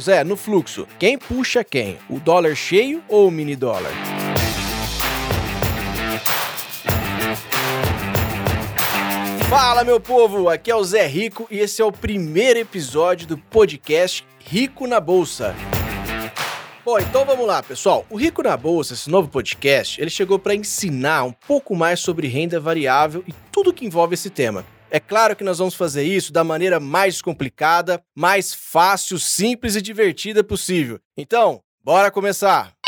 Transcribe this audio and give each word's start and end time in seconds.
Zé, 0.00 0.24
no 0.24 0.38
fluxo, 0.38 0.88
quem 0.98 1.18
puxa 1.18 1.62
quem? 1.62 1.98
O 2.08 2.18
dólar 2.18 2.54
cheio 2.56 3.04
ou 3.10 3.28
o 3.28 3.30
mini 3.30 3.54
dólar? 3.54 3.92
Fala, 9.50 9.84
meu 9.84 10.00
povo! 10.00 10.48
Aqui 10.48 10.70
é 10.70 10.74
o 10.74 10.82
Zé 10.82 11.06
Rico 11.06 11.46
e 11.50 11.58
esse 11.58 11.82
é 11.82 11.84
o 11.84 11.92
primeiro 11.92 12.58
episódio 12.58 13.26
do 13.26 13.36
podcast 13.36 14.24
Rico 14.38 14.86
na 14.86 14.98
Bolsa. 14.98 15.54
Bom, 16.82 16.98
então 16.98 17.26
vamos 17.26 17.46
lá, 17.46 17.62
pessoal. 17.62 18.06
O 18.08 18.16
Rico 18.16 18.42
na 18.42 18.56
Bolsa, 18.56 18.94
esse 18.94 19.10
novo 19.10 19.28
podcast, 19.28 20.00
ele 20.00 20.08
chegou 20.08 20.38
para 20.38 20.54
ensinar 20.54 21.24
um 21.24 21.32
pouco 21.32 21.76
mais 21.76 22.00
sobre 22.00 22.28
renda 22.28 22.58
variável 22.58 23.22
e 23.28 23.34
tudo 23.52 23.74
que 23.74 23.84
envolve 23.84 24.14
esse 24.14 24.30
tema. 24.30 24.64
É 24.94 25.00
claro 25.00 25.34
que 25.34 25.42
nós 25.42 25.56
vamos 25.56 25.74
fazer 25.74 26.02
isso 26.02 26.30
da 26.30 26.44
maneira 26.44 26.78
mais 26.78 27.22
complicada, 27.22 28.04
mais 28.14 28.52
fácil, 28.52 29.18
simples 29.18 29.74
e 29.74 29.80
divertida 29.80 30.44
possível. 30.44 31.00
Então, 31.16 31.62
bora 31.82 32.10
começar! 32.10 32.81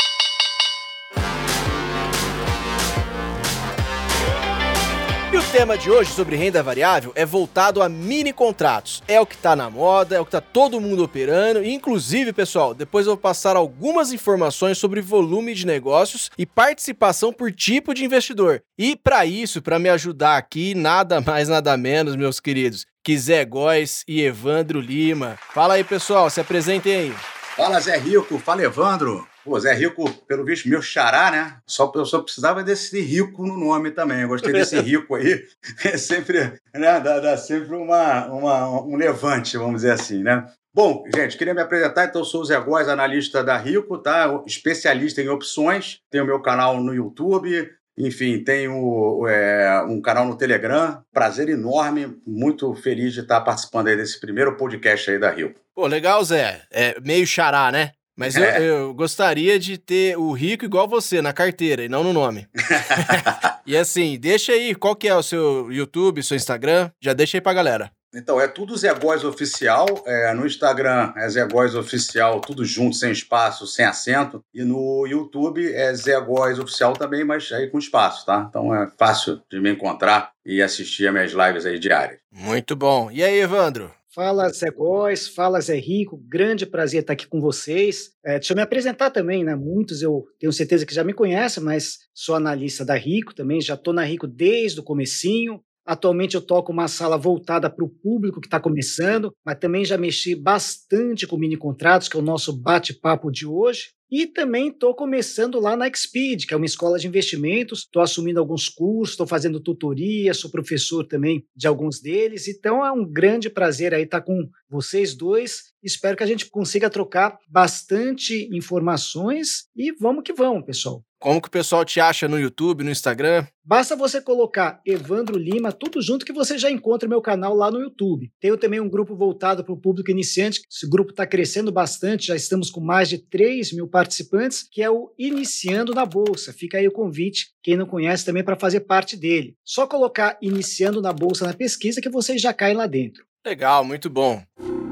E 5.33 5.37
o 5.37 5.43
tema 5.51 5.77
de 5.77 5.89
hoje 5.89 6.11
sobre 6.11 6.35
renda 6.35 6.61
variável 6.61 7.11
é 7.15 7.25
voltado 7.25 7.81
a 7.81 7.89
mini 7.89 8.31
contratos. 8.31 9.01
É 9.07 9.19
o 9.19 9.25
que 9.25 9.35
está 9.35 9.55
na 9.55 9.69
moda, 9.69 10.15
é 10.15 10.19
o 10.19 10.23
que 10.23 10.29
está 10.29 10.39
todo 10.39 10.79
mundo 10.79 11.03
operando. 11.03 11.63
E, 11.63 11.73
inclusive, 11.73 12.31
pessoal, 12.31 12.73
depois 12.73 13.05
eu 13.05 13.13
vou 13.13 13.17
passar 13.17 13.55
algumas 13.57 14.13
informações 14.13 14.77
sobre 14.77 15.01
volume 15.01 15.53
de 15.53 15.65
negócios 15.65 16.29
e 16.37 16.45
participação 16.45 17.33
por 17.33 17.51
tipo 17.51 17.93
de 17.93 18.05
investidor. 18.05 18.61
E 18.77 18.95
para 18.95 19.25
isso, 19.25 19.61
para 19.61 19.79
me 19.79 19.89
ajudar 19.89 20.37
aqui, 20.37 20.75
nada 20.75 21.19
mais, 21.19 21.49
nada 21.49 21.75
menos, 21.75 22.15
meus 22.15 22.39
queridos, 22.39 22.85
que 23.03 23.17
Zé 23.17 23.43
Góes 23.43 24.03
e 24.07 24.21
Evandro 24.21 24.79
Lima. 24.79 25.37
Fala 25.53 25.73
aí, 25.73 25.83
pessoal, 25.83 26.29
se 26.29 26.39
apresentem 26.39 26.95
aí. 26.95 27.13
Fala 27.57 27.79
Zé 27.79 27.97
Rico, 27.97 28.37
fala 28.37 28.63
Evandro. 28.63 29.27
Pô, 29.45 29.59
Zé 29.59 29.75
Rico, 29.75 30.11
pelo 30.27 30.43
visto, 30.43 30.67
meu 30.67 30.81
xará, 30.81 31.29
né? 31.29 31.57
Só, 31.67 31.91
eu 31.93 32.03
só 32.03 32.19
precisava 32.19 32.63
desse 32.63 32.99
rico 32.99 33.45
no 33.45 33.55
nome 33.55 33.91
também. 33.91 34.21
Eu 34.21 34.29
gostei 34.29 34.51
desse 34.51 34.75
rico 34.81 35.13
aí. 35.13 35.45
É 35.83 35.95
sempre, 35.97 36.53
né? 36.73 36.99
Dá, 36.99 37.19
dá 37.19 37.37
sempre 37.37 37.75
uma, 37.75 38.25
uma, 38.25 38.81
um 38.81 38.95
levante, 38.95 39.55
vamos 39.55 39.83
dizer 39.83 39.91
assim, 39.91 40.23
né? 40.23 40.47
Bom, 40.73 41.03
gente, 41.15 41.37
queria 41.37 41.53
me 41.53 41.61
apresentar. 41.61 42.05
Então, 42.05 42.21
eu 42.21 42.25
sou 42.25 42.41
o 42.41 42.45
Zé 42.45 42.59
Góes, 42.59 42.89
analista 42.89 43.43
da 43.43 43.55
Rico, 43.55 43.99
tá? 43.99 44.41
Especialista 44.47 45.21
em 45.21 45.29
opções. 45.29 45.99
Tenho 46.09 46.25
meu 46.25 46.41
canal 46.41 46.81
no 46.81 46.91
YouTube. 46.91 47.69
Enfim, 47.95 48.43
tenho 48.43 49.27
é, 49.27 49.85
um 49.87 50.01
canal 50.01 50.25
no 50.25 50.35
Telegram. 50.35 51.03
Prazer 51.13 51.49
enorme. 51.49 52.17
Muito 52.25 52.73
feliz 52.73 53.13
de 53.13 53.19
estar 53.19 53.41
participando 53.41 53.89
aí 53.89 53.95
desse 53.95 54.19
primeiro 54.19 54.57
podcast 54.57 55.11
aí 55.11 55.19
da 55.19 55.29
Rico. 55.29 55.59
Pô, 55.75 55.85
legal, 55.85 56.23
Zé. 56.23 56.63
É 56.71 56.99
meio 56.99 57.27
xará, 57.27 57.71
né? 57.71 57.91
Mas 58.15 58.35
é. 58.35 58.59
eu, 58.59 58.63
eu, 58.63 58.93
gostaria 58.93 59.59
de 59.59 59.77
ter 59.77 60.17
o 60.17 60.31
rico 60.31 60.63
igual 60.63 60.87
você, 60.87 61.21
na 61.21 61.33
carteira 61.33 61.83
e 61.83 61.89
não 61.89 62.03
no 62.03 62.13
nome. 62.13 62.47
e 63.65 63.75
assim, 63.75 64.17
deixa 64.17 64.53
aí 64.53 64.73
qual 64.73 64.95
que 64.95 65.07
é 65.07 65.15
o 65.15 65.23
seu 65.23 65.71
YouTube, 65.71 66.23
seu 66.23 66.37
Instagram, 66.37 66.89
já 67.01 67.13
deixa 67.13 67.37
aí 67.37 67.41
pra 67.41 67.53
galera. 67.53 67.91
Então, 68.15 68.39
é 68.39 68.47
tudo 68.47 68.77
Zé 68.77 68.93
Góes 68.93 69.25
Oficial. 69.25 69.85
É, 70.07 70.33
no 70.33 70.45
Instagram 70.45 71.11
é 71.17 71.27
Zé 71.27 71.45
Góes 71.45 71.75
Oficial, 71.75 72.39
tudo 72.39 72.63
junto, 72.63 72.95
sem 72.95 73.11
espaço, 73.11 73.67
sem 73.67 73.83
acento. 73.83 74.41
E 74.53 74.63
no 74.63 75.05
YouTube 75.05 75.73
é 75.73 75.93
Zé 75.93 76.17
Góes 76.21 76.57
Oficial 76.57 76.93
também, 76.93 77.25
mas 77.25 77.51
aí 77.51 77.67
com 77.67 77.77
espaço, 77.77 78.25
tá? 78.25 78.45
Então 78.49 78.73
é 78.73 78.89
fácil 78.97 79.41
de 79.51 79.59
me 79.59 79.69
encontrar 79.69 80.31
e 80.45 80.61
assistir 80.61 81.07
as 81.07 81.13
minhas 81.13 81.31
lives 81.33 81.65
aí 81.65 81.77
diárias. 81.77 82.19
Muito 82.31 82.73
bom. 82.73 83.11
E 83.11 83.21
aí, 83.21 83.37
Evandro? 83.37 83.91
Fala 84.15 84.47
Zé 84.47 84.71
Góes, 84.71 85.27
fala 85.27 85.59
Zé 85.59 85.75
Rico, 85.75 86.15
grande 86.15 86.65
prazer 86.65 87.01
estar 87.01 87.11
aqui 87.11 87.27
com 87.27 87.41
vocês. 87.41 88.11
É, 88.25 88.39
deixa 88.39 88.53
eu 88.53 88.55
me 88.55 88.61
apresentar 88.61 89.11
também, 89.11 89.43
né? 89.43 89.57
Muitos 89.57 90.01
eu 90.01 90.23
tenho 90.39 90.53
certeza 90.53 90.85
que 90.85 90.95
já 90.95 91.03
me 91.03 91.13
conhecem, 91.13 91.61
mas 91.61 91.97
sou 92.13 92.33
analista 92.33 92.85
da 92.85 92.95
Rico 92.95 93.35
também, 93.35 93.59
já 93.59 93.73
estou 93.73 93.93
na 93.93 94.05
Rico 94.05 94.25
desde 94.25 94.79
o 94.79 94.83
comecinho. 94.83 95.61
Atualmente 95.85 96.35
eu 96.35 96.41
toco 96.41 96.71
uma 96.71 96.87
sala 96.87 97.17
voltada 97.17 97.69
para 97.69 97.85
o 97.85 97.89
público 97.89 98.41
que 98.41 98.47
está 98.47 98.59
começando, 98.59 99.31
mas 99.45 99.59
também 99.59 99.85
já 99.85 99.97
mexi 99.97 100.33
bastante 100.33 101.27
com 101.27 101.37
mini 101.37 101.55
contratos, 101.55 102.07
que 102.07 102.17
é 102.17 102.19
o 102.19 102.23
nosso 102.23 102.51
bate-papo 102.51 103.31
de 103.31 103.45
hoje. 103.45 103.95
E 104.09 104.27
também 104.27 104.69
estou 104.69 104.95
começando 104.95 105.59
lá 105.59 105.75
na 105.75 105.91
Xpeed, 105.91 106.45
que 106.45 106.53
é 106.53 106.57
uma 106.57 106.65
escola 106.65 106.97
de 106.97 107.07
investimentos. 107.07 107.79
Estou 107.79 108.01
assumindo 108.01 108.39
alguns 108.39 108.69
cursos, 108.69 109.13
estou 109.13 109.27
fazendo 109.27 109.59
tutoria, 109.59 110.33
sou 110.33 110.49
professor 110.49 111.05
também 111.05 111.45
de 111.55 111.67
alguns 111.67 111.99
deles. 111.99 112.47
Então 112.47 112.83
é 112.85 112.91
um 112.91 113.05
grande 113.05 113.49
prazer 113.49 113.93
aí 113.93 114.03
estar 114.03 114.21
com 114.21 114.49
vocês 114.69 115.15
dois. 115.15 115.73
Espero 115.83 116.17
que 116.17 116.23
a 116.23 116.27
gente 116.27 116.49
consiga 116.49 116.89
trocar 116.89 117.37
bastante 117.47 118.49
informações 118.55 119.67
e 119.75 119.91
vamos 119.91 120.23
que 120.23 120.33
vamos, 120.33 120.65
pessoal. 120.65 121.03
Como 121.19 121.41
que 121.41 121.47
o 121.47 121.51
pessoal 121.51 121.83
te 121.83 121.99
acha 121.99 122.27
no 122.27 122.39
YouTube, 122.39 122.83
no 122.83 122.91
Instagram? 122.91 123.45
Basta 123.63 123.95
você 123.95 124.21
colocar 124.21 124.79
Evandro 124.85 125.37
Lima, 125.37 125.71
tudo 125.71 126.01
junto, 126.01 126.25
que 126.25 126.33
você 126.33 126.57
já 126.57 126.69
encontra 126.69 127.09
meu 127.09 127.21
canal 127.21 127.55
lá 127.55 127.71
no 127.71 127.79
YouTube. 127.79 128.31
Tenho 128.39 128.57
também 128.57 128.79
um 128.79 128.89
grupo 128.89 129.15
voltado 129.15 129.63
para 129.63 129.73
o 129.73 129.79
público 129.79 130.11
iniciante. 130.11 130.61
Esse 130.71 130.87
grupo 130.87 131.11
está 131.11 131.25
crescendo 131.25 131.71
bastante, 131.71 132.27
já 132.27 132.35
estamos 132.35 132.69
com 132.69 132.79
mais 132.79 133.09
de 133.09 133.17
3 133.17 133.73
mil 133.73 133.87
participantes, 133.87 134.67
que 134.69 134.83
é 134.83 134.89
o 134.89 135.11
Iniciando 135.17 135.95
na 135.95 136.05
Bolsa. 136.05 136.53
Fica 136.53 136.77
aí 136.77 136.87
o 136.87 136.91
convite, 136.91 137.47
quem 137.63 137.75
não 137.75 137.87
conhece 137.87 138.23
também, 138.23 138.43
para 138.43 138.55
fazer 138.55 138.81
parte 138.81 139.17
dele. 139.17 139.55
Só 139.63 139.87
colocar 139.87 140.37
Iniciando 140.41 141.01
na 141.01 141.11
Bolsa 141.11 141.45
na 141.45 141.53
pesquisa 141.53 142.01
que 142.01 142.09
vocês 142.09 142.39
já 142.39 142.53
caem 142.53 142.75
lá 142.75 142.85
dentro. 142.85 143.25
Legal, 143.43 143.83
muito 143.83 144.09
bom. 144.09 144.43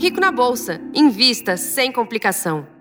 Rico 0.02 0.20
na 0.20 0.32
Bolsa. 0.32 0.82
Invista 0.96 1.58
sem 1.58 1.92
complicação. 1.92 2.73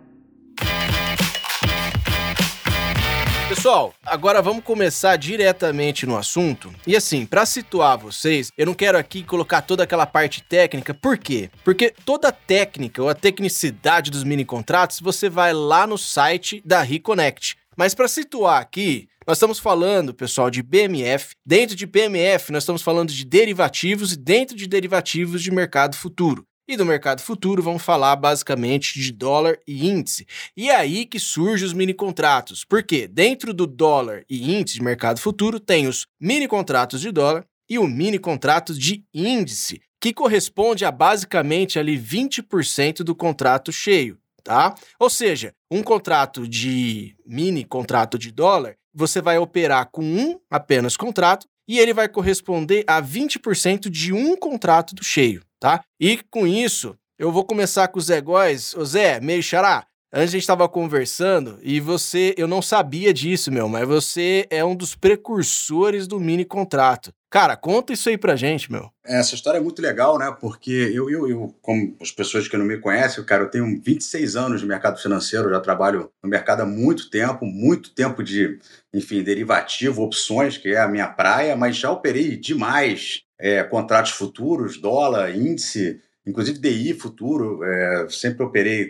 Pessoal, 3.55 3.95
agora 4.03 4.41
vamos 4.41 4.65
começar 4.65 5.15
diretamente 5.17 6.07
no 6.07 6.17
assunto. 6.17 6.73
E 6.87 6.97
assim, 6.97 7.27
para 7.27 7.45
situar 7.45 7.99
vocês, 7.99 8.51
eu 8.57 8.65
não 8.65 8.73
quero 8.73 8.97
aqui 8.97 9.23
colocar 9.23 9.61
toda 9.61 9.85
aquela 9.85 10.07
parte 10.07 10.43
técnica. 10.43 10.95
Por 10.95 11.19
quê? 11.19 11.51
Porque 11.63 11.93
toda 12.07 12.29
a 12.29 12.33
técnica 12.33 13.03
ou 13.03 13.11
a 13.11 13.15
tecnicidade 13.15 14.11
dos 14.11 14.25
mini 14.25 14.43
contratos, 14.43 15.01
você 15.01 15.29
vai 15.29 15.53
lá 15.53 15.87
no 15.87 15.99
site 15.99 16.63
da 16.65 16.81
Reconnect. 16.81 17.59
Mas 17.77 17.95
para 17.95 18.09
situar 18.09 18.59
aqui, 18.59 19.07
nós 19.27 19.37
estamos 19.37 19.59
falando, 19.59 20.15
pessoal, 20.15 20.51
de 20.51 20.63
BMF. 20.63 21.35
Dentro 21.45 21.77
de 21.77 21.85
BMF, 21.85 22.53
nós 22.53 22.63
estamos 22.63 22.81
falando 22.81 23.13
de 23.13 23.23
derivativos 23.23 24.15
e 24.15 24.17
dentro 24.17 24.57
de 24.57 24.67
derivativos 24.67 25.43
de 25.43 25.51
mercado 25.51 25.95
futuro. 25.95 26.47
E 26.69 26.77
do 26.77 26.87
mercado 26.87 27.21
futuro 27.21 27.61
vamos 27.61 27.83
falar 27.83 28.15
basicamente 28.15 28.99
de 28.99 29.11
dólar 29.11 29.59
e 29.67 29.89
índice. 29.89 30.27
E 30.57 30.71
é 30.71 30.77
aí 30.77 31.05
que 31.05 31.19
surgem 31.19 31.67
os 31.67 31.73
mini 31.73 31.93
contratos. 31.93 32.65
Porque 32.65 33.09
dentro 33.09 33.53
do 33.53 33.67
dólar 33.67 34.25
e 34.31 34.55
índice 34.55 34.77
de 34.77 34.83
mercado 34.83 35.19
futuro 35.19 35.59
tem 35.59 35.89
os 35.89 36.07
mini 36.21 36.47
contratos 36.47 37.01
de 37.01 37.11
dólar 37.11 37.45
e 37.69 37.81
o 37.81 37.87
mini 37.87 38.19
contrato 38.19 38.75
de 38.75 39.05
índice, 39.13 39.81
que 40.01 40.13
corresponde 40.13 40.85
a 40.85 40.93
basicamente 40.93 41.79
ali 41.81 41.99
20% 41.99 42.99
do 42.99 43.15
contrato 43.15 43.73
cheio, 43.73 44.19
tá? 44.45 44.75
Ou 45.01 45.11
seja, 45.11 45.55
um 45.71 45.83
contrato 45.83 46.47
de 46.47 47.17
mini 47.27 47.65
contrato 47.65 48.19
de 48.19 48.31
dólar, 48.31 48.77
você 48.95 49.21
vai 49.21 49.39
operar 49.39 49.89
com 49.91 50.03
um 50.03 50.39
apenas 50.51 50.97
contrato 50.97 51.47
e 51.67 51.79
ele 51.79 51.95
vai 51.95 52.09
corresponder 52.09 52.85
a 52.87 53.03
20% 53.03 53.89
de 53.89 54.13
um 54.13 54.37
contrato 54.37 54.95
do 54.95 55.03
cheio 55.03 55.43
tá? 55.63 55.85
E 56.01 56.19
com 56.29 56.45
isso, 56.45 56.97
eu 57.17 57.31
vou 57.31 57.45
começar 57.45 57.87
com 57.87 58.01
o 58.01 58.03
Zé 58.03 58.21
Góes. 58.21 58.75
Ô 58.75 58.85
Zé, 58.85 59.21
meio 59.21 59.41
xará, 59.41 59.87
antes 60.13 60.31
a 60.31 60.33
gente 60.33 60.41
estava 60.41 60.69
conversando 60.69 61.57
e 61.63 61.79
você, 61.79 62.35
eu 62.37 62.49
não 62.49 62.61
sabia 62.61 63.15
disso, 63.15 63.53
meu, 63.53 63.69
mas 63.69 63.87
você 63.87 64.45
é 64.51 64.65
um 64.65 64.75
dos 64.75 64.97
precursores 64.97 66.09
do 66.09 66.19
mini 66.19 66.45
contrato. 66.45 67.13
Cara, 67.31 67.57
conta 67.57 67.93
isso 67.93 68.09
aí 68.09 68.19
pra 68.19 68.35
gente, 68.35 68.73
meu. 68.73 68.91
Essa 69.07 69.37
história 69.37 69.59
é 69.59 69.61
muito 69.61 69.81
legal, 69.81 70.19
né? 70.19 70.37
Porque 70.39 70.91
eu, 70.93 71.09
eu, 71.09 71.29
eu, 71.29 71.55
como 71.63 71.97
as 72.03 72.11
pessoas 72.11 72.49
que 72.49 72.57
não 72.57 72.65
me 72.65 72.79
conhecem, 72.79 73.25
cara, 73.25 73.45
eu 73.45 73.51
tenho 73.51 73.81
26 73.81 74.35
anos 74.35 74.61
de 74.61 74.67
mercado 74.67 75.01
financeiro, 75.01 75.49
já 75.49 75.61
trabalho 75.61 76.11
no 76.21 76.29
mercado 76.29 76.63
há 76.63 76.67
muito 76.67 77.09
tempo, 77.09 77.47
muito 77.47 77.95
tempo 77.95 78.23
de, 78.23 78.59
enfim, 78.93 79.23
derivativo, 79.23 80.03
opções, 80.03 80.59
que 80.59 80.71
é 80.71 80.81
a 80.81 80.89
minha 80.89 81.07
praia, 81.07 81.55
mas 81.55 81.77
já 81.77 81.91
operei 81.91 82.37
demais 82.37 83.23
é, 83.43 83.65
contratos 83.65 84.13
futuros, 84.13 84.79
dólar, 84.79 85.35
índice, 85.35 86.01
inclusive 86.25 86.61
DI 86.61 86.95
futuro, 86.95 87.65
é, 87.65 88.07
sempre 88.09 88.45
operei 88.45 88.89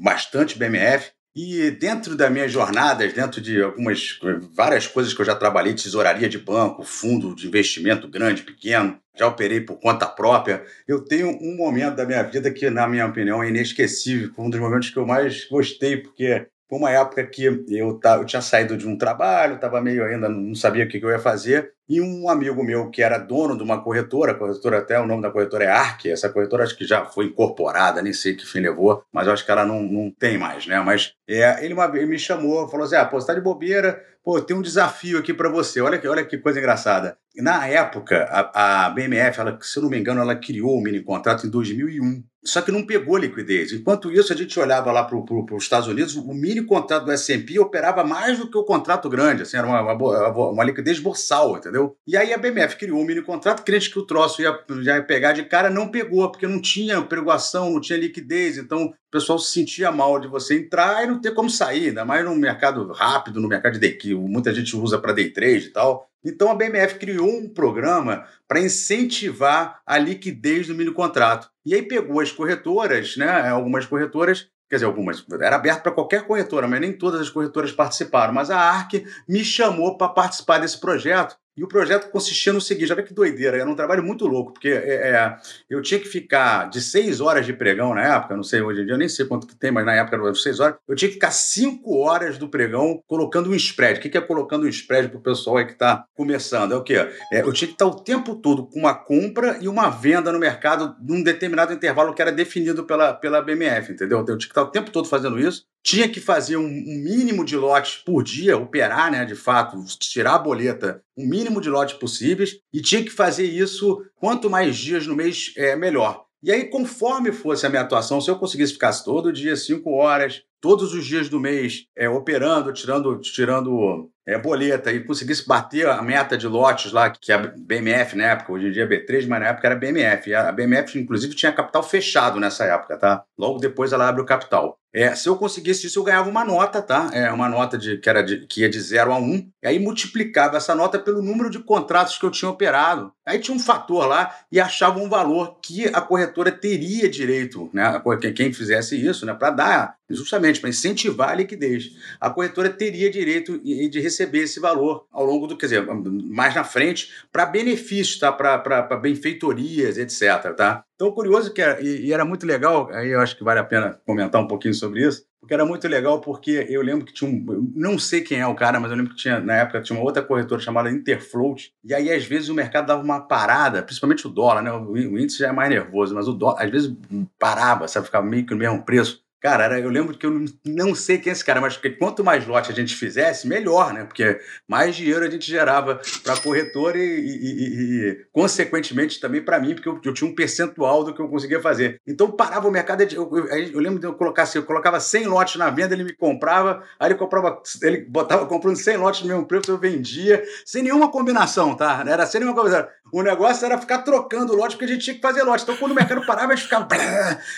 bastante 0.00 0.58
BMF. 0.58 1.10
E 1.36 1.70
dentro 1.70 2.16
das 2.16 2.32
minhas 2.32 2.50
jornadas, 2.50 3.12
dentro 3.12 3.40
de 3.40 3.62
algumas 3.62 4.18
várias 4.52 4.86
coisas 4.86 5.14
que 5.14 5.20
eu 5.20 5.24
já 5.24 5.34
trabalhei, 5.34 5.74
tesouraria 5.74 6.28
de 6.28 6.38
banco, 6.38 6.82
fundo 6.82 7.36
de 7.36 7.46
investimento 7.46 8.08
grande, 8.08 8.42
pequeno, 8.42 8.98
já 9.16 9.28
operei 9.28 9.60
por 9.60 9.78
conta 9.78 10.06
própria. 10.06 10.64
Eu 10.88 11.04
tenho 11.04 11.28
um 11.28 11.54
momento 11.54 11.94
da 11.96 12.06
minha 12.06 12.22
vida 12.22 12.50
que, 12.50 12.68
na 12.68 12.88
minha 12.88 13.06
opinião, 13.06 13.42
é 13.42 13.48
inesquecível, 13.48 14.32
foi 14.34 14.44
um 14.46 14.50
dos 14.50 14.58
momentos 14.58 14.90
que 14.90 14.96
eu 14.96 15.06
mais 15.06 15.44
gostei, 15.44 15.98
porque 15.98 16.46
foi 16.68 16.78
uma 16.78 16.90
época 16.90 17.24
que 17.26 17.44
eu, 17.44 17.64
eu 17.68 18.24
tinha 18.24 18.42
saído 18.42 18.76
de 18.76 18.88
um 18.88 18.96
trabalho, 18.96 19.56
estava 19.56 19.80
meio 19.80 20.04
ainda, 20.04 20.28
não 20.28 20.54
sabia 20.54 20.84
o 20.84 20.88
que 20.88 21.04
eu 21.04 21.10
ia 21.10 21.18
fazer, 21.18 21.72
E 21.90 22.00
um 22.00 22.28
amigo 22.28 22.62
meu 22.62 22.88
que 22.88 23.02
era 23.02 23.18
dono 23.18 23.56
de 23.56 23.64
uma 23.64 23.82
corretora, 23.82 24.32
corretora 24.32 24.78
até 24.78 25.00
o 25.00 25.08
nome 25.08 25.22
da 25.22 25.30
corretora 25.32 25.64
é 25.64 25.66
Arc, 25.66 26.06
essa 26.06 26.28
corretora 26.28 26.62
acho 26.62 26.76
que 26.76 26.84
já 26.84 27.04
foi 27.04 27.24
incorporada, 27.24 28.00
nem 28.00 28.12
sei 28.12 28.36
que 28.36 28.46
fim 28.46 28.60
levou, 28.60 29.02
mas 29.12 29.26
acho 29.26 29.44
que 29.44 29.50
ela 29.50 29.66
não, 29.66 29.82
não 29.82 30.08
tem 30.08 30.38
mais, 30.38 30.68
né? 30.68 30.78
Mas 30.78 31.14
é, 31.28 31.64
ele 31.64 31.74
uma 31.74 31.88
vez 31.88 32.08
me 32.08 32.16
chamou, 32.16 32.68
falou 32.68 32.86
assim: 32.86 32.94
ah, 32.94 33.04
pô, 33.04 33.20
você 33.20 33.26
tá 33.26 33.34
de 33.34 33.40
bobeira, 33.40 34.00
pô, 34.22 34.40
tem 34.40 34.56
um 34.56 34.62
desafio 34.62 35.18
aqui 35.18 35.34
para 35.34 35.48
você. 35.48 35.80
Olha 35.80 35.98
que, 35.98 36.06
olha 36.06 36.24
que 36.24 36.38
coisa 36.38 36.60
engraçada. 36.60 37.18
Na 37.34 37.66
época, 37.66 38.22
a, 38.30 38.86
a 38.86 38.90
BMF, 38.90 39.40
ela, 39.40 39.58
se 39.60 39.76
eu 39.76 39.82
não 39.82 39.90
me 39.90 39.98
engano, 39.98 40.20
ela 40.20 40.36
criou 40.36 40.78
o 40.78 40.80
mini 40.80 41.00
contrato 41.00 41.44
em 41.44 41.50
2001 41.50 42.22
só 42.42 42.62
que 42.62 42.72
não 42.72 42.86
pegou 42.86 43.18
liquidez. 43.18 43.72
Enquanto 43.72 44.10
isso, 44.10 44.32
a 44.32 44.36
gente 44.36 44.58
olhava 44.58 44.90
lá 44.90 45.04
para 45.04 45.16
os 45.16 45.62
Estados 45.62 45.86
Unidos, 45.88 46.16
o 46.16 46.32
mini 46.32 46.62
contrato 46.62 47.04
do 47.04 47.12
S&P 47.12 47.58
operava 47.58 48.02
mais 48.02 48.38
do 48.38 48.50
que 48.50 48.56
o 48.56 48.64
contrato 48.64 49.10
grande, 49.10 49.42
assim, 49.42 49.58
era 49.58 49.66
uma, 49.66 49.80
uma, 49.92 50.50
uma, 50.50 50.64
liquidez 50.64 50.98
borsal, 50.98 51.58
entendeu? 51.58 51.79
E 52.06 52.16
aí 52.16 52.32
a 52.32 52.38
BMF 52.38 52.76
criou 52.76 53.00
um 53.00 53.04
mini 53.04 53.22
contrato, 53.22 53.62
crente 53.62 53.90
que 53.90 53.98
o 53.98 54.06
troço 54.06 54.42
ia, 54.42 54.58
já 54.82 54.96
ia 54.96 55.02
pegar 55.02 55.32
de 55.32 55.44
cara, 55.44 55.70
não 55.70 55.90
pegou, 55.90 56.30
porque 56.30 56.46
não 56.46 56.60
tinha 56.60 57.00
pregoação, 57.02 57.70
não 57.70 57.80
tinha 57.80 57.98
liquidez, 57.98 58.58
então 58.58 58.86
o 58.86 58.94
pessoal 59.10 59.38
se 59.38 59.52
sentia 59.52 59.90
mal 59.90 60.18
de 60.18 60.28
você 60.28 60.58
entrar 60.58 61.04
e 61.04 61.06
não 61.06 61.20
ter 61.20 61.32
como 61.32 61.50
sair, 61.50 61.88
ainda 61.88 62.04
mais 62.04 62.24
no 62.24 62.34
mercado 62.34 62.90
rápido, 62.92 63.40
no 63.40 63.48
mercado 63.48 63.74
de 63.74 63.78
day, 63.78 63.92
que 63.92 64.14
muita 64.14 64.52
gente 64.52 64.76
usa 64.76 64.98
para 64.98 65.12
day 65.12 65.30
trade 65.30 65.66
e 65.66 65.70
tal. 65.70 66.08
Então 66.24 66.50
a 66.50 66.54
BMF 66.54 66.98
criou 66.98 67.28
um 67.28 67.48
programa 67.48 68.26
para 68.46 68.60
incentivar 68.60 69.80
a 69.86 69.98
liquidez 69.98 70.66
do 70.66 70.74
mini 70.74 70.92
contrato. 70.92 71.48
E 71.64 71.74
aí 71.74 71.82
pegou 71.82 72.20
as 72.20 72.30
corretoras, 72.30 73.16
né, 73.16 73.48
algumas 73.48 73.86
corretoras, 73.86 74.48
quer 74.68 74.76
dizer, 74.76 74.86
algumas, 74.86 75.24
era 75.40 75.56
aberto 75.56 75.82
para 75.82 75.92
qualquer 75.92 76.26
corretora, 76.26 76.68
mas 76.68 76.80
nem 76.80 76.92
todas 76.92 77.20
as 77.20 77.28
corretoras 77.28 77.72
participaram. 77.72 78.32
Mas 78.32 78.50
a 78.50 78.58
ARC 78.58 79.04
me 79.28 79.44
chamou 79.44 79.96
para 79.96 80.08
participar 80.08 80.58
desse 80.58 80.78
projeto 80.78 81.36
e 81.56 81.64
o 81.64 81.68
projeto 81.68 82.10
consistia 82.10 82.52
no 82.52 82.60
seguinte: 82.60 82.92
olha 82.92 83.02
que 83.02 83.12
doideira, 83.12 83.56
era 83.58 83.68
um 83.68 83.74
trabalho 83.74 84.02
muito 84.02 84.26
louco, 84.26 84.52
porque 84.52 84.68
é, 84.68 85.10
é, 85.10 85.36
eu 85.68 85.82
tinha 85.82 86.00
que 86.00 86.08
ficar 86.08 86.70
de 86.70 86.80
seis 86.80 87.20
horas 87.20 87.44
de 87.44 87.52
pregão 87.52 87.94
na 87.94 88.16
época, 88.16 88.36
não 88.36 88.42
sei 88.42 88.60
hoje 88.60 88.82
em 88.82 88.84
dia, 88.84 88.94
eu 88.94 88.98
nem 88.98 89.08
sei 89.08 89.26
quanto 89.26 89.46
que 89.46 89.54
tem, 89.54 89.70
mas 89.70 89.84
na 89.84 89.94
época 89.94 90.16
eram 90.16 90.34
seis 90.34 90.60
horas, 90.60 90.76
eu 90.88 90.94
tinha 90.94 91.08
que 91.08 91.14
ficar 91.14 91.30
cinco 91.30 91.98
horas 91.98 92.38
do 92.38 92.48
pregão 92.48 93.02
colocando 93.06 93.50
um 93.50 93.54
spread. 93.54 93.98
O 93.98 94.02
que 94.02 94.16
é 94.16 94.20
colocando 94.20 94.64
um 94.64 94.68
spread 94.68 95.08
para 95.08 95.18
o 95.18 95.22
pessoal 95.22 95.58
aí 95.58 95.66
que 95.66 95.72
está 95.72 96.04
começando? 96.14 96.72
É 96.72 96.76
o 96.76 96.82
quê? 96.82 96.94
É, 97.32 97.40
eu 97.40 97.52
tinha 97.52 97.68
que 97.68 97.74
estar 97.74 97.86
o 97.86 98.00
tempo 98.00 98.36
todo 98.36 98.66
com 98.66 98.80
uma 98.80 98.94
compra 98.94 99.58
e 99.60 99.68
uma 99.68 99.90
venda 99.90 100.32
no 100.32 100.38
mercado 100.38 100.96
num 101.00 101.22
determinado 101.22 101.72
intervalo 101.72 102.14
que 102.14 102.22
era 102.22 102.32
definido 102.32 102.84
pela, 102.84 103.12
pela 103.12 103.42
BMF, 103.42 103.92
entendeu? 103.92 104.18
Eu 104.18 104.24
tinha 104.24 104.38
que 104.38 104.44
estar 104.46 104.62
o 104.62 104.70
tempo 104.70 104.90
todo 104.90 105.08
fazendo 105.08 105.38
isso 105.38 105.64
tinha 105.82 106.08
que 106.08 106.20
fazer 106.20 106.56
um, 106.56 106.68
mínimo 106.68 107.44
de 107.44 107.56
lotes 107.56 107.96
por 107.96 108.22
dia, 108.22 108.56
operar, 108.56 109.10
né, 109.10 109.24
de 109.24 109.34
fato, 109.34 109.82
tirar 109.98 110.34
a 110.34 110.38
boleta, 110.38 111.02
o 111.16 111.22
um 111.22 111.26
mínimo 111.26 111.60
de 111.60 111.70
lotes 111.70 111.96
possíveis, 111.96 112.58
e 112.72 112.80
tinha 112.80 113.02
que 113.02 113.10
fazer 113.10 113.44
isso 113.44 114.04
quanto 114.16 114.50
mais 114.50 114.76
dias 114.76 115.06
no 115.06 115.16
mês, 115.16 115.52
é, 115.56 115.74
melhor. 115.76 116.24
E 116.42 116.50
aí, 116.50 116.64
conforme 116.64 117.32
fosse 117.32 117.66
a 117.66 117.68
minha 117.68 117.82
atuação, 117.82 118.20
se 118.20 118.30
eu 118.30 118.38
conseguisse 118.38 118.72
ficar 118.72 118.92
todo 119.02 119.32
dia, 119.32 119.56
cinco 119.56 119.92
horas, 119.92 120.42
todos 120.60 120.94
os 120.94 121.04
dias 121.06 121.28
do 121.28 121.40
mês, 121.40 121.86
é, 121.96 122.08
operando, 122.08 122.72
tirando, 122.72 123.18
tirando 123.20 124.10
é, 124.26 124.38
boleta 124.38 124.92
e 124.92 125.02
conseguisse 125.02 125.46
bater 125.46 125.88
a 125.88 126.00
meta 126.02 126.36
de 126.36 126.46
lotes 126.46 126.92
lá, 126.92 127.10
que 127.10 127.32
é 127.32 127.34
a 127.34 127.38
BMF 127.38 128.16
na 128.16 128.24
época, 128.24 128.52
hoje 128.52 128.68
em 128.68 128.72
dia 128.72 128.84
é 128.84 128.86
B3, 128.86 129.26
mas 129.26 129.40
na 129.40 129.48
época 129.48 129.66
era 129.66 129.76
BMF. 129.76 130.34
A 130.34 130.52
BMF, 130.52 130.98
inclusive, 130.98 131.34
tinha 131.34 131.52
capital 131.52 131.82
fechado 131.82 132.38
nessa 132.38 132.64
época, 132.64 132.96
tá? 132.96 133.24
Logo 133.36 133.58
depois 133.58 133.92
ela 133.92 134.08
abre 134.08 134.22
o 134.22 134.26
capital. 134.26 134.78
É, 134.92 135.14
se 135.14 135.28
eu 135.28 135.36
conseguisse 135.36 135.86
isso, 135.86 136.00
eu 136.00 136.02
ganhava 136.02 136.28
uma 136.28 136.44
nota, 136.44 136.82
tá? 136.82 137.10
É 137.12 137.30
uma 137.30 137.48
nota 137.48 137.78
de, 137.78 137.98
que, 137.98 138.08
era 138.08 138.22
de, 138.22 138.46
que 138.46 138.62
ia 138.62 138.68
de 138.68 138.80
0 138.80 139.12
a 139.12 139.18
1. 139.18 139.22
Um, 139.22 139.50
e 139.62 139.68
aí 139.68 139.78
multiplicava 139.78 140.56
essa 140.56 140.74
nota 140.74 140.98
pelo 140.98 141.22
número 141.22 141.48
de 141.48 141.60
contratos 141.60 142.18
que 142.18 142.24
eu 142.24 142.30
tinha 142.30 142.50
operado. 142.50 143.12
Aí 143.24 143.38
tinha 143.38 143.56
um 143.56 143.60
fator 143.60 144.06
lá 144.06 144.34
e 144.50 144.58
achava 144.58 144.98
um 144.98 145.08
valor 145.08 145.58
que 145.62 145.86
a 145.86 146.00
corretora 146.00 146.50
teria 146.50 147.08
direito, 147.08 147.70
né? 147.72 148.02
Quem 148.34 148.52
fizesse 148.52 148.96
isso, 149.00 149.24
né? 149.24 149.32
Para 149.32 149.50
dar, 149.50 149.96
justamente, 150.10 150.60
para 150.60 150.70
incentivar 150.70 151.30
a 151.30 151.34
liquidez. 151.34 151.92
A 152.20 152.30
corretora 152.30 152.68
teria 152.68 153.10
direito 153.10 153.58
de 153.58 154.00
receber 154.00 154.40
esse 154.40 154.60
valor 154.60 155.06
ao 155.12 155.24
longo 155.24 155.46
do, 155.46 155.56
quer 155.56 155.66
dizer, 155.66 155.86
mais 155.86 156.54
na 156.54 156.64
frente, 156.64 157.10
para 157.32 157.46
benefícios, 157.46 158.18
tá? 158.18 158.32
Para 158.32 158.96
benfeitorias, 158.96 159.98
etc. 159.98 160.54
Tá? 160.56 160.84
Então, 161.00 161.10
curioso 161.12 161.52
que 161.54 161.62
era, 161.62 161.80
e, 161.80 162.08
e, 162.08 162.12
era 162.12 162.26
muito 162.26 162.46
legal, 162.46 162.90
aí 162.92 163.08
eu 163.08 163.20
acho 163.20 163.34
que 163.34 163.42
vale 163.42 163.58
a 163.58 163.64
pena 163.64 163.98
comentar 164.04 164.38
um 164.38 164.46
pouquinho 164.46 164.74
sobre 164.74 165.06
isso, 165.06 165.24
porque 165.40 165.54
era 165.54 165.64
muito 165.64 165.88
legal 165.88 166.20
porque 166.20 166.66
eu 166.68 166.82
lembro 166.82 167.06
que 167.06 167.14
tinha 167.14 167.30
um, 167.30 167.72
não 167.74 167.98
sei 167.98 168.20
quem 168.20 168.38
é 168.38 168.46
o 168.46 168.54
cara, 168.54 168.78
mas 168.78 168.90
eu 168.90 168.98
lembro 168.98 169.14
que 169.14 169.22
tinha, 169.22 169.40
na 169.40 169.56
época, 169.56 169.80
tinha 169.80 169.98
uma 169.98 170.04
outra 170.04 170.22
corretora 170.22 170.60
chamada 170.60 170.90
Interfloat, 170.90 171.72
e 171.82 171.94
aí 171.94 172.12
às 172.12 172.26
vezes 172.26 172.50
o 172.50 172.54
mercado 172.54 172.86
dava 172.86 173.02
uma 173.02 173.18
parada, 173.18 173.82
principalmente 173.82 174.26
o 174.26 174.30
dólar, 174.30 174.60
né? 174.60 174.70
O, 174.70 174.90
o 174.90 175.18
índice 175.18 175.38
já 175.38 175.48
é 175.48 175.52
mais 175.52 175.70
nervoso, 175.70 176.14
mas 176.14 176.28
o 176.28 176.34
dólar, 176.34 176.62
às 176.62 176.70
vezes 176.70 176.94
parava, 177.38 177.88
sabe, 177.88 178.04
ficava 178.04 178.26
meio 178.26 178.44
que 178.44 178.52
no 178.52 178.58
mesmo 178.58 178.84
preço. 178.84 179.24
Cara, 179.40 179.80
eu 179.80 179.88
lembro 179.88 180.16
que 180.18 180.26
eu 180.26 180.44
não 180.66 180.94
sei 180.94 181.16
quem 181.16 181.30
é 181.30 181.32
esse 181.32 181.44
cara, 181.44 181.62
mas 181.62 181.80
quanto 181.98 182.22
mais 182.22 182.46
lote 182.46 182.70
a 182.70 182.74
gente 182.74 182.94
fizesse, 182.94 183.48
melhor, 183.48 183.94
né? 183.94 184.04
Porque 184.04 184.38
mais 184.68 184.94
dinheiro 184.94 185.24
a 185.24 185.30
gente 185.30 185.50
gerava 185.50 185.98
para 186.22 186.34
a 186.34 186.36
corretora 186.36 186.98
e, 186.98 187.02
e, 187.02 187.46
e, 187.46 188.10
e, 188.10 188.26
consequentemente, 188.32 189.18
também 189.18 189.42
para 189.42 189.58
mim, 189.58 189.74
porque 189.74 189.88
eu, 189.88 189.98
eu, 190.04 190.12
tinha 190.12 190.30
um 190.30 190.34
percentual 190.34 191.02
do 191.02 191.14
que 191.14 191.22
eu 191.22 191.28
conseguia 191.28 191.58
fazer. 191.58 191.98
Então, 192.06 192.30
parava 192.30 192.68
o 192.68 192.70
mercado, 192.70 193.02
eu, 193.02 193.30
eu, 193.34 193.46
eu 193.46 193.80
lembro 193.80 193.98
de 193.98 194.06
eu 194.06 194.12
colocar 194.12 194.42
assim, 194.42 194.58
eu 194.58 194.64
colocava 194.64 195.00
100 195.00 195.26
lotes 195.26 195.56
na 195.56 195.70
venda, 195.70 195.94
ele 195.94 196.04
me 196.04 196.12
comprava, 196.12 196.82
aí 196.98 197.08
ele 197.08 197.18
comprava, 197.18 197.62
ele 197.82 198.04
botava 198.04 198.44
comprando 198.44 198.76
100 198.76 198.96
lotes 198.98 199.22
no 199.22 199.28
mesmo 199.28 199.46
preço, 199.46 199.70
eu 199.70 199.78
vendia, 199.78 200.44
sem 200.66 200.82
nenhuma 200.82 201.10
combinação, 201.10 201.74
tá? 201.74 202.04
Era 202.06 202.26
sem 202.26 202.40
nenhuma 202.40 202.54
combinação. 202.54 202.88
O 203.12 203.22
negócio 203.22 203.64
era 203.64 203.78
ficar 203.78 204.02
trocando 204.02 204.54
lote, 204.54 204.76
porque 204.76 204.84
a 204.84 204.94
gente 204.94 205.04
tinha 205.04 205.16
que 205.16 205.22
fazer 205.22 205.42
lote. 205.42 205.62
Então, 205.62 205.76
quando 205.76 205.92
o 205.92 205.94
mercado 205.94 206.24
parava, 206.26 206.52
a 206.52 206.56
gente 206.56 206.64
ficava... 206.64 206.86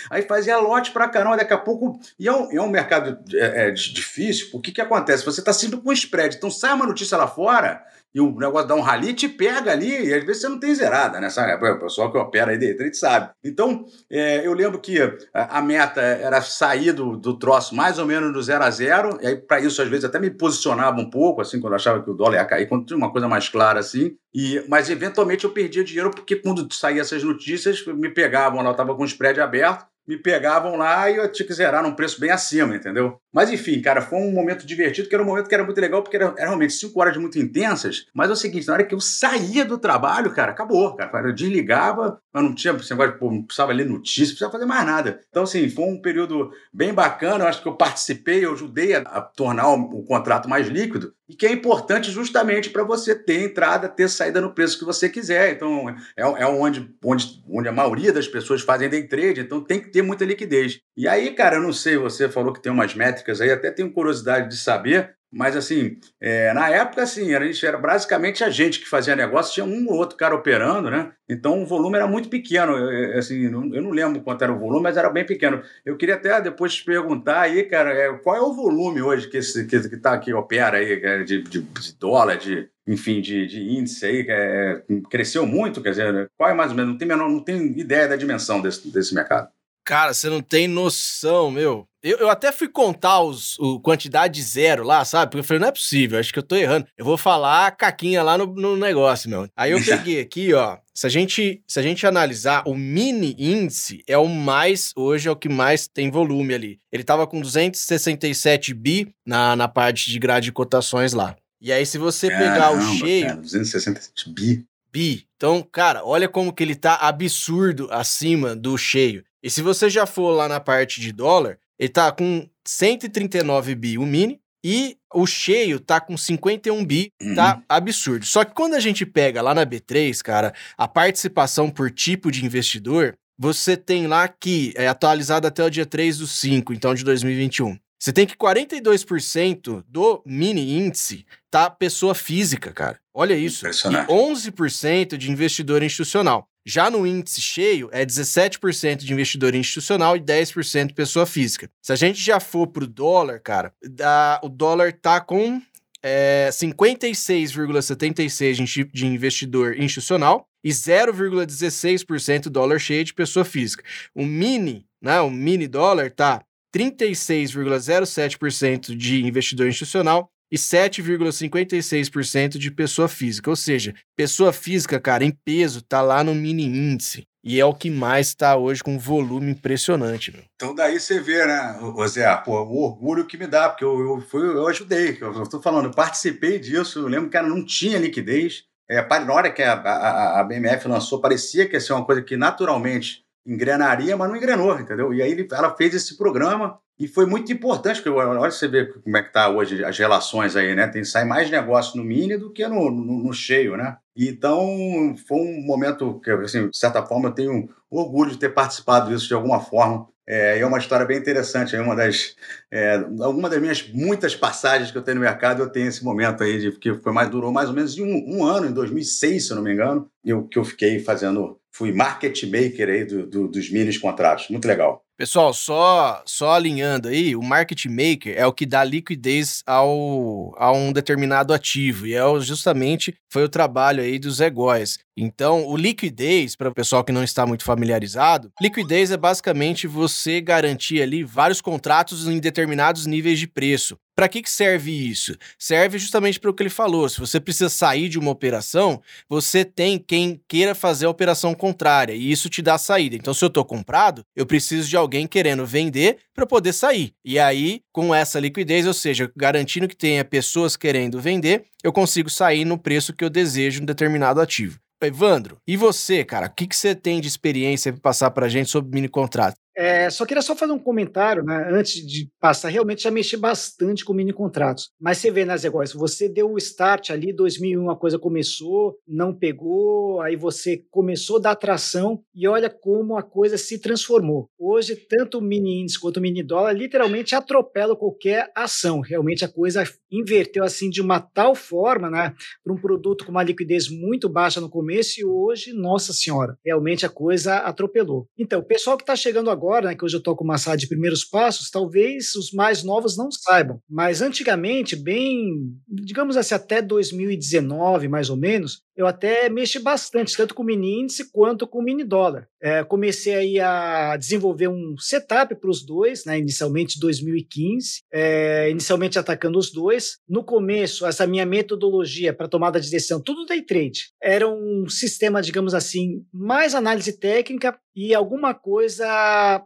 Aí 0.09 0.23
fazia 0.23 0.57
lote 0.57 0.91
para 0.91 1.07
caramba, 1.07 1.37
daqui 1.37 1.53
a 1.53 1.57
pouco 1.57 1.72
pouco. 1.77 1.99
E 2.19 2.27
é 2.27 2.31
um, 2.31 2.51
é 2.51 2.61
um 2.61 2.69
mercado 2.69 3.17
é, 3.33 3.67
é, 3.67 3.71
difícil, 3.71 4.49
porque 4.51 4.71
o 4.71 4.73
que 4.73 4.81
acontece? 4.81 5.25
Você 5.25 5.39
está 5.39 5.53
sempre 5.53 5.79
com 5.79 5.91
spread. 5.91 6.35
Então 6.35 6.49
sai 6.49 6.73
uma 6.73 6.85
notícia 6.85 7.17
lá 7.17 7.27
fora 7.27 7.83
e 8.13 8.21
o 8.21 8.31
negócio 8.37 8.67
dá 8.67 8.75
um 8.75 8.81
rally, 8.81 9.13
te 9.13 9.27
pega 9.27 9.71
ali, 9.71 10.05
e 10.05 10.13
às 10.13 10.23
vezes 10.23 10.41
você 10.41 10.49
não 10.49 10.59
tem 10.59 10.73
zerada, 10.75 11.19
né? 11.19 11.29
Sabe? 11.31 11.53
O 11.53 11.79
pessoal 11.79 12.11
que 12.11 12.17
opera 12.17 12.51
aí 12.51 12.57
a 12.57 12.83
gente 12.83 12.97
sabe. 12.97 13.31
Então, 13.43 13.85
é, 14.09 14.45
eu 14.45 14.53
lembro 14.53 14.79
que 14.79 15.01
a, 15.33 15.57
a, 15.57 15.61
meta 15.61 15.99
era 15.99 16.39
sair 16.41 16.91
do, 16.91 17.17
do 17.17 17.37
troço 17.39 17.73
mais 17.73 17.97
ou 17.97 18.05
menos 18.05 18.31
do 18.31 18.43
zero 18.43 18.63
a 18.63 18.69
zero, 18.69 19.17
e 19.19 19.27
aí 19.27 19.35
para 19.35 19.59
isso, 19.61 19.81
às 19.81 19.87
vezes, 19.87 20.05
até 20.05 20.19
me 20.19 20.29
posicionava 20.29 21.01
um 21.01 21.09
pouco, 21.09 21.41
assim, 21.41 21.59
quando 21.59 21.73
eu 21.73 21.77
achava 21.77 22.03
que 22.03 22.09
o 22.09 22.13
dólar 22.13 22.35
ia 22.35 22.45
cair, 22.45 22.67
quando 22.67 22.85
tinha 22.85 22.97
uma 22.97 23.11
coisa 23.11 23.27
mais 23.27 23.49
clara, 23.49 23.79
assim, 23.79 24.15
e, 24.33 24.63
mas 24.67 24.91
eventualmente 24.91 25.45
eu 25.45 25.49
perdia 25.49 25.83
dinheiro, 25.83 26.11
porque 26.11 26.35
quando 26.35 26.71
saíam 26.71 27.01
essas 27.01 27.23
notícias, 27.23 27.83
me 27.87 28.09
pegavam 28.09 28.61
lá, 28.61 28.67
eu 28.67 28.71
estava 28.71 28.95
com 28.95 29.01
o 29.01 29.07
spread 29.07 29.41
aberto, 29.41 29.85
me 30.07 30.17
pegavam 30.17 30.75
lá 30.75 31.09
e 31.09 31.15
eu 31.15 31.31
tinha 31.31 31.47
que 31.47 31.53
zerar 31.53 31.83
num 31.83 31.95
preço 31.95 32.19
bem 32.19 32.29
acima, 32.29 32.75
entendeu? 32.75 33.17
Mas 33.33 33.49
enfim, 33.49 33.81
cara, 33.81 34.01
foi 34.01 34.19
um 34.19 34.31
momento 34.31 34.65
divertido, 34.65 35.09
que 35.09 35.15
era 35.15 35.23
um 35.23 35.27
momento 35.27 35.47
que 35.47 35.55
era 35.55 35.63
muito 35.63 35.79
legal, 35.81 36.03
porque 36.03 36.15
era, 36.15 36.25
era 36.37 36.47
realmente 36.47 36.73
cinco 36.73 36.99
horas 36.99 37.17
muito 37.17 37.39
intensas. 37.39 38.05
Mas 38.13 38.29
é 38.29 38.33
o 38.33 38.35
seguinte, 38.35 38.67
na 38.67 38.73
hora 38.73 38.83
que 38.83 38.93
eu 38.93 38.99
saía 38.99 39.65
do 39.65 39.77
trabalho, 39.77 40.31
cara, 40.31 40.51
acabou, 40.51 40.95
cara. 40.95 41.27
Eu 41.27 41.33
desligava, 41.33 42.19
mas 42.31 42.43
não 42.43 42.53
tinha 42.53 42.73
esse 42.73 42.91
negócio, 42.91 43.17
pô, 43.17 43.31
não 43.31 43.43
precisava 43.43 43.73
ler 43.73 43.85
notícia, 43.85 44.21
não 44.23 44.29
precisava 44.29 44.51
fazer 44.51 44.65
mais 44.65 44.85
nada. 44.85 45.19
Então, 45.29 45.43
assim, 45.43 45.67
foi 45.69 45.85
um 45.85 46.01
período 46.01 46.51
bem 46.71 46.93
bacana. 46.93 47.45
Eu 47.45 47.47
acho 47.47 47.61
que 47.61 47.67
eu 47.67 47.75
participei, 47.75 48.45
eu 48.45 48.53
ajudei 48.53 48.95
a, 48.95 48.99
a 48.99 49.21
tornar 49.21 49.69
o, 49.69 49.75
o 49.75 50.05
contrato 50.05 50.47
mais 50.47 50.67
líquido 50.67 51.13
e 51.27 51.35
que 51.35 51.45
é 51.45 51.51
importante 51.51 52.11
justamente 52.11 52.69
para 52.69 52.83
você 52.83 53.15
ter 53.15 53.43
entrada, 53.43 53.87
ter 53.87 54.09
saída 54.09 54.41
no 54.41 54.53
preço 54.53 54.77
que 54.77 54.85
você 54.85 55.09
quiser. 55.09 55.53
Então, 55.53 55.89
é, 55.89 56.21
é 56.21 56.45
onde, 56.45 56.93
onde, 57.03 57.43
onde 57.49 57.67
a 57.67 57.71
maioria 57.71 58.11
das 58.11 58.27
pessoas 58.27 58.61
fazem 58.61 58.89
day 58.89 59.07
trade, 59.07 59.41
então 59.41 59.63
tem 59.63 59.79
que 59.79 59.89
ter 59.93 60.01
muita 60.01 60.25
liquidez. 60.25 60.81
E 60.97 61.07
aí, 61.07 61.31
cara, 61.31 61.57
eu 61.57 61.61
não 61.61 61.71
sei, 61.71 61.97
você 61.97 62.27
falou 62.27 62.51
que 62.51 62.61
tem 62.61 62.71
umas 62.71 62.95
métricas 62.95 63.39
aí, 63.39 63.51
até 63.51 63.71
tenho 63.71 63.93
curiosidade 63.93 64.49
de 64.49 64.57
saber, 64.57 65.15
mas 65.31 65.57
assim, 65.57 65.97
é, 66.21 66.53
na 66.53 66.69
época, 66.69 67.01
assim, 67.01 67.33
a 67.33 67.43
gente 67.43 67.65
era 67.65 67.75
basicamente 67.75 68.43
a 68.43 68.51
gente 68.51 68.79
que 68.79 68.87
fazia 68.87 69.15
negócio, 69.15 69.53
tinha 69.53 69.65
um 69.65 69.87
ou 69.87 69.95
outro 69.95 70.15
cara 70.15 70.35
operando, 70.35 70.91
né? 70.91 71.11
Então 71.27 71.63
o 71.63 71.65
volume 71.65 71.95
era 71.95 72.05
muito 72.05 72.29
pequeno. 72.29 72.73
Eu, 72.73 73.17
assim, 73.17 73.45
eu 73.45 73.81
não 73.81 73.89
lembro 73.89 74.21
quanto 74.21 74.43
era 74.43 74.53
o 74.53 74.59
volume, 74.59 74.83
mas 74.83 74.95
era 74.95 75.09
bem 75.09 75.25
pequeno. 75.25 75.63
Eu 75.83 75.97
queria 75.97 76.15
até 76.15 76.39
depois 76.39 76.75
te 76.75 76.85
perguntar 76.85 77.41
aí, 77.41 77.63
cara, 77.63 77.91
é, 77.91 78.13
qual 78.19 78.35
é 78.35 78.41
o 78.41 78.53
volume 78.53 79.01
hoje 79.01 79.27
que 79.27 79.37
esse 79.37 79.65
que, 79.65 79.89
que, 79.89 79.97
tá, 79.97 80.21
opera 80.35 80.77
aí, 80.77 81.25
de, 81.25 81.41
de, 81.41 81.61
de 81.61 81.97
dólar, 81.97 82.37
de, 82.37 82.69
enfim, 82.87 83.19
de, 83.19 83.47
de 83.47 83.59
índice 83.75 84.05
aí, 84.05 84.25
é, 84.29 84.83
cresceu 85.09 85.47
muito, 85.47 85.81
quer 85.81 85.91
dizer, 85.91 86.29
qual 86.37 86.51
é 86.51 86.53
mais 86.53 86.69
ou 86.69 86.77
menos? 86.77 86.91
Não 86.91 86.97
tem, 86.99 87.07
menor, 87.07 87.27
não 87.27 87.43
tem 87.43 87.79
ideia 87.79 88.07
da 88.07 88.15
dimensão 88.15 88.61
desse, 88.61 88.87
desse 88.91 89.15
mercado. 89.15 89.49
Cara, 89.85 90.13
você 90.13 90.29
não 90.29 90.41
tem 90.41 90.67
noção, 90.67 91.51
meu. 91.51 91.87
Eu, 92.01 92.17
eu 92.17 92.29
até 92.29 92.51
fui 92.51 92.67
contar 92.67 93.21
os, 93.21 93.57
o 93.59 93.79
quantidade 93.79 94.41
zero 94.41 94.83
lá, 94.83 95.03
sabe? 95.05 95.31
Porque 95.31 95.39
eu 95.39 95.43
falei, 95.43 95.61
não 95.61 95.67
é 95.67 95.71
possível, 95.71 96.19
acho 96.19 96.33
que 96.33 96.39
eu 96.39 96.43
tô 96.43 96.55
errando. 96.55 96.87
Eu 96.97 97.05
vou 97.05 97.17
falar 97.17 97.67
a 97.67 97.71
caquinha 97.71 98.21
lá 98.21 98.37
no, 98.37 98.45
no 98.45 98.75
negócio, 98.75 99.29
meu. 99.29 99.47
Aí 99.55 99.71
eu 99.71 99.79
peguei 99.83 100.19
aqui, 100.19 100.53
ó. 100.53 100.77
Se 100.93 101.07
a, 101.07 101.09
gente, 101.09 101.63
se 101.67 101.79
a 101.79 101.81
gente 101.81 102.05
analisar, 102.05 102.63
o 102.67 102.75
mini 102.75 103.35
índice 103.37 104.03
é 104.07 104.17
o 104.17 104.27
mais, 104.27 104.91
hoje 104.95 105.27
é 105.27 105.31
o 105.31 105.35
que 105.35 105.49
mais 105.49 105.87
tem 105.87 106.11
volume 106.11 106.53
ali. 106.53 106.79
Ele 106.91 107.03
tava 107.03 107.25
com 107.25 107.41
267 107.41 108.73
bi 108.73 109.13
na, 109.25 109.55
na 109.55 109.67
parte 109.67 110.11
de 110.11 110.19
grade 110.19 110.45
de 110.45 110.51
cotações 110.51 111.13
lá. 111.13 111.35
E 111.59 111.71
aí, 111.71 111.85
se 111.85 111.97
você 111.97 112.27
pegar 112.27 112.71
o 112.71 112.81
cheio. 112.97 113.27
Cara, 113.27 113.37
267 113.37 114.29
bi. 114.29 114.65
Bi. 114.91 115.25
Então, 115.37 115.65
cara, 115.71 116.05
olha 116.05 116.27
como 116.27 116.53
que 116.53 116.61
ele 116.61 116.75
tá 116.75 116.95
absurdo 116.95 117.87
acima 117.89 118.55
do 118.55 118.77
cheio. 118.77 119.23
E 119.43 119.49
se 119.49 119.61
você 119.61 119.89
já 119.89 120.05
for 120.05 120.31
lá 120.31 120.47
na 120.47 120.59
parte 120.59 121.01
de 121.01 121.11
dólar, 121.11 121.59
ele 121.77 121.89
tá 121.89 122.11
com 122.11 122.47
139 122.65 123.75
bi 123.75 123.97
o 123.97 124.05
mini 124.05 124.39
e 124.63 124.97
o 125.13 125.27
cheio 125.27 125.79
tá 125.79 125.99
com 125.99 126.15
51 126.15 126.85
bi, 126.85 127.11
uhum. 127.21 127.35
tá 127.35 127.61
absurdo. 127.67 128.25
Só 128.25 128.45
que 128.45 128.53
quando 128.53 128.75
a 128.75 128.79
gente 128.79 129.05
pega 129.05 129.41
lá 129.41 129.53
na 129.53 129.65
B3, 129.65 130.21
cara, 130.21 130.53
a 130.77 130.87
participação 130.87 131.69
por 131.69 131.91
tipo 131.91 132.31
de 132.31 132.45
investidor, 132.45 133.15
você 133.37 133.75
tem 133.75 134.07
lá 134.07 134.27
que 134.27 134.73
é 134.77 134.87
atualizado 134.87 135.45
até 135.45 135.63
o 135.63 135.69
dia 135.69 135.85
3 135.85 136.19
do 136.19 136.27
5, 136.27 136.73
então 136.73 136.95
de 136.95 137.03
2021. 137.03 137.77
Você 137.99 138.11
tem 138.11 138.25
que 138.25 138.35
42% 138.35 139.83
do 139.87 140.21
mini 140.25 140.77
índice 140.77 141.25
tá 141.49 141.69
pessoa 141.69 142.13
física, 142.15 142.71
cara. 142.71 142.99
Olha 143.13 143.33
isso. 143.33 143.65
E 143.65 143.69
11% 143.69 145.15
de 145.15 145.31
investidor 145.31 145.83
institucional. 145.83 146.47
Já 146.65 146.89
no 146.89 147.05
índice 147.05 147.41
cheio, 147.41 147.89
é 147.91 148.05
17% 148.05 148.97
de 148.97 149.11
investidor 149.11 149.53
institucional 149.53 150.15
e 150.15 150.21
10% 150.21 150.93
pessoa 150.93 151.25
física. 151.25 151.69
Se 151.81 151.91
a 151.91 151.95
gente 151.95 152.21
já 152.21 152.39
for 152.39 152.67
pro 152.67 152.87
dólar, 152.87 153.41
cara, 153.41 153.73
a, 154.01 154.39
o 154.41 154.49
dólar 154.49 154.93
tá 154.93 155.19
com 155.19 155.61
é, 156.01 156.47
56,76% 156.51 158.89
de 158.93 159.05
investidor 159.05 159.77
institucional 159.77 160.47
e 160.63 160.69
0,16% 160.69 162.49
dólar 162.49 162.79
cheio 162.79 163.03
de 163.03 163.13
pessoa 163.13 163.43
física. 163.43 163.83
O 164.15 164.25
mini, 164.25 164.87
né, 165.01 165.19
o 165.19 165.29
mini 165.29 165.67
dólar 165.67 166.11
tá 166.11 166.41
36,07% 166.73 168.95
de 168.95 169.25
investidor 169.25 169.67
institucional 169.67 170.31
e 170.53 170.55
7,56% 170.55 172.59
de 172.59 172.69
pessoa 172.69 173.07
física. 173.07 173.49
Ou 173.49 173.55
seja, 173.55 173.95
pessoa 174.15 174.53
física, 174.53 174.99
cara, 174.99 175.25
em 175.25 175.31
peso, 175.31 175.81
tá 175.81 175.99
lá 175.99 176.23
no 176.23 176.35
mini 176.35 176.65
índice. 176.65 177.23
E 177.43 177.59
é 177.59 177.65
o 177.65 177.73
que 177.73 177.89
mais 177.89 178.27
está 178.27 178.55
hoje 178.55 178.83
com 178.83 178.93
um 178.93 178.99
volume 178.99 179.51
impressionante, 179.51 180.31
meu. 180.31 180.43
Então 180.55 180.75
daí 180.75 180.99
você 180.99 181.19
vê, 181.19 181.43
né, 181.43 181.79
Zé, 182.07 182.37
pô, 182.37 182.61
o 182.61 182.83
orgulho 182.83 183.25
que 183.25 183.35
me 183.35 183.47
dá, 183.47 183.67
porque 183.67 183.83
eu, 183.83 183.99
eu, 183.99 184.21
fui, 184.21 184.43
eu 184.43 184.67
ajudei, 184.67 185.17
eu 185.19 185.41
estou 185.41 185.59
falando, 185.59 185.85
eu 185.85 185.91
participei 185.91 186.59
disso, 186.59 186.99
eu 186.99 187.07
lembro 187.07 187.31
que 187.31 187.35
ela 187.35 187.49
não 187.49 187.65
tinha 187.65 187.97
liquidez. 187.97 188.65
É, 188.87 189.01
na 189.01 189.33
hora 189.33 189.51
que 189.51 189.63
a, 189.63 189.73
a, 189.73 190.39
a 190.39 190.43
BMF 190.43 190.87
lançou, 190.87 191.19
parecia 191.19 191.67
que 191.67 191.75
ia 191.75 191.81
ser 191.81 191.93
uma 191.93 192.05
coisa 192.05 192.21
que 192.21 192.37
naturalmente 192.37 193.22
engrenaria, 193.45 194.15
mas 194.15 194.29
não 194.29 194.35
engrenou, 194.35 194.79
entendeu? 194.79 195.13
E 195.13 195.21
aí 195.21 195.47
ela 195.51 195.75
fez 195.75 195.93
esse 195.93 196.17
programa 196.17 196.79
e 196.99 197.07
foi 197.07 197.25
muito 197.25 197.51
importante, 197.51 198.01
porque 198.01 198.09
olha 198.09 198.51
você 198.51 198.67
vê 198.67 198.85
como 198.85 199.17
é 199.17 199.23
que 199.23 199.33
tá 199.33 199.49
hoje 199.49 199.83
as 199.83 199.97
relações 199.97 200.55
aí, 200.55 200.75
né? 200.75 200.87
Tem 200.87 201.03
sai 201.03 201.25
mais 201.25 201.49
negócio 201.49 201.97
no 201.97 202.03
mini 202.03 202.37
do 202.37 202.51
que 202.51 202.67
no, 202.67 202.89
no, 202.91 203.23
no, 203.23 203.33
cheio, 203.33 203.75
né? 203.75 203.97
Então 204.15 205.15
foi 205.27 205.37
um 205.37 205.65
momento 205.65 206.19
que, 206.21 206.31
assim, 206.31 206.69
de 206.69 206.77
certa 206.77 207.03
forma, 207.03 207.29
eu 207.29 207.33
tenho 207.33 207.69
orgulho 207.89 208.31
de 208.31 208.37
ter 208.37 208.49
participado 208.49 209.09
disso 209.09 209.27
de 209.27 209.33
alguma 209.33 209.59
forma. 209.59 210.07
É, 210.25 210.59
é 210.59 210.65
uma 210.65 210.77
história 210.77 211.05
bem 211.05 211.17
interessante, 211.17 211.75
é 211.75 211.81
uma 211.81 211.95
das, 211.95 212.35
é, 212.71 212.95
alguma 213.19 213.49
das 213.49 213.59
minhas 213.59 213.85
muitas 213.91 214.33
passagens 214.33 214.89
que 214.89 214.97
eu 214.97 215.01
tenho 215.01 215.15
no 215.15 215.21
mercado, 215.21 215.61
eu 215.61 215.69
tenho 215.69 215.89
esse 215.89 216.01
momento 216.03 216.43
aí 216.43 216.59
de 216.59 216.71
que 216.71 216.93
foi 216.93 217.11
mais 217.11 217.29
durou 217.29 217.51
mais 217.51 217.67
ou 217.67 217.75
menos 217.75 217.97
um, 217.97 218.37
um 218.37 218.45
ano, 218.45 218.67
em 218.67 218.71
2006, 218.71 219.47
se 219.47 219.51
eu 219.51 219.57
não 219.57 219.63
me 219.63 219.73
engano, 219.73 220.09
eu, 220.23 220.47
que 220.47 220.57
eu 220.57 220.63
fiquei 220.63 220.99
fazendo 220.99 221.59
fui 221.73 221.91
market 221.91 222.43
maker 222.43 222.89
aí 222.89 223.03
do, 223.03 223.25
do, 223.25 223.47
dos 223.47 223.71
mini 223.71 223.97
contratos. 223.99 224.47
Muito 224.49 224.67
legal. 224.67 225.03
Pessoal, 225.15 225.53
só 225.53 226.23
só 226.25 226.53
alinhando 226.53 227.07
aí, 227.07 227.35
o 227.35 227.41
market 227.41 227.85
maker 227.85 228.35
é 228.35 228.47
o 228.47 228.53
que 228.53 228.65
dá 228.65 228.83
liquidez 228.83 229.61
ao, 229.65 230.55
a 230.57 230.71
um 230.71 230.91
determinado 230.91 231.53
ativo 231.53 232.07
e 232.07 232.15
é 232.15 232.39
justamente 232.39 233.15
foi 233.31 233.43
o 233.43 233.49
trabalho 233.49 234.01
aí 234.01 234.17
dos 234.17 234.39
egóis. 234.39 234.97
Então, 235.15 235.67
o 235.67 235.77
liquidez, 235.77 236.55
para 236.55 236.69
o 236.69 236.73
pessoal 236.73 237.03
que 237.03 237.11
não 237.11 237.23
está 237.23 237.45
muito 237.45 237.63
familiarizado, 237.63 238.51
liquidez 238.61 239.11
é 239.11 239.17
basicamente 239.17 239.85
você 239.87 240.41
garantir 240.41 241.01
ali 241.01 241.23
vários 241.23 241.61
contratos 241.61 242.27
em 242.27 242.39
determinados 242.39 243.05
níveis 243.05 243.37
de 243.37 243.47
preço. 243.47 243.97
Para 244.15 244.27
que, 244.27 244.43
que 244.43 244.49
serve 244.49 244.91
isso? 244.91 245.35
Serve 245.57 245.97
justamente 245.97 246.39
para 246.39 246.51
o 246.51 246.53
que 246.53 246.61
ele 246.61 246.69
falou. 246.69 247.09
Se 247.09 247.19
você 247.19 247.39
precisa 247.39 247.69
sair 247.69 248.09
de 248.09 248.19
uma 248.19 248.29
operação, 248.29 249.01
você 249.27 249.65
tem 249.65 249.97
quem 249.97 250.39
queira 250.47 250.75
fazer 250.75 251.07
a 251.07 251.09
operação 251.09 251.55
contrária 251.55 252.13
e 252.13 252.31
isso 252.31 252.47
te 252.47 252.61
dá 252.61 252.77
saída. 252.77 253.15
Então, 253.15 253.33
se 253.33 253.43
eu 253.43 253.47
estou 253.47 253.65
comprado, 253.65 254.23
eu 254.35 254.45
preciso 254.45 254.87
de 254.87 254.95
alguém 254.95 255.25
querendo 255.25 255.65
vender 255.65 256.17
para 256.33 256.45
poder 256.45 256.73
sair. 256.73 257.13
E 257.25 257.39
aí, 257.39 257.81
com 257.91 258.13
essa 258.13 258.39
liquidez, 258.39 258.85
ou 258.85 258.93
seja, 258.93 259.31
garantindo 259.35 259.87
que 259.87 259.95
tenha 259.95 260.23
pessoas 260.23 260.77
querendo 260.77 261.19
vender, 261.19 261.65
eu 261.83 261.91
consigo 261.91 262.29
sair 262.29 262.65
no 262.65 262.77
preço 262.77 263.13
que 263.13 263.23
eu 263.23 263.29
desejo 263.31 263.81
em 263.81 263.85
determinado 263.85 264.39
ativo. 264.39 264.82
Evandro, 265.05 265.57
e 265.67 265.77
você, 265.77 266.23
cara, 266.23 266.47
o 266.47 266.49
que, 266.49 266.67
que 266.67 266.75
você 266.75 266.95
tem 266.95 267.21
de 267.21 267.27
experiência 267.27 267.91
para 267.93 268.01
passar 268.01 268.31
para 268.31 268.49
gente 268.49 268.69
sobre 268.69 268.93
mini 268.93 269.07
contrato? 269.07 269.55
É, 269.75 270.09
só 270.09 270.25
queria 270.25 270.41
só 270.41 270.55
fazer 270.55 270.71
um 270.71 270.79
comentário, 270.79 271.43
né, 271.43 271.67
antes 271.71 272.05
de 272.05 272.29
passar, 272.39 272.69
realmente 272.69 273.03
já 273.03 273.11
mexi 273.11 273.35
bastante 273.35 274.05
com 274.05 274.13
mini 274.13 274.31
contratos, 274.31 274.91
mas 275.01 275.17
você 275.17 275.31
vê, 275.31 275.45
né, 275.45 275.57
Zé 275.57 275.69
você 275.95 276.29
deu 276.29 276.51
o 276.51 276.57
start 276.57 277.09
ali, 277.09 277.33
2001 277.33 277.89
a 277.89 277.97
coisa 277.97 278.19
começou, 278.19 278.95
não 279.07 279.33
pegou, 279.33 280.21
aí 280.21 280.35
você 280.35 280.83
começou 280.91 281.37
a 281.37 281.41
dar 281.41 281.55
tração 281.55 282.21
e 282.35 282.47
olha 282.47 282.69
como 282.69 283.17
a 283.17 283.23
coisa 283.23 283.57
se 283.57 283.79
transformou. 283.79 284.47
Hoje, 284.59 284.95
tanto 284.95 285.39
o 285.39 285.41
mini 285.41 285.81
índice 285.81 285.99
quanto 285.99 286.17
o 286.17 286.21
mini 286.21 286.43
dólar 286.43 286.73
literalmente 286.73 287.33
atropelam 287.33 287.95
qualquer 287.95 288.51
ação, 288.55 288.99
realmente 288.99 289.43
a 289.43 289.49
coisa 289.49 289.83
inverteu 290.11 290.63
assim 290.63 290.89
de 290.89 291.01
uma 291.01 291.19
tal 291.19 291.55
forma, 291.55 292.11
né, 292.11 292.33
para 292.63 292.73
um 292.73 292.79
produto 292.79 293.25
com 293.25 293.31
uma 293.31 293.43
liquidez 293.43 293.89
muito 293.89 294.29
baixa 294.29 294.61
no 294.61 294.69
começo 294.69 295.19
e 295.19 295.25
hoje, 295.25 295.73
nossa 295.73 296.13
senhora, 296.13 296.57
realmente 296.63 297.05
a 297.05 297.09
coisa 297.09 297.57
atropelou. 297.57 298.27
Então, 298.37 298.59
o 298.59 298.65
pessoal 298.65 298.97
que 298.97 299.03
está 299.03 299.15
chegando 299.15 299.49
agora 299.49 299.62
agora, 299.63 299.87
né, 299.87 299.95
que 299.95 300.03
hoje 300.03 300.15
eu 300.15 300.19
estou 300.19 300.35
com 300.35 300.43
uma 300.43 300.57
sala 300.57 300.75
de 300.75 300.87
primeiros 300.87 301.23
passos, 301.23 301.69
talvez 301.69 302.35
os 302.35 302.51
mais 302.51 302.83
novos 302.83 303.17
não 303.17 303.31
saibam. 303.31 303.79
Mas 303.89 304.21
antigamente, 304.21 304.95
bem, 304.95 305.73
digamos 305.87 306.35
assim, 306.35 306.53
até 306.53 306.81
2019, 306.81 308.09
mais 308.09 308.29
ou 308.29 308.35
menos, 308.35 308.81
eu 308.95 309.07
até 309.07 309.49
mexi 309.49 309.79
bastante, 309.79 310.35
tanto 310.35 310.53
com 310.53 310.63
o 310.63 310.65
mini 310.65 311.01
índice 311.01 311.31
quanto 311.31 311.67
com 311.67 311.79
o 311.79 311.83
mini 311.83 312.03
dólar. 312.03 312.47
É, 312.61 312.83
comecei 312.83 313.33
aí 313.33 313.59
a 313.59 314.15
desenvolver 314.17 314.67
um 314.67 314.95
setup 314.97 315.55
para 315.55 315.69
os 315.69 315.85
dois, 315.85 316.25
né, 316.25 316.37
inicialmente 316.37 316.97
em 316.97 316.99
2015, 316.99 318.03
é, 318.11 318.69
inicialmente 318.69 319.17
atacando 319.17 319.57
os 319.57 319.71
dois. 319.71 320.17
No 320.27 320.43
começo, 320.43 321.05
essa 321.05 321.27
minha 321.27 321.45
metodologia 321.45 322.33
para 322.33 322.47
tomada 322.47 322.79
de 322.79 322.89
decisão, 322.89 323.21
tudo 323.21 323.45
day 323.45 323.61
trade, 323.61 324.11
era 324.21 324.47
um 324.47 324.87
sistema, 324.87 325.41
digamos 325.41 325.73
assim, 325.73 326.23
mais 326.31 326.75
análise 326.75 327.17
técnica 327.17 327.77
e 327.95 328.13
alguma 328.13 328.53
coisa 328.53 329.05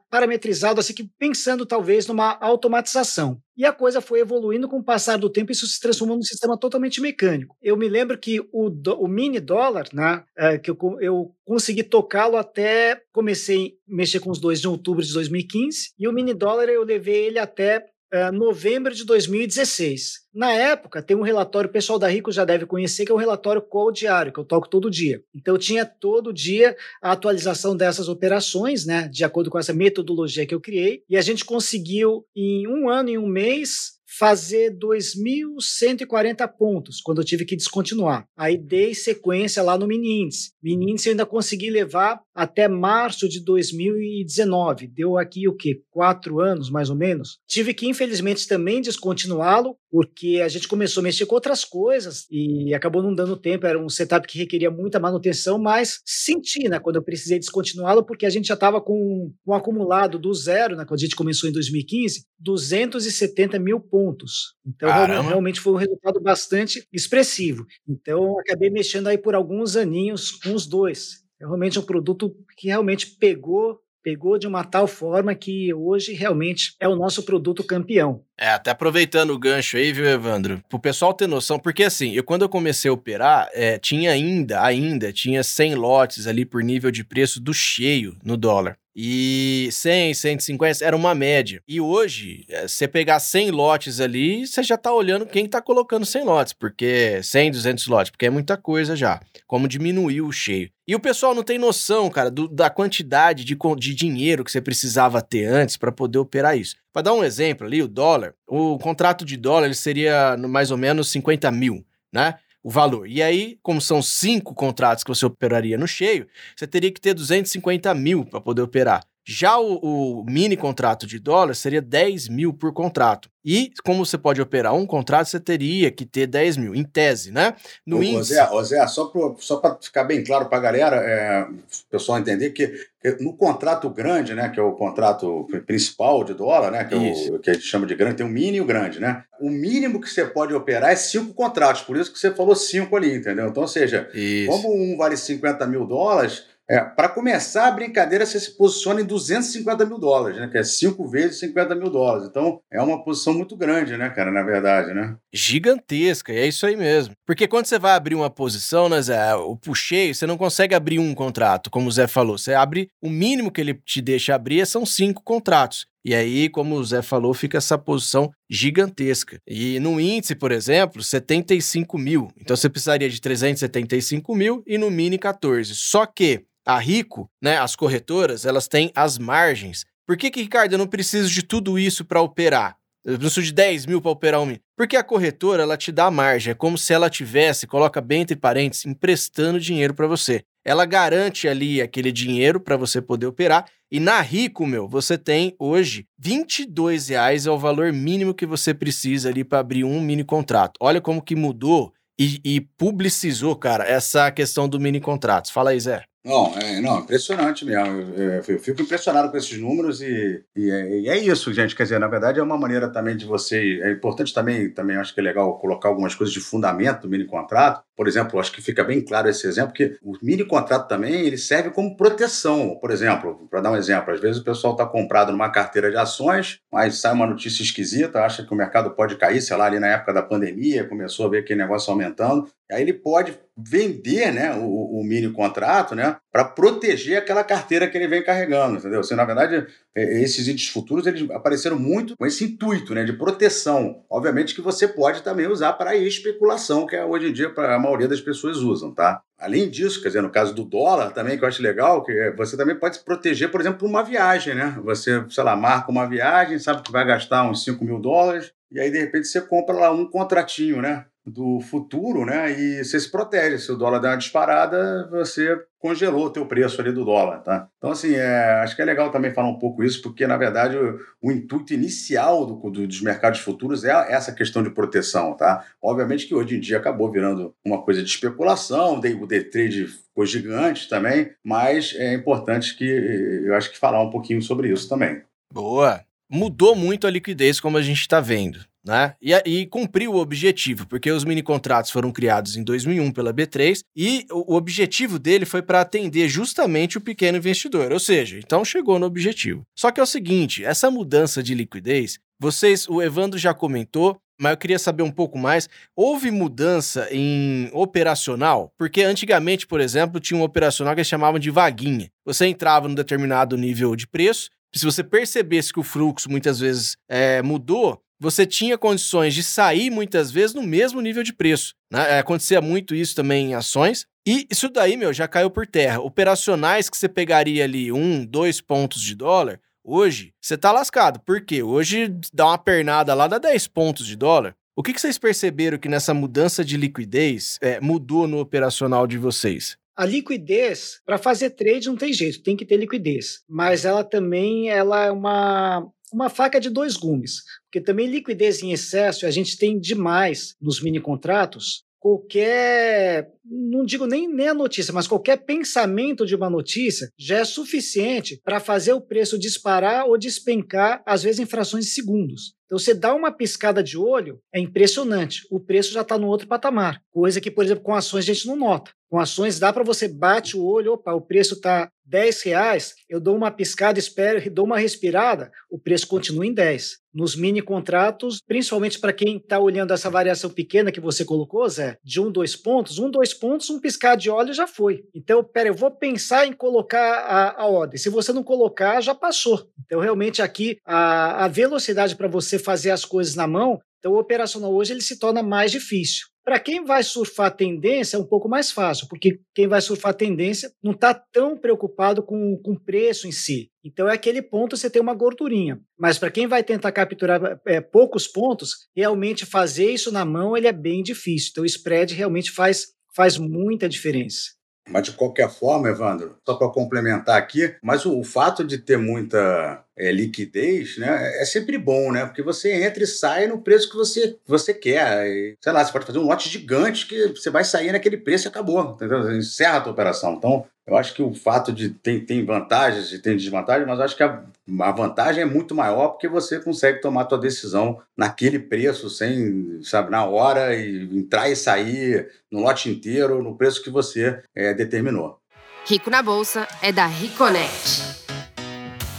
parametrizado, 0.10 0.79
assim, 0.79 0.93
pensando 1.17 1.65
talvez 1.65 2.07
numa 2.07 2.38
automatização. 2.41 3.41
E 3.57 3.65
a 3.65 3.73
coisa 3.73 3.99
foi 3.99 4.19
evoluindo 4.19 4.69
com 4.69 4.77
o 4.77 4.83
passar 4.83 5.17
do 5.17 5.31
tempo, 5.31 5.51
isso 5.51 5.65
se 5.65 5.79
transformou 5.79 6.15
num 6.15 6.21
sistema 6.21 6.55
totalmente 6.55 7.01
mecânico. 7.01 7.57
Eu 7.59 7.75
me 7.75 7.89
lembro 7.89 8.15
que 8.15 8.39
o, 8.51 8.69
o 8.69 9.07
mini 9.07 9.39
dólar, 9.39 9.87
né, 9.91 10.23
é, 10.37 10.59
que 10.59 10.69
eu, 10.69 10.77
eu 11.01 11.35
consegui 11.43 11.81
tocá-lo 11.81 12.37
até 12.37 13.01
comecei 13.11 13.73
a 13.89 13.95
mexer 13.95 14.19
com 14.19 14.29
os 14.29 14.39
dois 14.39 14.63
em 14.63 14.67
outubro 14.67 15.03
de 15.03 15.11
2015, 15.11 15.93
e 15.97 16.07
o 16.07 16.13
mini 16.13 16.35
dólar 16.35 16.69
eu 16.69 16.83
levei 16.83 17.25
ele 17.25 17.39
até 17.39 17.83
uh, 18.13 18.31
novembro 18.31 18.93
de 18.93 19.05
2016. 19.05 20.27
Na 20.33 20.51
época, 20.51 21.01
tem 21.01 21.17
um 21.17 21.21
relatório, 21.21 21.69
o 21.69 21.73
pessoal 21.73 21.97
da 21.97 22.07
Rico 22.07 22.31
já 22.31 22.45
deve 22.45 22.65
conhecer, 22.65 23.05
que 23.05 23.11
é 23.11 23.15
o 23.15 23.17
relatório 23.17 23.61
Call 23.61 23.91
Diário, 23.91 24.31
que 24.31 24.39
eu 24.39 24.45
toco 24.45 24.69
todo 24.69 24.89
dia. 24.89 25.21
Então, 25.35 25.55
eu 25.55 25.59
tinha 25.59 25.85
todo 25.85 26.33
dia 26.33 26.75
a 27.01 27.11
atualização 27.11 27.75
dessas 27.75 28.07
operações, 28.07 28.85
né, 28.85 29.07
de 29.07 29.23
acordo 29.23 29.49
com 29.49 29.57
essa 29.57 29.73
metodologia 29.73 30.45
que 30.45 30.53
eu 30.53 30.61
criei, 30.61 31.03
e 31.09 31.17
a 31.17 31.21
gente 31.21 31.43
conseguiu, 31.43 32.25
em 32.35 32.67
um 32.67 32.89
ano 32.89 33.09
e 33.09 33.17
um 33.17 33.27
mês, 33.27 33.96
fazer 34.17 34.77
2.140 34.77 36.47
pontos 36.57 37.00
quando 37.01 37.19
eu 37.21 37.25
tive 37.25 37.45
que 37.45 37.55
descontinuar. 37.55 38.25
Aí 38.36 38.57
dei 38.57 38.93
sequência 38.95 39.62
lá 39.62 39.77
no 39.77 39.88
mini 39.88 40.24
índice. 40.24 40.51
Mini 40.62 40.91
índice 40.91 41.09
eu 41.09 41.12
ainda 41.12 41.25
consegui 41.25 41.69
levar 41.69 42.21
até 42.33 42.67
março 42.67 43.27
de 43.29 43.43
2019. 43.43 44.88
Deu 44.88 45.17
aqui 45.17 45.47
o 45.47 45.55
quê? 45.55 45.81
Quatro 45.89 46.39
anos, 46.39 46.69
mais 46.69 46.89
ou 46.89 46.95
menos. 46.95 47.39
Tive 47.47 47.74
que, 47.74 47.88
infelizmente, 47.88 48.47
também 48.47 48.81
descontinuá-lo, 48.81 49.75
porque 49.89 50.41
a 50.44 50.48
gente 50.48 50.67
começou 50.67 51.01
a 51.01 51.03
mexer 51.03 51.25
com 51.25 51.36
outras 51.36 51.63
coisas 51.63 52.25
e 52.29 52.74
acabou 52.74 53.01
não 53.01 53.13
dando 53.13 53.38
tempo. 53.38 53.65
Era 53.65 53.79
um 53.79 53.89
setup 53.89 54.27
que 54.27 54.38
requeria 54.38 54.70
muita 54.70 55.00
manutenção, 55.00 55.58
mas 55.58 56.01
senti, 56.06 56.67
né, 56.67 56.79
quando 56.79 56.98
eu 56.98 57.03
precisei 57.03 57.39
descontinuá-lo, 57.39 58.06
porque 58.06 58.25
a 58.25 58.29
gente 58.29 58.48
já 58.48 58.53
estava 58.53 58.82
com 58.82 59.32
um 59.46 59.53
acumulado 59.53 60.20
do 60.20 60.34
zero, 60.34 60.75
né, 60.75 60.86
quando 60.86 61.00
a 61.00 61.03
gente 61.03 61.15
começou 61.15 61.50
em 61.50 61.53
2015, 61.53 62.25
270 62.39 63.60
mil 63.60 63.79
pontos. 63.79 64.56
Então, 64.65 64.89
Caramba. 64.89 65.29
realmente 65.29 65.60
foi 65.60 65.74
um 65.74 65.77
resultado 65.77 66.22
bastante 66.22 66.86
expressivo. 66.91 67.65
Então, 67.88 68.38
acabei 68.39 68.70
mexendo 68.70 69.08
aí 69.08 69.17
por 69.17 69.36
alguns 69.36 69.75
aninhos 69.75 70.32
com 70.32 70.53
os 70.53 70.67
dois. 70.67 71.24
É 71.39 71.46
realmente 71.46 71.79
um 71.79 71.84
produto 71.84 72.36
que 72.58 72.67
realmente 72.67 73.15
pegou 73.20 73.79
pegou 74.03 74.39
de 74.39 74.48
uma 74.48 74.63
tal 74.63 74.88
forma 74.88 75.36
que 75.36 75.74
hoje 75.74 76.13
realmente 76.13 76.77
é 76.79 76.88
o 76.88 76.96
nosso 76.96 77.24
produto 77.24 77.62
campeão. 77.62 78.24
É, 78.39 78.50
até 78.50 78.70
aproveitando 78.70 79.32
o 79.32 79.39
gancho 79.39 79.77
aí, 79.77 79.91
viu, 79.91 80.06
Evandro? 80.06 80.63
Pro 80.70 80.79
pessoal 80.79 81.12
ter 81.12 81.27
noção, 81.27 81.58
porque 81.58 81.84
assim, 81.84 82.12
eu 82.12 82.24
quando 82.24 82.44
eu 82.44 82.50
comecei 82.50 82.89
a 82.89 82.94
operar, 82.94 83.50
é, 83.51 83.79
tinha 83.79 84.12
ainda, 84.12 84.63
ainda, 84.63 85.12
tinha 85.12 85.44
100 85.44 85.74
lotes 85.74 86.27
ali 86.27 86.46
por 86.46 86.62
nível 86.62 86.91
de 86.91 87.03
preço 87.03 87.39
do 87.39 87.51
cheio 87.53 88.15
no 88.24 88.38
dólar. 88.38 88.77
E 89.00 89.70
100, 89.72 90.15
150 90.15 90.84
era 90.84 90.96
uma 90.96 91.13
média. 91.13 91.62
E 91.67 91.79
hoje, 91.79 92.46
eh, 92.50 92.67
você 92.67 92.88
pegar 92.88 93.20
100 93.20 93.51
lotes 93.51 94.01
ali, 94.01 94.48
você 94.48 94.63
já 94.63 94.75
tá 94.75 94.91
olhando 94.91 95.27
quem 95.27 95.48
tá 95.48 95.62
colocando 95.62 96.03
100 96.03 96.24
lotes, 96.24 96.53
porque 96.53 97.22
100, 97.22 97.51
200 97.51 97.86
lotes, 97.86 98.10
porque 98.10 98.25
é 98.25 98.29
muita 98.32 98.58
coisa 98.58 98.96
já. 98.96 99.22
Como 99.46 99.67
diminuiu 99.67 100.25
o 100.25 100.32
cheio. 100.32 100.72
E 100.88 100.96
o 100.96 101.00
pessoal 101.00 101.36
não 101.36 101.44
tem 101.44 101.60
noção, 101.60 102.10
cara, 102.10 102.32
do, 102.32 102.48
da 102.48 102.72
quantidade 102.72 103.46
de, 103.46 103.56
de 103.77 103.94
dinheiro 103.94 104.44
que 104.44 104.51
você 104.51 104.60
precisava 104.60 105.22
ter 105.22 105.46
antes 105.46 105.77
para 105.77 105.91
poder 105.91 106.17
operar 106.17 106.58
isso. 106.58 106.75
Para 106.91 107.03
dar 107.03 107.13
um 107.13 107.24
exemplo 107.24 107.67
ali, 107.67 107.84
o 107.84 107.88
dólar, 107.88 108.26
o 108.48 108.77
contrato 108.77 109.25
de 109.25 109.38
dólar 109.38 109.65
ele 109.65 109.75
seria 109.75 110.38
mais 110.38 110.72
ou 110.72 110.77
menos 110.77 111.10
50 111.10 111.51
mil, 111.51 111.86
né? 112.12 112.36
o 112.67 112.69
valor. 112.69 113.07
E 113.07 113.24
aí, 113.24 113.57
como 113.63 113.79
são 113.79 114.01
cinco 114.01 114.53
contratos 114.53 115.01
que 115.01 115.10
você 115.10 115.25
operaria 115.25 115.77
no 115.77 115.88
cheio, 115.88 116.27
você 116.53 116.67
teria 116.67 116.91
que 116.91 117.00
ter 117.00 117.13
250 117.13 117.93
mil 117.93 118.25
para 118.25 118.41
poder 118.41 118.62
operar. 118.62 119.05
Já 119.29 119.60
o, 119.60 119.75
o, 119.84 120.24
mini 120.24 120.55
contrato 120.55 121.05
de 121.05 121.19
dólar 121.19 121.53
seria 121.53 121.81
10 121.81 122.29
mil 122.29 122.53
por 122.53 122.72
contrato. 122.72 123.29
E 123.43 123.74
como 123.84 124.05
você 124.05 124.17
pode 124.17 124.41
operar 124.41 124.74
um 124.74 124.86
contrato, 124.86 125.27
você 125.27 125.38
teria 125.38 125.91
que 125.91 126.05
ter 126.05 126.27
10 126.27 126.55
mil, 126.55 126.74
em 126.74 126.86
tese, 126.86 127.29
né? 127.29 127.53
No 127.86 127.98
Ô, 127.98 128.03
índice... 128.03 128.36
Zé, 128.36 128.50
ô 128.50 128.63
Zé, 128.63 128.88
só 128.88 129.07
para 129.07 129.36
só 129.39 129.79
ficar 129.81 130.05
bem 130.05 130.24
claro 130.24 130.46
para 130.46 130.57
a 130.57 130.62
galera, 130.62 130.96
é, 130.96 131.43
o 131.43 131.91
pessoal 131.91 132.19
entender 132.19 132.51
que, 132.51 132.67
que, 133.01 133.22
no 133.22 133.36
contrato 133.36 133.89
grande, 133.89 134.34
né, 134.34 134.48
que 134.48 134.62
é 134.62 134.63
o 134.63 134.72
contrato 134.72 135.46
principal 135.65 136.24
de 136.24 136.34
dólar, 136.34 136.72
né, 136.72 136.86
que, 136.86 136.96
é 136.96 136.98
o, 136.98 137.39
que 137.39 137.50
a 137.50 137.53
gente 137.53 137.65
chama 137.65 137.86
de 137.86 137.96
grande, 137.96 138.15
tem 138.15 138.25
o 138.25 138.29
mini 138.29 138.57
e 138.57 138.62
o 138.62 138.65
grande, 138.65 139.01
né? 139.01 139.25
O 139.41 139.50
mínimo 139.50 140.00
que 140.00 140.10
você 140.10 140.24
pode 140.24 140.53
operar 140.53 140.91
é 140.91 140.96
cinco 140.96 141.34
contratos, 141.34 141.81
por 141.81 141.98
isso 141.98 142.13
que 142.13 142.17
você 142.19 142.31
falou 142.31 142.55
cinco 142.55 142.96
ali, 142.96 143.13
entendeu? 143.13 143.50
Então, 143.50 143.63
ou 143.63 143.67
seja, 143.67 144.10
isso. 144.13 144.50
como 144.50 144.74
um 144.74 144.96
vale 144.96 145.17
50 145.17 145.67
mil 145.67 145.86
dólares 145.86 146.46
é, 146.69 146.81
para 146.81 147.07
começar 147.07 147.67
a 147.67 147.71
brincadeira, 147.71 148.25
você 148.25 148.39
se 148.39 148.57
posiciona 148.57 149.01
em 149.01 149.05
250 149.05 149.86
mil 149.86 149.97
dólares, 149.97 150.38
né? 150.38 150.47
Que 150.47 150.57
é 150.57 150.63
cinco 150.63 151.07
vezes 151.07 151.39
50 151.39 151.74
mil 151.75 151.89
dólares. 151.89 152.27
Então, 152.29 152.59
é 152.71 152.81
uma 152.81 153.03
posição 153.03 153.33
muito 153.33 153.55
grande, 153.55 153.95
né, 153.95 154.09
cara, 154.09 154.31
na 154.31 154.43
verdade, 154.43 154.93
né? 154.93 155.15
Gigantesca, 155.33 156.33
é 156.33 156.45
isso 156.45 156.65
aí 156.65 156.75
mesmo. 156.75 157.13
Porque 157.25 157.47
quando 157.47 157.65
você 157.65 157.79
vai 157.79 157.93
abrir 157.93 158.15
uma 158.15 158.29
posição, 158.29 158.89
né, 158.89 159.01
Zé, 159.01 159.36
o 159.36 159.55
puxei, 159.55 160.13
você 160.13 160.27
não 160.27 160.38
consegue 160.38 160.75
abrir 160.75 161.00
um 161.00 161.15
contrato, 161.15 161.69
como 161.69 161.88
o 161.88 161.91
Zé 161.91 162.07
falou. 162.07 162.38
Você 162.38 162.53
abre, 162.53 162.89
o 163.01 163.09
mínimo 163.09 163.51
que 163.51 163.62
ele 163.62 163.74
te 163.86 164.01
deixa 164.01 164.36
abrir 164.36 164.65
são 164.65 164.86
cinco 164.86 165.24
contratos. 165.24 165.86
E 166.05 166.15
aí, 166.15 166.47
como 166.49 166.75
o 166.75 166.83
Zé 166.83 167.01
falou, 167.01 167.33
fica 167.33 167.57
essa 167.57 167.77
posição 167.77 168.31
gigantesca. 168.49 169.39
E 169.45 169.79
no 169.79 169.99
índice, 169.99 170.35
por 170.35 170.51
exemplo, 170.51 171.03
75 171.03 171.97
mil. 171.97 172.29
Então 172.39 172.55
você 172.55 172.69
precisaria 172.69 173.09
de 173.09 173.19
375 173.19 174.33
mil 174.35 174.63
e 174.65 174.77
no 174.77 174.89
mini 174.89 175.17
14. 175.17 175.75
Só 175.75 176.05
que 176.05 176.45
a 176.65 176.77
Rico, 176.79 177.29
né, 177.41 177.57
as 177.57 177.75
corretoras, 177.75 178.45
elas 178.45 178.67
têm 178.67 178.91
as 178.95 179.17
margens. 179.17 179.85
Por 180.05 180.15
que, 180.15 180.31
que 180.31 180.41
Ricardo, 180.41 180.73
eu 180.73 180.77
não 180.77 180.87
preciso 180.87 181.29
de 181.29 181.43
tudo 181.43 181.77
isso 181.77 182.05
para 182.05 182.21
operar? 182.21 182.76
Eu 183.07 183.17
preciso 183.17 183.41
de 183.41 183.53
10 183.53 183.85
mil 183.85 184.01
para 184.01 184.11
operar 184.11 184.41
um 184.41 184.53
Porque 184.75 184.97
a 184.97 185.03
corretora, 185.03 185.63
ela 185.63 185.77
te 185.77 185.93
dá 185.93 186.11
margem. 186.11 186.51
É 186.51 186.53
como 186.53 186.77
se 186.77 186.91
ela 186.91 187.09
tivesse, 187.09 187.65
coloca 187.65 188.01
bem 188.01 188.23
entre 188.23 188.35
parênteses, 188.35 188.85
emprestando 188.85 189.61
dinheiro 189.61 189.93
para 189.93 190.07
você. 190.07 190.43
Ela 190.65 190.85
garante 190.85 191.47
ali 191.47 191.81
aquele 191.81 192.11
dinheiro 192.11 192.59
para 192.59 192.75
você 192.75 193.01
poder 193.01 193.25
operar. 193.25 193.65
E 193.89 193.97
na 193.97 194.19
Rico, 194.19 194.67
meu, 194.67 194.89
você 194.89 195.17
tem 195.17 195.55
hoje 195.57 196.05
22 196.19 197.07
reais 197.07 197.47
é 197.47 197.49
o 197.49 197.57
valor 197.57 197.93
mínimo 197.93 198.33
que 198.33 198.45
você 198.45 198.73
precisa 198.73 199.29
ali 199.29 199.45
para 199.45 199.59
abrir 199.59 199.85
um 199.85 200.01
mini 200.01 200.25
contrato. 200.25 200.77
Olha 200.81 200.99
como 200.99 201.21
que 201.21 201.33
mudou 201.33 201.93
e, 202.19 202.41
e 202.43 202.59
publicizou, 202.59 203.55
cara, 203.55 203.85
essa 203.85 204.29
questão 204.31 204.67
do 204.67 204.81
mini 204.81 204.99
contratos. 204.99 205.49
Fala 205.49 205.69
aí, 205.69 205.79
Zé. 205.79 206.03
Não, 206.27 206.53
é, 206.57 206.81
não, 206.81 207.00
impressionante 207.00 207.63
mesmo. 207.63 208.01
Eu, 208.17 208.43
eu, 208.46 208.60
fico 208.60 208.81
impressionado 208.81 209.31
com 209.31 209.38
esses 209.38 209.57
números 209.57 210.01
e, 210.01 210.43
e, 210.57 210.69
é, 210.69 211.00
e, 211.00 211.07
é, 211.07 211.17
isso, 211.17 211.53
gente. 211.53 211.74
Quer 211.74 211.84
dizer, 211.84 212.00
na 212.01 212.07
verdade 212.10 212.38
é 212.38 212.43
uma 212.43 212.57
maneira 212.57 212.89
também 212.89 213.15
de 213.15 213.25
você. 213.25 213.79
É 213.81 213.91
importante 213.91 214.34
também, 214.34 214.69
também 214.69 214.98
acho 214.98 215.13
que 215.13 215.22
é 215.22 215.24
legal 215.24 215.57
colocar 215.57 215.88
algumas 215.88 216.13
coisas 216.15 216.34
de 216.34 216.41
fundamento 216.41 217.04
do 217.04 217.10
mini 217.10 217.25
contrato. 217.25 217.82
Por 217.95 218.10
exemplo, 218.10 218.41
acho 218.41 218.51
que 218.51 218.62
fica 218.62 218.84
bem 218.84 218.99
claro 218.99 219.30
esse 219.30 219.47
exemplo, 219.47 219.71
que 219.71 219.97
o 220.04 220.17
mini 220.21 220.43
contrato 220.43 220.89
também 220.89 221.13
ele 221.13 221.38
serve 221.38 221.69
como 221.69 221.95
proteção. 221.95 222.78
Por 222.82 222.91
exemplo, 222.91 223.47
para 223.49 223.62
dar 223.62 223.71
um 223.71 223.78
exemplo, 223.78 224.13
às 224.13 224.19
vezes 224.19 224.41
o 224.41 224.43
pessoal 224.43 224.73
está 224.73 224.86
comprado 224.86 225.32
numa 225.32 225.49
carteira 225.49 225.89
de 225.89 225.95
ações, 225.95 226.60
mas 226.69 226.99
sai 226.99 227.13
uma 227.13 227.25
notícia 227.25 227.63
esquisita, 227.63 228.19
acha 228.19 228.45
que 228.45 228.54
o 228.54 228.58
mercado 228.58 228.91
pode 228.91 229.15
cair, 229.15 229.41
sei 229.41 229.56
lá, 229.56 229.67
ali 229.67 229.80
na 229.80 229.88
época 229.88 230.13
da 230.13 230.21
pandemia, 230.21 230.84
começou 230.84 231.25
a 231.25 231.30
ver 231.30 231.38
aquele 231.39 231.62
negócio 231.62 231.89
aumentando. 231.89 232.49
Aí 232.71 232.82
ele 232.82 232.93
pode 232.93 233.38
vender 233.58 234.32
né, 234.32 234.53
o, 234.56 234.99
o 234.99 235.03
mini 235.03 235.32
contrato 235.32 235.95
né, 235.95 236.17
para 236.32 236.43
proteger 236.43 237.17
aquela 237.17 237.43
carteira 237.43 237.88
que 237.88 237.97
ele 237.97 238.08
vem 238.08 238.23
carregando, 238.23 238.77
entendeu? 238.77 238.99
Assim, 238.99 239.15
na 239.15 239.23
verdade, 239.23 239.65
é, 239.95 240.21
esses 240.21 240.47
índices 240.47 240.69
futuros 240.69 241.08
eles 241.08 241.30
apareceram 241.32 241.80
muito 241.80 242.15
com 242.17 242.25
esse 242.25 242.43
intuito 242.43 242.93
né, 242.93 243.06
de 243.06 243.13
proteção. 243.13 244.03
Obviamente 244.10 244.53
que 244.53 244.62
você 244.62 244.88
pode 244.88 245.23
também 245.23 245.47
usar 245.47 245.73
para 245.73 245.95
especulação, 245.95 246.86
que 246.86 246.95
é 246.95 247.06
hoje 247.06 247.30
em 247.30 247.34
dia 247.34 247.53
a 247.56 247.80
maioria 247.80 248.08
das 248.08 248.21
pessoas 248.21 248.58
usam, 248.58 248.93
tá? 248.93 249.21
Além 249.39 249.69
disso, 249.69 250.01
quer 250.01 250.10
dizer, 250.10 250.21
no 250.21 250.32
caso 250.32 250.53
do 250.53 250.65
dólar 250.65 251.12
também, 251.12 251.38
que 251.38 251.43
eu 251.43 251.47
acho 251.47 251.62
legal, 251.62 252.03
que 252.03 252.12
é, 252.12 252.36
você 252.36 252.58
também 252.58 252.75
pode 252.75 252.97
se 252.97 253.06
proteger, 253.06 253.49
por 253.49 253.62
exemplo, 253.62 253.80
por 253.80 253.88
uma 253.88 254.03
viagem, 254.03 254.56
né? 254.56 254.77
Você, 254.84 255.23
sei 255.30 255.43
lá, 255.43 255.56
marca 255.56 255.91
uma 255.91 256.08
viagem, 256.08 256.60
sabe 256.60 256.82
que 256.82 256.91
vai 256.91 257.06
gastar 257.06 257.49
uns 257.49 257.63
5 257.63 257.84
mil 257.86 257.99
dólares, 257.99 258.51
e 258.71 258.80
aí, 258.80 258.91
de 258.91 258.99
repente, 258.99 259.27
você 259.27 259.39
compra 259.39 259.75
lá 259.75 259.91
um 259.91 260.10
contratinho, 260.10 260.82
né? 260.82 261.06
Do 261.27 261.59
futuro, 261.59 262.25
né? 262.25 262.51
E 262.57 262.83
você 262.83 262.99
se 262.99 263.11
protege. 263.11 263.59
Se 263.59 263.71
o 263.71 263.75
dólar 263.75 263.99
der 263.99 264.09
uma 264.09 264.17
disparada, 264.17 265.07
você 265.11 265.59
congelou 265.77 266.25
o 266.25 266.29
teu 266.29 266.45
preço 266.45 266.79
ali 266.79 266.91
do 266.91 267.03
dólar, 267.03 267.39
tá? 267.39 267.69
Então, 267.77 267.91
assim, 267.91 268.13
é, 268.15 268.61
acho 268.63 268.75
que 268.75 268.81
é 268.81 268.85
legal 268.85 269.11
também 269.11 269.33
falar 269.33 269.49
um 269.49 269.59
pouco 269.59 269.83
isso, 269.83 270.01
porque, 270.01 270.25
na 270.25 270.37
verdade, 270.37 270.77
o, 270.77 270.99
o 271.21 271.31
intuito 271.31 271.73
inicial 271.73 272.45
do, 272.45 272.55
do, 272.69 272.87
dos 272.87 273.01
mercados 273.01 273.41
futuros 273.41 273.83
é 273.83 273.91
essa 274.11 274.31
questão 274.31 274.63
de 274.63 274.69
proteção, 274.69 275.35
tá? 275.35 275.65
Obviamente 275.81 276.25
que 276.27 276.33
hoje 276.33 276.55
em 276.55 276.59
dia 276.59 276.77
acabou 276.77 277.11
virando 277.11 277.53
uma 277.63 277.81
coisa 277.81 278.01
de 278.01 278.09
especulação, 278.09 278.97
o 278.97 279.27
day 279.27 279.43
trade 279.43 279.87
ficou 279.87 280.25
gigante 280.25 280.89
também, 280.89 281.31
mas 281.43 281.93
é 281.97 282.13
importante 282.13 282.75
que 282.75 282.85
eu 282.85 283.53
acho 283.53 283.69
que 283.69 283.77
falar 283.77 284.01
um 284.01 284.09
pouquinho 284.09 284.41
sobre 284.41 284.71
isso 284.71 284.87
também. 284.87 285.21
Boa! 285.53 286.01
Mudou 286.29 286.75
muito 286.75 287.07
a 287.07 287.11
liquidez, 287.11 287.59
como 287.59 287.77
a 287.77 287.81
gente 287.81 288.01
está 288.01 288.19
vendo 288.19 288.59
né? 288.88 289.13
E, 289.21 289.34
e 289.45 289.65
cumpriu 289.67 290.13
o 290.13 290.17
objetivo, 290.17 290.88
porque 290.88 291.12
os 291.12 291.23
mini 291.23 291.43
contratos 291.43 291.91
foram 291.91 292.12
criados 292.12 292.56
em 292.56 292.63
2001 292.63 293.12
pela 293.12 293.34
B3 293.34 293.82
e 293.95 294.26
o, 294.32 294.54
o 294.54 294.56
objetivo 294.56 295.19
dele 295.19 295.45
foi 295.45 295.62
para 295.62 295.82
atender 295.82 296.28
justamente 296.28 296.97
o 296.97 297.02
pequeno 297.02 297.38
investidor, 297.38 297.91
ou 297.91 298.00
seja, 298.00 298.38
então 298.38 298.63
chegou 298.65 298.97
no 298.97 299.06
objetivo. 299.06 299.63
Só 299.76 299.91
que 299.91 300.00
é 300.00 300.04
o 300.04 300.08
seguinte, 300.08 300.63
essa 300.63 300.89
mudança 300.89 301.43
de 301.43 301.54
liquidez, 301.54 302.19
vocês, 302.39 302.88
o 302.88 303.02
Evandro 303.02 303.38
já 303.38 303.54
comentou, 303.54 304.19
mas 304.39 304.52
eu 304.52 304.58
queria 304.58 304.78
saber 304.78 305.02
um 305.02 305.12
pouco 305.12 305.38
mais. 305.38 305.67
Houve 305.95 306.30
mudança 306.30 307.08
em 307.12 307.69
operacional? 307.73 308.71
Porque 308.78 309.02
antigamente, 309.02 309.65
por 309.65 309.82
exemplo, 309.82 310.19
tinha 310.19 310.39
um 310.39 310.43
operacional 310.43 310.93
que 310.93 311.00
eles 311.00 311.08
chamavam 311.08 311.39
de 311.39 311.50
vaguinha. 311.50 312.12
Você 312.23 312.45
entrava 312.45 312.88
num 312.88 312.93
determinado 312.93 313.58
nível 313.58 313.95
de 313.95 314.08
preço, 314.08 314.50
se 314.76 314.86
você 314.86 315.04
percebesse 315.04 315.73
que 315.73 315.80
o 315.80 315.84
fluxo 315.84 316.30
muitas 316.30 316.60
vezes 316.60 316.97
é, 317.10 317.41
mudou, 317.41 318.02
você 318.19 318.45
tinha 318.45 318.77
condições 318.77 319.34
de 319.34 319.43
sair 319.43 319.89
muitas 319.89 320.32
vezes 320.32 320.53
no 320.53 320.63
mesmo 320.63 321.01
nível 321.01 321.23
de 321.23 321.34
preço. 321.34 321.75
Né? 321.91 322.15
É, 322.15 322.19
acontecia 322.19 322.62
muito 322.62 322.95
isso 322.95 323.15
também 323.15 323.51
em 323.51 323.56
ações. 323.56 324.06
E 324.27 324.45
isso 324.51 324.69
daí, 324.69 324.97
meu, 324.97 325.13
já 325.13 325.27
caiu 325.27 325.49
por 325.49 325.65
terra. 325.65 326.01
Operacionais 326.01 326.89
que 326.89 326.97
você 326.97 327.08
pegaria 327.08 327.63
ali 327.63 327.91
um, 327.91 328.25
dois 328.25 328.60
pontos 328.60 329.01
de 329.01 329.15
dólar, 329.15 329.60
hoje 329.84 330.34
você 330.41 330.58
tá 330.58 330.71
lascado. 330.71 331.19
Por 331.19 331.41
quê? 331.41 331.63
Hoje 331.63 332.13
dá 332.34 332.47
uma 332.47 332.58
pernada 332.58 333.13
lá, 333.13 333.27
dá 333.27 333.38
10 333.38 333.67
pontos 333.67 334.06
de 334.06 334.15
dólar. 334.15 334.56
O 334.75 334.84
que, 334.84 334.93
que 334.93 335.01
vocês 335.01 335.17
perceberam 335.17 335.80
que 335.80 335.89
nessa 335.89 336.13
mudança 336.13 336.63
de 336.63 336.77
liquidez 336.77 337.58
é, 337.62 337.80
mudou 337.80 338.27
no 338.27 338.39
operacional 338.39 339.08
de 339.08 339.17
vocês? 339.17 339.77
A 339.97 340.06
liquidez, 340.06 341.01
para 341.03 341.17
fazer 341.17 341.49
trade 341.49 341.88
não 341.88 341.95
tem 341.95 342.13
jeito, 342.13 342.43
tem 342.43 342.56
que 342.56 342.63
ter 342.63 342.77
liquidez. 342.77 343.41
Mas 343.49 343.86
ela 343.86 344.03
também 344.03 344.69
ela 344.69 345.06
é 345.06 345.12
uma, 345.12 345.89
uma 346.12 346.30
faca 346.30 346.60
de 346.60 346.70
dois 346.70 346.96
gumes, 346.96 347.43
porque 347.65 347.82
também 347.82 348.08
liquidez 348.08 348.62
em 348.62 348.72
excesso 348.72 349.26
a 349.26 349.32
gente 349.32 349.58
tem 349.58 349.80
demais 349.80 350.56
nos 350.62 350.82
mini 350.82 351.00
contratos. 351.02 351.84
Qualquer, 352.00 353.32
não 353.49 353.86
digo 353.86 354.05
nem, 354.05 354.27
nem 354.27 354.49
a 354.49 354.53
notícia, 354.53 354.93
mas 354.93 355.07
qualquer 355.07 355.38
pensamento 355.38 356.25
de 356.25 356.36
uma 356.36 356.49
notícia 356.49 357.10
já 357.17 357.39
é 357.39 357.45
suficiente 357.45 358.39
para 358.43 358.60
fazer 358.60 358.93
o 358.93 359.01
preço 359.01 359.39
disparar 359.39 360.05
ou 360.05 360.17
despencar, 360.17 361.01
às 361.05 361.23
vezes 361.23 361.39
em 361.39 361.45
frações 361.45 361.86
de 361.86 361.91
segundos. 361.91 362.57
Então, 362.67 362.77
você 362.77 362.93
dá 362.93 363.15
uma 363.15 363.31
piscada 363.31 363.81
de 363.81 363.97
olho, 363.97 364.41
é 364.53 364.60
impressionante. 364.60 365.47
O 365.49 365.57
preço 365.57 365.93
já 365.93 366.01
está 366.01 366.17
no 366.17 366.27
outro 366.27 366.47
patamar. 366.47 367.01
Coisa 367.10 367.39
que, 367.39 367.49
por 367.49 367.63
exemplo, 367.63 367.83
com 367.83 367.95
ações 367.95 368.25
a 368.25 368.33
gente 368.33 368.45
não 368.45 368.57
nota. 368.57 368.91
Com 369.10 369.19
ações 369.19 369.57
dá 369.57 369.71
para 369.71 369.86
você 369.86 370.05
bate 370.05 370.57
o 370.57 370.65
olho, 370.65 370.91
opa, 370.91 371.13
o 371.13 371.21
preço 371.21 371.53
está 371.53 371.89
10 372.05 372.41
reais, 372.41 372.93
eu 373.10 373.21
dou 373.21 373.38
uma 373.38 373.49
piscada, 373.49 373.97
espero, 373.97 374.51
dou 374.51 374.65
uma 374.65 374.77
respirada, 374.77 375.49
o 375.69 375.79
preço 375.79 376.07
continua 376.07 376.45
em 376.45 376.53
10. 376.53 376.97
Nos 377.13 377.33
mini 377.33 377.62
contratos, 377.62 378.41
principalmente 378.45 378.99
para 378.99 379.13
quem 379.13 379.38
está 379.38 379.60
olhando 379.60 379.93
essa 379.93 380.10
variação 380.10 380.49
pequena 380.49 380.91
que 380.91 380.99
você 380.99 381.23
colocou, 381.23 381.67
Zé, 381.69 381.97
de 382.03 382.19
um, 382.19 382.29
dois 382.29 382.55
pontos, 382.55 382.99
um, 382.99 383.10
dois 383.10 383.33
pontos, 383.38 383.69
um 383.69 383.80
piscar 383.80 384.17
de 384.17 384.30
óleo 384.30 384.54
já 384.54 384.67
foi. 384.67 385.04
Então, 385.15 385.43
pera, 385.43 385.69
eu 385.69 385.73
vou 385.73 385.91
pensar 385.91 386.45
em 386.45 386.54
colocar 386.54 387.00
a, 387.00 387.62
a 387.62 387.65
ordem. 387.67 387.97
Se 387.97 388.10
você 388.10 388.34
não 388.34 388.43
colocar, 388.43 389.00
já 389.00 389.15
passou. 389.15 389.69
Então, 389.86 390.02
realmente 390.02 390.41
aqui, 390.41 390.78
a, 390.86 391.45
a 391.45 391.47
velocidade 391.47 392.15
para 392.15 392.28
você 392.28 392.60
fazer 392.60 392.91
as 392.91 393.06
coisas 393.06 393.36
na 393.36 393.47
mão, 393.47 393.80
então 394.00 394.13
o 394.13 394.19
operacional 394.19 394.73
hoje 394.73 394.93
ele 394.93 395.02
se 395.02 395.19
torna 395.19 395.41
mais 395.43 395.71
difícil. 395.71 396.28
Para 396.47 396.62
quem 396.62 396.86
vai 396.86 397.04
surfar 397.04 397.54
tendência 397.54 398.15
é 398.15 398.19
um 398.19 398.26
pouco 398.26 398.47
mais 398.47 398.71
fácil, 398.71 399.06
porque 399.10 399.41
quem 399.54 399.67
vai 399.67 399.82
surfar 399.82 400.13
tendência 400.13 400.71
não 400.82 400.93
está 400.93 401.13
tão 401.13 401.58
preocupado 401.58 402.23
com 402.23 402.58
o 402.65 402.80
preço 402.80 403.28
em 403.28 403.34
si. 403.34 403.69
Então 403.84 404.08
é 404.08 404.13
aquele 404.13 404.41
ponto 404.41 404.78
você 404.78 404.89
tem 404.89 405.02
uma 405.02 405.13
gordurinha. 405.13 405.82
Mas 406.00 406.17
para 406.17 406.32
quem 406.32 406.47
vai 406.47 406.63
tentar 406.63 406.93
capturar 406.93 407.60
é, 407.67 407.82
poucos 407.82 408.28
pontos, 408.28 408.88
realmente 408.95 409.45
fazer 409.45 409.91
isso 409.91 410.10
na 410.10 410.23
mão 410.23 410.56
ele 410.56 410.67
é 410.67 410.71
bem 410.71 411.04
difícil. 411.04 411.50
Então 411.52 411.63
o 411.63 411.67
spread 411.67 412.13
realmente 412.13 412.50
faz, 412.50 412.93
faz 413.17 413.36
muita 413.39 413.89
diferença. 413.89 414.51
Mas 414.88 415.08
de 415.08 415.12
qualquer 415.13 415.49
forma, 415.49 415.89
Evandro, 415.89 416.38
só 416.45 416.56
para 416.56 416.69
complementar 416.69 417.36
aqui, 417.36 417.75
mas 417.82 418.06
o, 418.06 418.19
o, 418.19 418.23
fato 418.23 418.63
de 418.63 418.77
ter 418.77 418.97
muita 418.97 419.84
é, 419.97 420.12
liquidez, 420.12 420.97
né, 420.97 421.41
é 421.41 421.45
sempre 421.45 421.77
bom, 421.77 422.12
né? 422.12 422.25
Porque 422.25 422.41
você 422.41 422.71
entra 422.83 423.03
e 423.03 423.07
sai 423.07 423.47
no 423.47 423.60
preço 423.60 423.89
que 423.89 423.95
você, 423.95 424.38
você 424.45 424.73
quer. 424.73 425.27
E, 425.27 425.57
sei 425.60 425.73
lá, 425.73 425.83
você 425.83 425.91
pode 425.91 426.05
fazer 426.05 426.19
um 426.19 426.27
lote 426.27 426.49
gigante 426.49 427.07
que 427.07 427.29
você 427.29 427.49
vai 427.49 427.63
sair 427.63 427.91
naquele 427.91 428.17
preço 428.17 428.47
e 428.47 428.49
acabou, 428.49 428.91
entendeu? 428.91 429.36
Encerra 429.36 429.77
a 429.77 429.81
tua 429.81 429.91
operação. 429.91 430.33
Então, 430.36 430.65
eu 430.86 430.95
acho 430.95 431.13
que 431.13 431.21
o 431.21 431.33
fato 431.33 431.73
de 431.73 431.89
tem, 431.89 432.23
tem 432.23 432.45
vantagens 432.45 433.12
e 433.12 433.19
tem 433.19 433.36
desvantagens, 433.36 433.86
mas 433.86 433.99
acho 433.99 434.15
que 434.15 434.23
a, 434.23 434.41
a 434.79 434.91
vantagem 434.91 435.41
é 435.41 435.45
muito 435.45 435.75
maior 435.75 436.10
porque 436.10 436.29
você 436.29 436.60
consegue 436.60 437.01
tomar 437.01 437.23
a 437.23 437.25
tua 437.25 437.38
decisão 437.38 437.99
naquele 438.15 438.57
preço, 438.57 439.10
sem, 439.10 439.81
sabe, 439.83 440.12
na 440.12 440.23
hora, 440.23 440.73
e 440.73 441.03
entrar 441.17 441.49
e 441.49 441.55
sair 441.57 442.29
no 442.49 442.62
lote 442.62 442.89
inteiro, 442.89 443.43
no 443.43 443.57
preço 443.57 443.83
que 443.83 443.89
você 443.89 444.41
é, 444.55 444.73
determinou. 444.73 445.38
Rico 445.86 446.10
na 446.10 446.21
Bolsa 446.21 446.67
é 446.81 446.91
da 446.91 447.05
Riconect. 447.05 448.07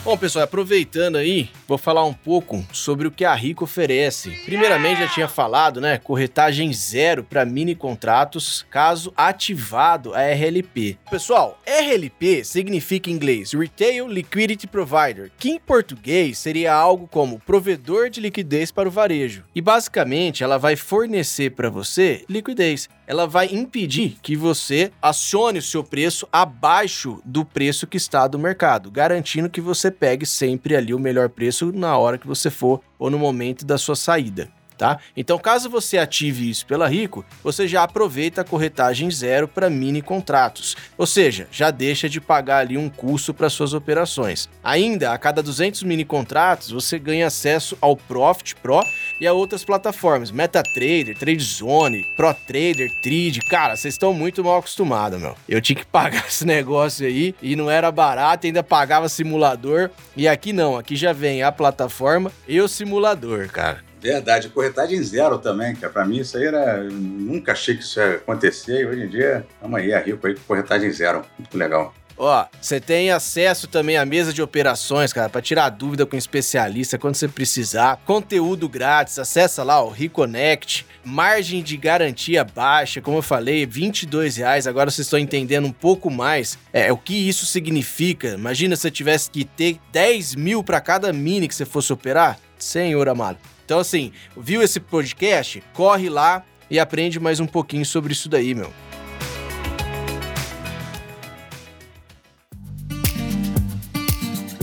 Bom, 0.04 0.16
pessoal, 0.16 0.44
aproveitando 0.44 1.16
aí, 1.16 1.50
vou 1.66 1.76
falar 1.76 2.04
um 2.04 2.14
pouco 2.14 2.64
sobre 2.72 3.06
o 3.06 3.10
que 3.10 3.24
a 3.24 3.34
Rico 3.34 3.64
oferece. 3.64 4.30
Primeiramente, 4.46 5.00
já 5.00 5.08
tinha 5.08 5.28
falado, 5.28 5.80
né? 5.80 5.98
Corretagem 5.98 6.72
zero 6.72 7.24
para 7.24 7.44
mini 7.44 7.74
contratos, 7.74 8.64
caso 8.70 9.12
ativado 9.16 10.14
a 10.14 10.22
RLP. 10.22 10.96
Pessoal, 11.10 11.60
RLP 11.66 12.42
significa 12.42 13.10
em 13.10 13.14
inglês 13.14 13.52
Retail 13.52 14.08
Liquidity 14.08 14.66
Provider, 14.66 15.30
que 15.36 15.50
em 15.50 15.58
português 15.58 16.38
seria 16.38 16.72
algo 16.72 17.06
como 17.06 17.40
provedor 17.40 18.08
de 18.08 18.20
liquidez 18.20 18.70
para 18.70 18.88
o 18.88 18.92
varejo. 18.92 19.44
E 19.54 19.60
basicamente, 19.60 20.42
ela 20.42 20.58
vai 20.58 20.74
fornecer 20.76 21.50
para 21.50 21.68
você 21.68 22.24
liquidez 22.30 22.88
ela 23.08 23.26
vai 23.26 23.48
impedir 23.50 24.18
que 24.22 24.36
você 24.36 24.92
acione 25.00 25.60
o 25.60 25.62
seu 25.62 25.82
preço 25.82 26.28
abaixo 26.30 27.22
do 27.24 27.42
preço 27.42 27.86
que 27.86 27.96
está 27.96 28.28
do 28.28 28.38
mercado, 28.38 28.90
garantindo 28.90 29.48
que 29.48 29.62
você 29.62 29.90
pegue 29.90 30.26
sempre 30.26 30.76
ali 30.76 30.92
o 30.92 30.98
melhor 30.98 31.30
preço 31.30 31.72
na 31.72 31.96
hora 31.96 32.18
que 32.18 32.26
você 32.26 32.50
for 32.50 32.82
ou 32.98 33.08
no 33.08 33.18
momento 33.18 33.64
da 33.64 33.78
sua 33.78 33.96
saída 33.96 34.57
tá? 34.78 34.98
Então, 35.16 35.38
caso 35.38 35.68
você 35.68 35.98
ative 35.98 36.48
isso 36.48 36.64
pela 36.64 36.88
Rico, 36.88 37.24
você 37.42 37.66
já 37.66 37.82
aproveita 37.82 38.40
a 38.40 38.44
corretagem 38.44 39.10
zero 39.10 39.48
para 39.48 39.68
mini 39.68 40.00
contratos, 40.00 40.76
ou 40.96 41.06
seja, 41.06 41.48
já 41.50 41.70
deixa 41.70 42.08
de 42.08 42.20
pagar 42.20 42.58
ali 42.58 42.78
um 42.78 42.88
custo 42.88 43.34
para 43.34 43.50
suas 43.50 43.74
operações. 43.74 44.48
Ainda, 44.62 45.12
a 45.12 45.18
cada 45.18 45.42
200 45.42 45.82
mini 45.82 46.04
contratos, 46.04 46.70
você 46.70 46.98
ganha 46.98 47.26
acesso 47.26 47.76
ao 47.80 47.96
Profit 47.96 48.54
Pro 48.56 48.80
e 49.20 49.26
a 49.26 49.32
outras 49.32 49.64
plataformas, 49.64 50.30
MetaTrader, 50.30 51.18
TradeZone, 51.18 52.04
ProTrader, 52.16 52.88
Trade. 53.02 53.40
Cara, 53.50 53.76
vocês 53.76 53.94
estão 53.94 54.14
muito 54.14 54.44
mal 54.44 54.58
acostumados, 54.58 55.20
meu. 55.20 55.34
Eu 55.48 55.60
tinha 55.60 55.76
que 55.76 55.86
pagar 55.86 56.26
esse 56.28 56.44
negócio 56.44 57.04
aí 57.04 57.34
e 57.42 57.56
não 57.56 57.68
era 57.68 57.90
barato, 57.90 58.46
ainda 58.46 58.62
pagava 58.62 59.08
simulador. 59.08 59.90
E 60.16 60.28
aqui 60.28 60.52
não, 60.52 60.76
aqui 60.76 60.94
já 60.94 61.12
vem 61.12 61.42
a 61.42 61.50
plataforma 61.50 62.30
e 62.46 62.60
o 62.60 62.68
simulador, 62.68 63.48
cara. 63.48 63.87
Verdade, 64.00 64.48
corretagem 64.48 65.02
zero 65.02 65.38
também, 65.38 65.74
que 65.74 65.88
para 65.88 66.04
mim 66.04 66.18
isso 66.18 66.36
aí 66.36 66.46
era. 66.46 66.84
Nunca 66.84 67.52
achei 67.52 67.76
que 67.76 67.82
isso 67.82 67.98
ia 68.00 68.16
acontecer 68.16 68.82
e 68.82 68.86
hoje 68.86 69.02
em 69.02 69.08
dia, 69.08 69.46
vamos 69.60 69.80
aí, 69.80 69.92
a 69.92 70.00
Rico 70.00 70.26
aí 70.26 70.34
com 70.34 70.42
corretagem 70.46 70.90
zero. 70.90 71.22
Muito 71.38 71.56
legal. 71.56 71.92
Ó, 72.20 72.46
você 72.60 72.80
tem 72.80 73.12
acesso 73.12 73.68
também 73.68 73.96
à 73.96 74.04
mesa 74.04 74.32
de 74.32 74.42
operações, 74.42 75.12
cara, 75.12 75.28
para 75.28 75.40
tirar 75.40 75.68
dúvida 75.68 76.04
com 76.04 76.16
um 76.16 76.18
especialista 76.18 76.98
quando 76.98 77.14
você 77.14 77.28
precisar. 77.28 78.02
Conteúdo 78.04 78.68
grátis, 78.68 79.20
acessa 79.20 79.62
lá 79.62 79.80
o 79.80 79.88
Reconnect. 79.88 80.84
Margem 81.04 81.62
de 81.62 81.76
garantia 81.76 82.42
baixa, 82.42 83.00
como 83.00 83.18
eu 83.18 83.22
falei, 83.22 83.64
22 83.64 84.36
reais. 84.36 84.66
Agora 84.66 84.90
vocês 84.90 85.06
estão 85.06 85.18
entendendo 85.18 85.66
um 85.66 85.72
pouco 85.72 86.10
mais 86.10 86.58
é, 86.72 86.92
o 86.92 86.98
que 86.98 87.28
isso 87.28 87.46
significa. 87.46 88.30
Imagina 88.30 88.74
se 88.74 88.82
você 88.82 88.90
tivesse 88.90 89.30
que 89.30 89.44
ter 89.44 89.78
10 89.92 90.34
mil 90.34 90.64
para 90.64 90.80
cada 90.80 91.12
mini 91.12 91.46
que 91.46 91.54
você 91.54 91.64
fosse 91.64 91.92
operar. 91.92 92.36
Senhor 92.58 93.08
amado. 93.08 93.38
Então, 93.68 93.80
assim, 93.80 94.12
viu 94.34 94.62
esse 94.62 94.80
podcast? 94.80 95.62
Corre 95.74 96.08
lá 96.08 96.42
e 96.70 96.78
aprende 96.78 97.20
mais 97.20 97.38
um 97.38 97.46
pouquinho 97.46 97.84
sobre 97.84 98.14
isso 98.14 98.26
daí, 98.26 98.54
meu. 98.54 98.72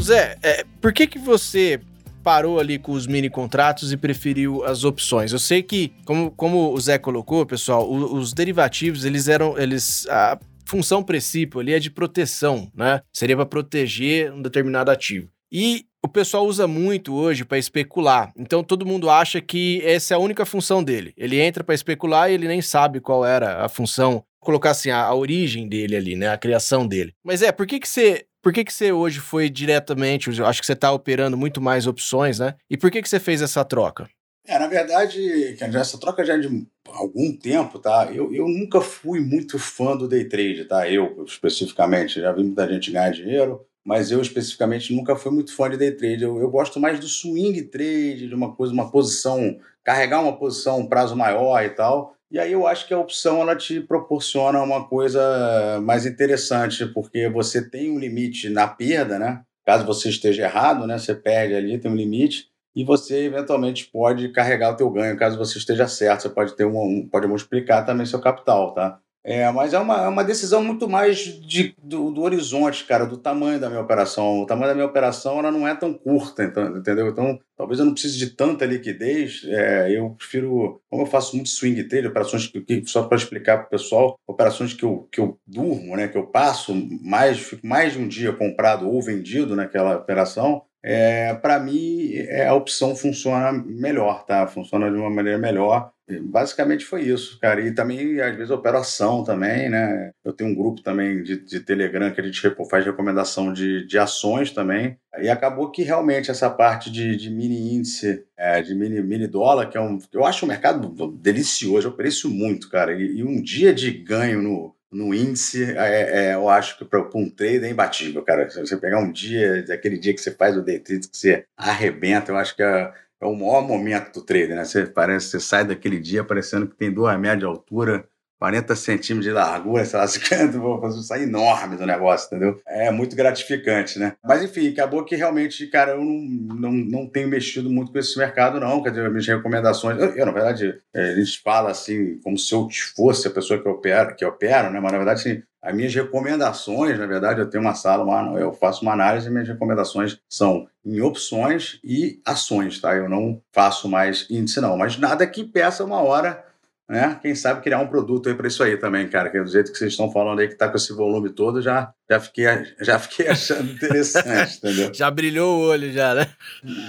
Zé, 0.02 0.40
é, 0.42 0.66
por 0.82 0.92
que 0.92 1.06
que 1.06 1.20
você 1.20 1.80
parou 2.24 2.60
ali 2.60 2.80
com 2.80 2.94
os 2.94 3.06
mini 3.06 3.30
contratos 3.30 3.94
e 3.94 3.98
preferiu 3.98 4.66
as 4.66 4.84
opções? 4.84 5.32
Eu 5.32 5.38
sei 5.38 5.62
que, 5.62 5.94
como, 6.04 6.32
como 6.32 6.74
o 6.74 6.82
Zé 6.82 6.98
colocou, 6.98 7.46
pessoal, 7.46 7.88
os, 7.88 8.12
os 8.12 8.34
derivativos, 8.34 9.06
eles 9.06 9.28
eram, 9.28 9.56
eles, 9.56 10.08
a 10.10 10.40
função 10.66 11.04
princípio 11.04 11.60
ali 11.60 11.76
é 11.76 11.80
de 11.80 11.92
proteção, 11.92 12.72
né? 12.74 13.02
Seria 13.14 13.36
para 13.36 13.46
proteger 13.46 14.34
um 14.34 14.42
determinado 14.42 14.90
ativo. 14.90 15.30
E 15.52 15.86
o 16.04 16.08
pessoal 16.08 16.46
usa 16.46 16.68
muito 16.68 17.16
hoje 17.16 17.44
para 17.44 17.58
especular. 17.58 18.32
Então 18.38 18.64
todo 18.64 18.86
mundo 18.86 19.10
acha 19.10 19.42
que 19.42 19.82
essa 19.84 20.14
é 20.14 20.16
a 20.16 20.20
única 20.20 20.46
função 20.46 20.84
dele. 20.84 21.14
Ele 21.18 21.40
entra 21.40 21.64
para 21.64 21.74
especular 21.76 22.30
e 22.30 22.34
ele 22.34 22.48
nem 22.48 22.62
sabe 22.62 23.00
qual 23.00 23.26
era 23.26 23.64
a 23.64 23.70
função, 23.70 24.24
colocar 24.40 24.72
assim, 24.72 24.92
a, 24.92 25.04
a, 25.04 25.16
origem 25.16 25.68
dele 25.68 25.96
ali, 25.96 26.16
né, 26.16 26.30
a 26.30 26.38
criação 26.38 26.88
dele. 26.88 27.14
Mas 27.24 27.42
é, 27.42 27.52
por 27.52 27.66
que 27.66 27.80
que 27.80 27.90
você 27.90 28.26
por 28.46 28.54
que, 28.54 28.64
que 28.64 28.72
você 28.72 28.92
hoje 28.92 29.20
foi 29.20 29.50
diretamente? 29.50 30.30
Eu 30.38 30.46
acho 30.46 30.62
que 30.62 30.68
você 30.68 30.74
está 30.74 30.92
operando 30.92 31.36
muito 31.36 31.60
mais 31.60 31.88
opções, 31.88 32.38
né? 32.38 32.54
E 32.70 32.78
por 32.78 32.92
que, 32.92 33.02
que 33.02 33.10
você 33.10 33.20
fez 33.20 33.42
essa 33.42 33.66
troca? 33.66 34.08
É, 34.46 34.60
na 34.60 34.68
verdade, 34.68 35.58
essa 35.60 35.98
troca 35.98 36.24
já 36.24 36.36
é 36.36 36.38
de 36.38 36.68
algum 36.86 37.36
tempo, 37.36 37.80
tá? 37.80 38.08
Eu, 38.14 38.32
eu 38.32 38.48
nunca 38.48 38.80
fui 38.80 39.20
muito 39.20 39.58
fã 39.58 39.98
do 39.98 40.08
day 40.08 40.26
trade, 40.26 40.66
tá? 40.66 40.88
Eu, 40.88 41.26
especificamente, 41.26 42.22
já 42.22 42.32
vi 42.32 42.44
muita 42.44 42.72
gente 42.72 42.92
ganhar 42.92 43.10
dinheiro, 43.10 43.66
mas 43.86 44.12
eu 44.12 44.20
especificamente 44.20 44.94
nunca 44.96 45.16
fui 45.16 45.32
muito 45.32 45.56
fã 45.56 45.70
de 45.70 45.78
day 45.78 45.92
trade. 45.92 46.24
Eu, 46.24 46.40
eu 46.40 46.50
gosto 46.50 46.80
mais 46.80 47.00
do 47.00 47.08
swing 47.08 47.62
trade, 47.64 48.28
de 48.28 48.34
uma 48.34 48.56
coisa, 48.56 48.74
uma 48.74 48.90
posição, 48.90 49.58
carregar 49.84 50.22
uma 50.22 50.38
posição 50.38 50.80
um 50.80 50.88
prazo 50.88 51.16
maior 51.16 51.64
e 51.64 51.70
tal. 51.70 52.16
E 52.32 52.40
aí 52.40 52.52
eu 52.52 52.66
acho 52.66 52.88
que 52.88 52.94
a 52.94 53.00
opção 53.00 53.40
ela 53.42 53.56
te 53.56 53.80
proporciona 53.80 54.62
uma 54.62 54.88
coisa 54.88 55.80
mais 55.84 56.06
interessante, 56.06 56.86
porque 56.88 57.30
você 57.30 57.70
tem 57.70 57.92
um 57.92 58.00
limite 58.00 58.50
na 58.50 58.68
perda, 58.68 59.20
né? 59.20 59.44
Caso 59.64 59.86
você 59.86 60.10
esteja 60.10 60.44
errado, 60.44 60.88
né? 60.88 60.98
Você 60.98 61.14
perde 61.14 61.54
ali, 61.54 61.78
tem 61.78 61.92
um 61.92 61.96
limite 61.96 62.50
e 62.76 62.84
você 62.84 63.26
eventualmente 63.26 63.86
pode 63.86 64.30
carregar 64.30 64.72
o 64.74 64.76
teu 64.76 64.90
ganho 64.90 65.18
caso 65.18 65.38
você 65.38 65.58
esteja 65.60 65.88
certo. 65.88 66.24
Você 66.24 66.30
pode 66.30 66.56
ter 66.56 66.66
um, 66.66 67.08
pode 67.08 67.28
multiplicar 67.28 67.86
também 67.86 68.06
seu 68.06 68.20
capital, 68.20 68.74
tá? 68.74 69.00
É, 69.28 69.52
mas 69.52 69.74
é 69.74 69.80
uma, 69.80 70.04
é 70.04 70.08
uma 70.08 70.24
decisão 70.24 70.64
muito 70.64 70.88
mais 70.88 71.18
de, 71.18 71.76
do, 71.82 72.12
do, 72.12 72.22
horizonte, 72.22 72.86
cara, 72.86 73.08
do 73.08 73.18
tamanho 73.18 73.60
da 73.60 73.68
minha 73.68 73.82
operação. 73.82 74.44
O 74.44 74.46
tamanho 74.46 74.68
da 74.68 74.76
minha 74.76 74.86
operação 74.86 75.40
ela 75.40 75.52
não 75.52 75.68
é 75.68 75.74
tão 75.74 75.96
curta, 75.96 76.44
então, 76.44 76.78
entendeu? 76.78 77.08
Então, 77.10 77.40
talvez 77.58 77.80
eu 77.80 77.88
não 77.88 77.94
precise 77.94 78.20
de 78.20 78.30
tanta 78.36 78.68
liquidez. 78.68 79.42
É, 79.46 79.98
eu 79.98 80.12
prefiro, 80.12 80.80
como 80.88 81.02
eu 81.02 81.08
faço 81.08 81.36
muito 81.36 81.50
swing 81.50 81.84
trade, 81.86 82.06
operações 82.06 82.46
que, 82.46 82.62
que 82.62 82.86
só 82.86 83.02
para 83.08 83.18
explicar 83.18 83.58
para 83.58 83.66
o 83.66 83.70
pessoal, 83.72 84.20
operações 84.28 84.76
que 84.76 84.86
eu, 84.86 85.10
que 85.12 85.20
eu 85.20 85.40
durmo, 85.48 85.96
né, 85.98 86.08
que 86.08 86.18
eu 86.18 86.28
passo 86.28 86.76
mais, 87.02 87.40
fico 87.40 87.66
mais 87.66 87.94
de 87.94 88.00
um 88.00 88.08
dia 88.08 88.32
comprado 88.32 88.88
ou 88.88 89.02
vendido 89.02 89.56
naquela 89.56 89.98
operação. 89.98 90.62
é, 90.84 91.34
para 91.34 91.60
mim 91.60 92.14
é, 92.14 92.48
a 92.48 92.54
opção 92.54 92.96
funciona 92.96 93.52
melhor, 93.52 94.24
tá? 94.24 94.46
Funciona 94.46 94.92
de 94.92 94.96
uma 94.96 95.10
maneira 95.10 95.40
melhor. 95.40 95.92
Basicamente 96.08 96.86
foi 96.86 97.02
isso, 97.02 97.40
cara. 97.40 97.62
E 97.62 97.74
também, 97.74 98.22
às 98.22 98.36
vezes, 98.36 98.52
operação 98.52 99.24
também, 99.24 99.70
né? 99.70 100.12
Eu 100.24 100.34
tenho 100.34 100.52
um 100.52 100.56
grupo 100.56 100.82
também 100.82 101.24
de, 101.24 101.44
de 101.44 101.60
Telegram 101.60 102.12
que 102.12 102.22
a 102.22 102.24
gente 102.24 102.40
faz 102.70 102.86
recomendação 102.86 103.52
de, 103.52 103.88
de 103.88 103.98
ações 103.98 104.52
também. 104.52 104.98
E 105.20 105.30
acabou 105.30 105.72
que 105.72 105.82
realmente 105.82 106.30
essa 106.30 106.50
parte 106.50 106.92
de, 106.92 107.16
de 107.16 107.32
mini 107.32 107.74
índice, 107.76 108.24
é, 108.38 108.62
de 108.62 108.76
mini, 108.76 109.02
mini 109.02 109.28
dólar, 109.28 109.68
que 109.68 109.78
é 109.78 109.82
um. 109.82 109.98
Eu 110.14 110.26
acho 110.26 110.46
um 110.46 110.48
mercado 110.48 111.12
delicioso, 111.14 111.88
eu 111.88 111.92
aprecio 111.92 112.30
muito, 112.30 112.70
cara. 112.70 112.94
E, 112.94 113.18
e 113.18 113.24
um 113.24 113.42
dia 113.42 113.74
de 113.74 113.90
ganho 113.90 114.44
no, 114.44 114.76
no 114.92 115.14
índice, 115.14 115.64
é, 115.76 116.28
é, 116.28 116.34
eu 116.36 116.48
acho 116.48 116.78
que 116.78 116.86
para 116.86 117.02
um 117.16 117.30
trade 117.30 117.66
é 117.66 117.70
imbatível, 117.70 118.22
cara. 118.22 118.50
Se 118.50 118.60
você 118.60 118.78
pegar 118.78 119.00
um 119.00 119.12
dia, 119.12 119.66
aquele 119.70 119.98
dia 119.98 120.14
que 120.14 120.22
você 120.22 120.32
faz 120.32 120.56
o 120.56 120.62
day 120.62 120.80
trade, 120.80 121.10
que 121.10 121.18
você 121.18 121.46
arrebenta, 121.58 122.32
eu 122.32 122.38
acho 122.38 122.56
que 122.56 122.64
é, 122.64 122.94
é 123.26 123.28
o 123.30 123.36
maior 123.36 123.62
momento 123.68 124.14
do 124.14 124.26
trader, 124.26 124.56
né? 124.56 124.66
Você 124.66 124.86
parece, 124.86 125.30
você 125.30 125.40
sai 125.40 125.66
daquele 125.66 126.00
dia 126.00 126.24
parecendo 126.24 126.68
que 126.68 126.76
tem 126.76 126.92
duas 126.92 127.20
metros 127.20 127.40
de 127.40 127.46
altura, 127.46 128.08
40 128.40 128.76
centímetros 128.76 129.26
de 129.26 129.32
largura, 129.32 129.86
sei 129.86 130.00
lá, 130.00 130.08
50, 130.08 130.58
vou 130.60 130.92
sair 130.92 131.24
enorme 131.24 131.78
do 131.78 131.86
negócio, 131.86 132.28
entendeu? 132.28 132.60
É 132.68 132.92
muito 132.92 133.16
gratificante, 133.16 133.98
né? 134.00 134.14
Mas 134.24 134.44
enfim, 134.44 134.68
acabou 134.70 135.04
que 135.04 135.16
realmente, 135.16 135.68
cara, 135.68 135.92
eu 135.92 136.04
não, 136.04 136.22
não, 136.56 136.72
não 136.72 137.08
tenho 137.08 137.28
mexido 137.28 137.70
muito 137.70 137.92
com 137.92 138.00
esse 138.00 138.18
mercado, 138.18 138.60
não. 138.60 138.84
Quer 138.84 138.90
dizer, 138.90 139.10
minhas 139.10 139.28
recomendações. 139.28 140.00
Eu, 140.00 140.10
eu, 140.16 140.26
na 140.26 140.32
verdade, 140.32 140.80
é, 140.94 141.12
a 141.12 141.16
gente 141.16 141.42
fala 141.42 141.72
assim, 141.72 142.20
como 142.24 142.38
se 142.38 142.54
eu 142.54 142.68
fosse 142.96 143.28
a 143.28 143.32
pessoa 143.32 143.62
que 143.62 143.68
opera, 143.68 144.14
que 144.14 144.26
opera, 144.26 144.70
né? 144.70 144.80
Mas 144.80 144.92
na 144.92 144.98
verdade, 144.98 145.20
assim, 145.20 145.44
as 145.66 145.74
minhas 145.74 145.96
recomendações, 145.96 147.00
na 147.00 147.08
verdade, 147.08 147.40
eu 147.40 147.50
tenho 147.50 147.64
uma 147.64 147.74
sala, 147.74 148.04
uma, 148.04 148.40
eu 148.40 148.54
faço 148.54 148.84
uma 148.84 148.94
análise 148.94 149.28
e 149.28 149.32
minhas 149.32 149.48
recomendações 149.48 150.20
são 150.30 150.68
em 150.86 151.02
opções 151.02 151.80
e 151.84 152.22
ações, 152.24 152.80
tá? 152.80 152.96
Eu 152.96 153.10
não 153.10 153.42
faço 153.52 153.90
mais 153.90 154.28
índice, 154.30 154.62
não. 154.62 154.78
Mas 154.78 155.00
nada 155.00 155.26
que 155.26 155.44
peça 155.44 155.84
uma 155.84 156.04
hora 156.04 156.46
né? 156.90 157.20
Quem 157.22 157.34
sabe 157.36 157.62
criar 157.62 157.80
um 157.80 157.88
produto 157.88 158.30
aí 158.30 158.36
para 158.36 158.48
isso 158.48 158.62
aí 158.64 158.78
também, 158.78 159.08
cara. 159.08 159.30
Que 159.30 159.42
do 159.42 159.50
jeito 159.50 159.72
que 159.72 159.78
vocês 159.78 159.92
estão 159.92 160.12
falando 160.12 160.40
aí 160.40 160.48
que 160.48 160.56
tá 160.56 160.70
com 160.70 160.78
esse 160.78 160.94
volume 160.94 161.30
todo, 161.30 161.62
já, 161.62 161.92
já, 162.10 162.20
fiquei, 162.20 162.46
já 162.82 163.00
fiquei 163.00 163.28
achando 163.28 163.72
interessante, 163.72 164.58
entendeu? 164.64 164.94
Já 164.94 165.10
brilhou 165.10 165.58
o 165.58 165.62
olho, 165.68 165.92
já, 165.92 166.14
né? 166.14 166.28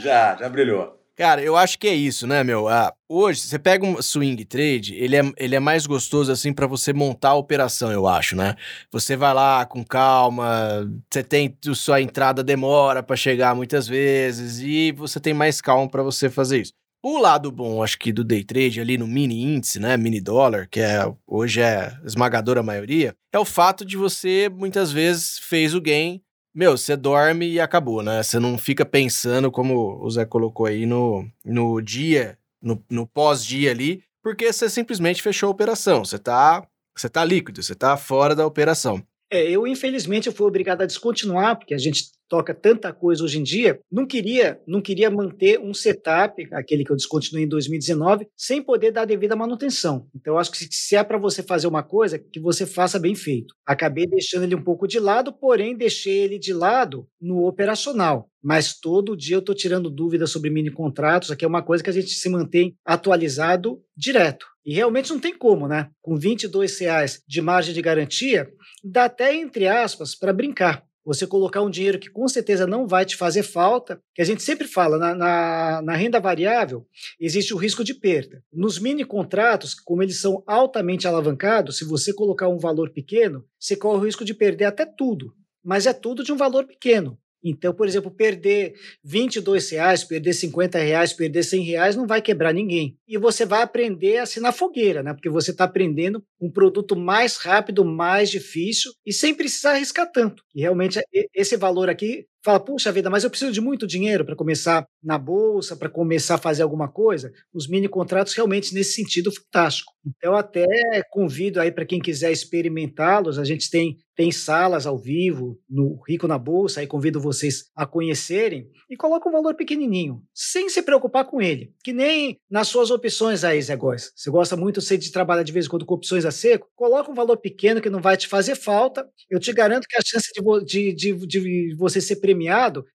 Já, 0.03 0.37
já 0.37 0.49
brilhou. 0.49 0.97
Cara, 1.17 1.41
eu 1.41 1.57
acho 1.57 1.79
que 1.79 1.89
é 1.89 1.95
isso, 1.95 2.27
né, 2.27 2.45
meu? 2.45 2.69
Ah, 2.69 2.93
hoje, 3.09 3.41
você 3.41 3.59
pega 3.59 3.87
um 3.87 4.03
swing 4.03 4.45
trade, 4.45 4.95
ele 4.97 5.17
é, 5.17 5.23
ele 5.39 5.57
é 5.57 5.61
mais 5.61 5.87
gostoso, 5.87 6.31
assim, 6.31 6.53
para 6.53 6.67
você 6.67 6.93
montar 6.93 7.31
a 7.31 7.35
operação, 7.35 7.91
eu 7.91 8.07
acho, 8.07 8.37
né? 8.37 8.55
Você 8.93 9.17
vai 9.17 9.33
lá 9.33 9.65
com 9.65 9.83
calma, 9.83 10.87
você 11.11 11.23
tem 11.23 11.57
sua 11.75 12.03
entrada 12.03 12.45
demora 12.45 13.03
para 13.03 13.17
chegar 13.17 13.55
muitas 13.55 13.89
vezes 13.89 14.59
e 14.61 14.93
você 14.93 15.19
tem 15.19 15.33
mais 15.33 15.59
calma 15.63 15.89
para 15.89 16.03
você 16.03 16.29
fazer 16.29 16.61
isso. 16.61 16.73
O 17.09 17.19
lado 17.19 17.53
bom, 17.53 17.85
acho 17.85 18.01
que 18.01 18.13
do 18.13 18.25
day 18.25 18.43
trade 18.43 18.81
ali 18.81 18.99
no 18.99 19.07
mini 19.07 19.41
índice, 19.41 19.79
né, 19.79 19.97
mini 19.97 20.21
dólar, 20.21 20.67
que 20.69 20.81
é 20.81 21.05
hoje 21.25 21.61
é 21.61 21.97
esmagadora 22.05 22.65
maioria, 22.65 23.15
é 23.33 23.39
o 23.39 23.45
fato 23.45 23.85
de 23.85 23.97
você 23.97 24.49
muitas 24.49 24.91
vezes 24.91 25.39
fez 25.39 25.73
o 25.73 25.81
gain, 25.81 26.21
meu, 26.53 26.77
você 26.77 26.97
dorme 26.97 27.49
e 27.49 27.61
acabou, 27.61 28.03
né? 28.03 28.21
Você 28.21 28.41
não 28.41 28.59
fica 28.59 28.85
pensando 28.85 29.53
como 29.53 30.05
o 30.05 30.11
Zé 30.11 30.25
colocou 30.25 30.67
aí 30.67 30.85
no, 30.85 31.25
no 31.45 31.81
dia, 31.81 32.37
no, 32.61 32.85
no 32.91 33.07
pós-dia 33.07 33.71
ali, 33.71 34.03
porque 34.21 34.53
você 34.53 34.69
simplesmente 34.69 35.23
fechou 35.23 35.47
a 35.47 35.53
operação, 35.53 36.05
você 36.05 36.19
tá, 36.19 36.67
você 36.93 37.09
tá 37.09 37.25
líquido, 37.25 37.63
você 37.63 37.77
tá 37.77 37.97
fora 37.97 38.35
da 38.35 38.45
operação. 38.45 39.01
É, 39.31 39.49
eu 39.49 39.65
infelizmente 39.65 40.27
eu 40.27 40.33
fui 40.33 40.49
obrigado 40.49 40.83
a 40.83 40.87
descontinuar, 40.87 41.57
porque 41.57 41.73
a 41.73 41.79
gente 41.79 42.11
toca 42.29 42.55
tanta 42.55 42.93
coisa 42.93 43.25
hoje 43.25 43.39
em 43.39 43.43
dia, 43.43 43.79
não 43.91 44.07
queria, 44.07 44.61
não 44.67 44.81
queria 44.81 45.11
manter 45.11 45.59
um 45.61 45.73
setup, 45.73 46.47
aquele 46.53 46.85
que 46.85 46.91
eu 46.91 46.97
descontinuei 46.97 47.45
em 47.45 47.49
2019, 47.49 48.27
sem 48.37 48.63
poder 48.63 48.91
dar 48.91 49.05
devida 49.05 49.37
manutenção. 49.37 50.07
Então, 50.15 50.35
eu 50.35 50.39
acho 50.39 50.51
que 50.51 50.59
se 50.71 50.97
é 50.97 51.05
para 51.05 51.19
você 51.19 51.43
fazer 51.43 51.67
uma 51.67 51.83
coisa, 51.83 52.19
que 52.19 52.41
você 52.41 52.67
faça 52.67 52.99
bem 52.99 53.15
feito. 53.15 53.55
Acabei 53.65 54.07
deixando 54.07 54.45
ele 54.45 54.55
um 54.55 54.63
pouco 54.63 54.87
de 54.87 54.99
lado, 54.99 55.33
porém 55.33 55.77
deixei 55.77 56.19
ele 56.19 56.39
de 56.39 56.53
lado 56.53 57.07
no 57.21 57.47
operacional. 57.47 58.29
Mas 58.43 58.79
todo 58.79 59.17
dia 59.17 59.37
eu 59.37 59.41
estou 59.41 59.55
tirando 59.55 59.91
dúvidas 59.91 60.31
sobre 60.31 60.51
mini 60.51 60.71
contratos, 60.71 61.31
aqui 61.31 61.45
é 61.45 61.49
uma 61.49 61.63
coisa 61.63 61.83
que 61.83 61.91
a 61.91 61.93
gente 61.93 62.11
se 62.11 62.29
mantém 62.29 62.77
atualizado 62.85 63.81
direto. 63.97 64.47
E 64.65 64.73
realmente 64.73 65.11
não 65.11 65.21
tem 65.21 65.37
como, 65.37 65.67
né? 65.67 65.89
Com 66.03 66.17
22 66.17 66.79
reais 66.79 67.23
de 67.27 67.41
margem 67.41 67.75
de 67.75 67.83
garantia, 67.83 68.49
dá 68.85 69.05
até, 69.05 69.35
entre 69.35 69.67
aspas, 69.67 70.15
para 70.15 70.33
brincar 70.33 70.86
você 71.07 71.25
colocar 71.25 71.63
um 71.63 71.71
dinheiro 71.71 72.01
que 72.01 72.11
com 72.11 72.27
certeza 72.27 72.67
não 72.67 72.85
vai 72.85 73.05
te 73.05 73.17
fazer 73.17 73.45
falta, 73.45 74.03
que 74.13 74.21
a 74.21 74.25
gente 74.25 74.43
sempre 74.43 74.67
fala, 74.67 74.99
na, 74.99 75.15
na, 75.15 75.83
na, 75.83 75.95
renda 75.95 76.19
variável 76.19 76.85
existe 77.21 77.55
o 77.55 77.57
risco 77.57 77.85
de 77.85 77.95
perda. 77.95 78.43
Nos 78.53 78.81
mini 78.81 79.05
contratos, 79.05 79.73
como 79.73 80.03
eles 80.03 80.21
são 80.21 80.43
altamente 80.49 81.07
alavancados, 81.07 81.79
se 81.79 81.85
você 81.85 82.13
colocar 82.13 82.49
um 82.49 82.59
valor 82.59 82.91
pequeno, 82.91 83.45
você 83.59 83.77
corre 83.77 83.99
o 83.99 84.05
risco 84.05 84.25
de 84.25 84.35
perder 84.35 84.65
até 84.65 84.85
tudo, 84.85 85.33
mas 85.65 85.87
é 85.87 85.93
tudo 85.93 86.25
de 86.25 86.33
um 86.33 86.37
valor 86.37 86.67
pequeno. 86.67 87.17
Então, 87.49 87.73
por 87.73 87.87
exemplo, 87.87 88.11
perder 88.11 88.75
22 89.05 89.71
reais, 89.71 90.03
perder 90.03 90.33
50 90.33 90.79
reais, 90.79 91.13
perder 91.13 91.45
100 91.45 91.63
reais 91.63 91.97
não 91.97 92.07
vai 92.07 92.21
quebrar 92.21 92.53
ninguém. 92.53 92.97
E 93.07 93.17
você 93.17 93.47
vai 93.47 93.63
aprender 93.63 94.19
assim 94.19 94.41
na 94.41 94.51
fogueira, 94.53 95.03
né? 95.03 95.15
Porque 95.15 95.31
você 95.31 95.53
está 95.53 95.65
aprendendo 95.65 96.23
um 96.41 96.51
produto 96.51 96.97
mais 96.97 97.37
rápido, 97.37 97.85
mais 97.85 98.31
difícil 98.31 98.91
e 99.07 99.13
sem 99.13 99.33
precisar 99.35 99.73
arriscar 99.73 100.11
tanto. 100.11 100.43
E 100.55 100.61
realmente 100.61 101.01
esse 101.35 101.57
valor 101.57 101.89
aqui 101.89 102.27
fala, 102.47 102.61
puxa 102.61 102.93
vida, 102.93 103.11
mas 103.11 103.25
eu 103.25 103.31
preciso 103.31 103.53
de 103.53 103.61
muito 103.61 103.87
dinheiro 103.87 104.25
para 104.25 104.37
começar 104.37 104.87
na 105.03 105.19
bolsa, 105.19 105.77
para 105.77 105.89
começar 105.89 106.37
a 106.37 106.39
fazer 106.39 106.63
alguma 106.63 106.89
coisa. 106.89 107.33
Os 107.53 107.69
mini 107.69 107.89
contratos 107.89 108.35
realmente 108.35 108.73
nesse 108.73 108.93
sentido 108.93 109.33
fantástico. 109.33 109.93
Então 110.07 110.37
até 110.37 110.65
convido 111.11 111.61
aí 111.61 111.73
para 111.73 111.85
quem 111.85 112.01
quiser 112.01 112.31
experimentá-los, 112.31 113.39
a 113.39 113.45
gente 113.45 113.69
tem 113.69 113.99
tem 114.17 114.33
salas 114.33 114.87
ao 114.87 114.97
vivo 114.97 115.61
no 115.69 116.01
Rico 116.09 116.27
na 116.27 116.39
Bolsa, 116.39 116.81
aí 116.81 116.87
convido 116.87 117.21
vocês 117.21 117.67
a 117.77 117.87
conhecerem 117.87 118.67
e 118.89 118.97
coloca 118.97 119.29
um 119.29 119.33
valor 119.33 119.55
pequenininho, 119.55 120.23
sem 120.35 120.71
se 120.71 120.81
preocupar 120.81 121.27
com 121.27 121.43
ele, 121.43 121.75
que 121.85 121.93
nem 121.93 122.39
nas 122.51 122.69
suas 122.69 122.91
opções 122.91 123.45
aí, 123.45 123.61
Zé 123.61 123.77
Góes. 123.77 124.11
Você 124.17 124.31
gosta 124.31 124.57
muito 124.57 124.81
de 124.81 125.13
trabalhar 125.13 125.43
de 125.43 125.53
vez 125.53 125.67
em 125.67 125.69
quando 125.69 125.85
com 125.85 125.95
opções 125.95 126.25
a 126.25 126.31
seco, 126.31 126.67
coloca 126.75 127.11
um 127.11 127.15
valor 127.15 127.37
pequeno 127.37 127.81
que 127.81 127.91
não 127.91 128.01
vai 128.01 128.17
te 128.17 128.27
fazer 128.27 128.55
falta. 128.55 129.07
Eu 129.29 129.39
te 129.39 129.53
garanto 129.53 129.87
que 129.87 129.97
a 129.97 130.03
chance 130.03 130.33
de, 130.33 130.95
de, 130.95 130.95
de, 130.95 131.27
de 131.27 131.75
você 131.77 132.01
ser 132.01 132.17
premiado 132.17 132.36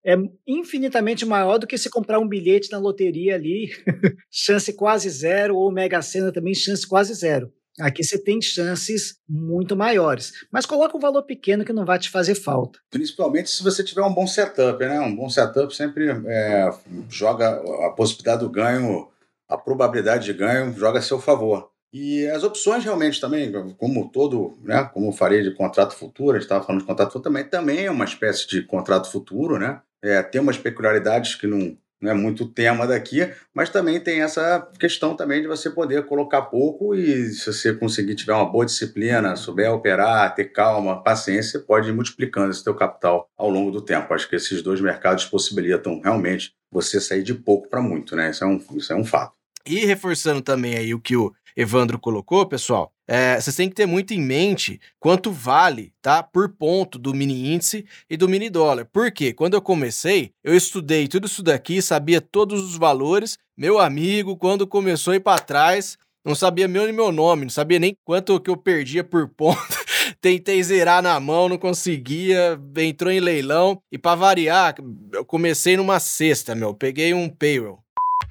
é 0.06 0.16
infinitamente 0.48 1.26
maior 1.26 1.58
do 1.58 1.68
que 1.68 1.78
se 1.78 1.90
comprar 1.90 2.20
um 2.20 2.28
bilhete 2.28 2.72
na 2.72 2.78
loteria 2.78 3.36
ali, 3.36 3.70
chance 4.30 4.72
quase 4.74 5.10
zero, 5.10 5.56
ou 5.56 5.72
Mega 5.72 6.02
Sena 6.02 6.32
também, 6.32 6.54
chance 6.54 6.88
quase 6.88 7.14
zero. 7.14 7.52
Aqui 7.80 8.04
você 8.04 8.18
tem 8.22 8.42
chances 8.42 9.16
muito 9.28 9.76
maiores. 9.76 10.34
Mas 10.52 10.66
coloca 10.66 10.96
um 10.96 11.00
valor 11.00 11.24
pequeno 11.24 11.64
que 11.64 11.74
não 11.74 11.86
vai 11.86 11.98
te 11.98 12.10
fazer 12.10 12.36
falta. 12.36 12.80
Principalmente 12.90 13.50
se 13.50 13.64
você 13.64 13.84
tiver 13.84 14.04
um 14.04 14.14
bom 14.14 14.28
setup, 14.28 14.80
né? 14.86 15.00
Um 15.00 15.16
bom 15.16 15.30
setup 15.30 15.74
sempre 15.76 16.10
é, 16.28 16.70
joga 17.10 17.62
a 17.88 17.90
possibilidade 17.92 18.42
do 18.42 18.50
ganho, 18.50 19.08
a 19.48 19.58
probabilidade 19.58 20.26
de 20.26 20.34
ganho 20.34 20.74
joga 20.74 21.00
a 21.00 21.02
seu 21.02 21.20
favor. 21.20 21.72
E 21.94 22.26
as 22.28 22.44
opções 22.44 22.84
realmente 22.84 23.20
também, 23.20 23.52
como 23.78 24.10
todo, 24.10 24.58
né, 24.64 24.90
como 24.94 25.10
eu 25.10 25.12
falei 25.12 25.42
de 25.44 25.52
contrato 25.52 25.94
futuro, 25.94 26.32
a 26.32 26.34
gente 26.36 26.44
estava 26.44 26.64
falando 26.64 26.82
de 26.82 26.88
contrato 26.88 27.12
futuro 27.12 27.24
também, 27.24 27.44
também 27.44 27.86
é 27.86 27.92
uma 27.92 28.06
espécie 28.06 28.48
de 28.48 28.62
contrato 28.62 29.12
futuro, 29.12 29.60
né? 29.60 29.82
É, 30.02 30.24
tem 30.24 30.40
umas 30.40 30.58
peculiaridades 30.58 31.36
que 31.36 31.46
não, 31.46 31.78
não 32.02 32.12
é 32.12 32.14
muito 32.14 32.48
tema 32.48 32.88
daqui, 32.88 33.30
mas 33.54 33.70
também 33.70 34.00
tem 34.00 34.22
essa 34.22 34.68
questão 34.80 35.16
também 35.16 35.42
de 35.42 35.48
você 35.48 35.70
poder 35.70 36.06
colocar 36.06 36.44
pouco 36.44 36.96
e 36.96 37.30
se 37.30 37.54
você 37.54 37.74
conseguir 37.74 38.16
tiver 38.16 38.34
uma 38.34 38.50
boa 38.50 38.66
disciplina, 38.66 39.36
souber 39.36 39.72
operar, 39.72 40.34
ter 40.34 40.46
calma, 40.46 41.04
paciência, 41.04 41.60
pode 41.60 41.90
ir 41.90 41.94
multiplicando 41.94 42.50
esse 42.50 42.64
teu 42.64 42.74
capital 42.74 43.30
ao 43.38 43.50
longo 43.50 43.70
do 43.70 43.82
tempo. 43.82 44.14
Acho 44.14 44.28
que 44.28 44.36
esses 44.36 44.64
dois 44.64 44.82
mercados 44.82 45.26
possibilitam 45.26 46.02
realmente 46.02 46.54
você 46.72 47.00
sair 47.00 47.22
de 47.22 47.36
pouco 47.36 47.70
para 47.70 47.82
muito, 47.82 48.16
né? 48.16 48.32
Isso 48.32 48.44
é 48.44 48.48
um, 48.48 48.60
isso 48.76 48.92
é 48.92 48.96
um 48.96 49.06
fato. 49.06 49.34
E 49.66 49.86
reforçando 49.86 50.42
também 50.42 50.76
aí 50.76 50.94
o 50.94 51.00
que 51.00 51.16
o 51.16 51.32
Evandro 51.56 52.00
colocou, 52.00 52.46
pessoal, 52.46 52.94
é, 53.08 53.40
vocês 53.40 53.56
têm 53.56 53.68
que 53.68 53.76
ter 53.76 53.86
muito 53.86 54.14
em 54.14 54.22
mente 54.22 54.80
quanto 55.00 55.32
vale, 55.32 55.94
tá? 56.02 56.24
Por 56.24 56.50
ponto 56.50 56.98
do 56.98 57.14
mini 57.14 57.54
índice 57.54 57.86
e 58.10 58.16
do 58.16 58.30
mini 58.30 58.50
dólar. 58.50 58.88
Porque 58.92 59.34
quando 59.34 59.56
eu 59.56 59.62
comecei, 59.62 60.32
eu 60.44 60.56
estudei 60.56 61.08
tudo 61.08 61.28
isso 61.28 61.44
daqui, 61.44 61.82
sabia 61.82 62.22
todos 62.22 62.64
os 62.64 62.78
valores. 62.78 63.38
Meu 63.58 63.80
amigo, 63.80 64.38
quando 64.38 64.66
começou 64.66 65.12
a 65.12 65.18
ir 65.18 65.20
para 65.20 65.40
trás, 65.40 65.98
não 66.24 66.36
sabia 66.36 66.68
meu 66.68 66.86
nem 66.86 66.94
meu 66.94 67.12
nome, 67.12 67.44
não 67.44 67.50
sabia 67.50 67.80
nem 67.80 67.98
quanto 68.06 68.40
que 68.40 68.50
eu 68.50 68.56
perdia 68.56 69.04
por 69.04 69.28
ponto. 69.28 69.60
Tentei 70.22 70.62
zerar 70.64 71.02
na 71.02 71.20
mão, 71.20 71.50
não 71.50 71.58
conseguia, 71.58 72.60
entrou 72.78 73.12
em 73.12 73.20
leilão. 73.20 73.82
E 73.92 73.98
para 73.98 74.16
variar, 74.16 74.76
eu 75.12 75.26
comecei 75.26 75.76
numa 75.76 76.00
sexta, 76.00 76.54
meu. 76.54 76.74
Peguei 76.74 77.14
um 77.14 77.28
payroll. 77.28 77.81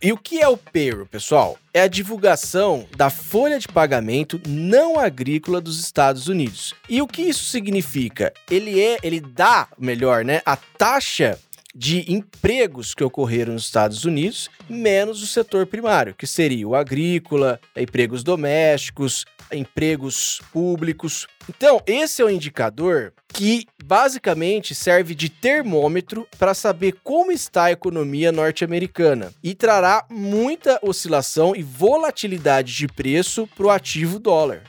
E 0.03 0.12
o 0.12 0.16
que 0.16 0.40
é 0.40 0.48
o 0.48 0.57
payroll, 0.57 1.07
pessoal? 1.07 1.59
É 1.72 1.83
a 1.83 1.88
divulgação 1.88 2.87
da 2.96 3.11
folha 3.11 3.59
de 3.59 3.68
pagamento 3.68 4.40
não 4.46 4.98
agrícola 4.98 5.61
dos 5.61 5.79
Estados 5.79 6.26
Unidos. 6.26 6.74
E 6.88 7.03
o 7.03 7.07
que 7.07 7.22
isso 7.22 7.44
significa? 7.44 8.33
Ele 8.50 8.81
é, 8.81 8.98
ele 9.03 9.20
dá, 9.20 9.68
melhor, 9.79 10.24
né, 10.24 10.42
a 10.44 10.57
taxa 10.57 11.38
de 11.74 12.12
empregos 12.12 12.94
que 12.94 13.04
ocorreram 13.04 13.52
nos 13.52 13.64
Estados 13.64 14.04
Unidos, 14.04 14.50
menos 14.68 15.22
o 15.22 15.26
setor 15.26 15.66
primário, 15.66 16.14
que 16.14 16.26
seria 16.26 16.66
o 16.66 16.74
agrícola, 16.74 17.61
empregos 17.76 18.22
domésticos, 18.22 19.24
empregos 19.52 20.40
públicos. 20.52 21.26
Então, 21.48 21.80
esse 21.87 22.22
é 22.22 22.24
o 22.24 22.30
indicador 22.30 23.12
que 23.28 23.66
basicamente 23.85 24.74
serve 24.74 25.14
de 25.14 25.28
termômetro 25.28 26.26
para 26.38 26.54
saber 26.54 26.96
como 27.02 27.33
está 27.33 27.64
a 27.64 27.72
economia 27.72 28.30
norte-americana 28.33 29.33
e 29.42 29.54
trará 29.54 30.04
muita 30.11 30.78
oscilação 30.83 31.54
e 31.54 31.62
volatilidade 31.62 32.74
de 32.74 32.87
preço 32.87 33.48
para 33.56 33.66
o 33.66 33.70
ativo 33.70 34.18
dólar. 34.18 34.62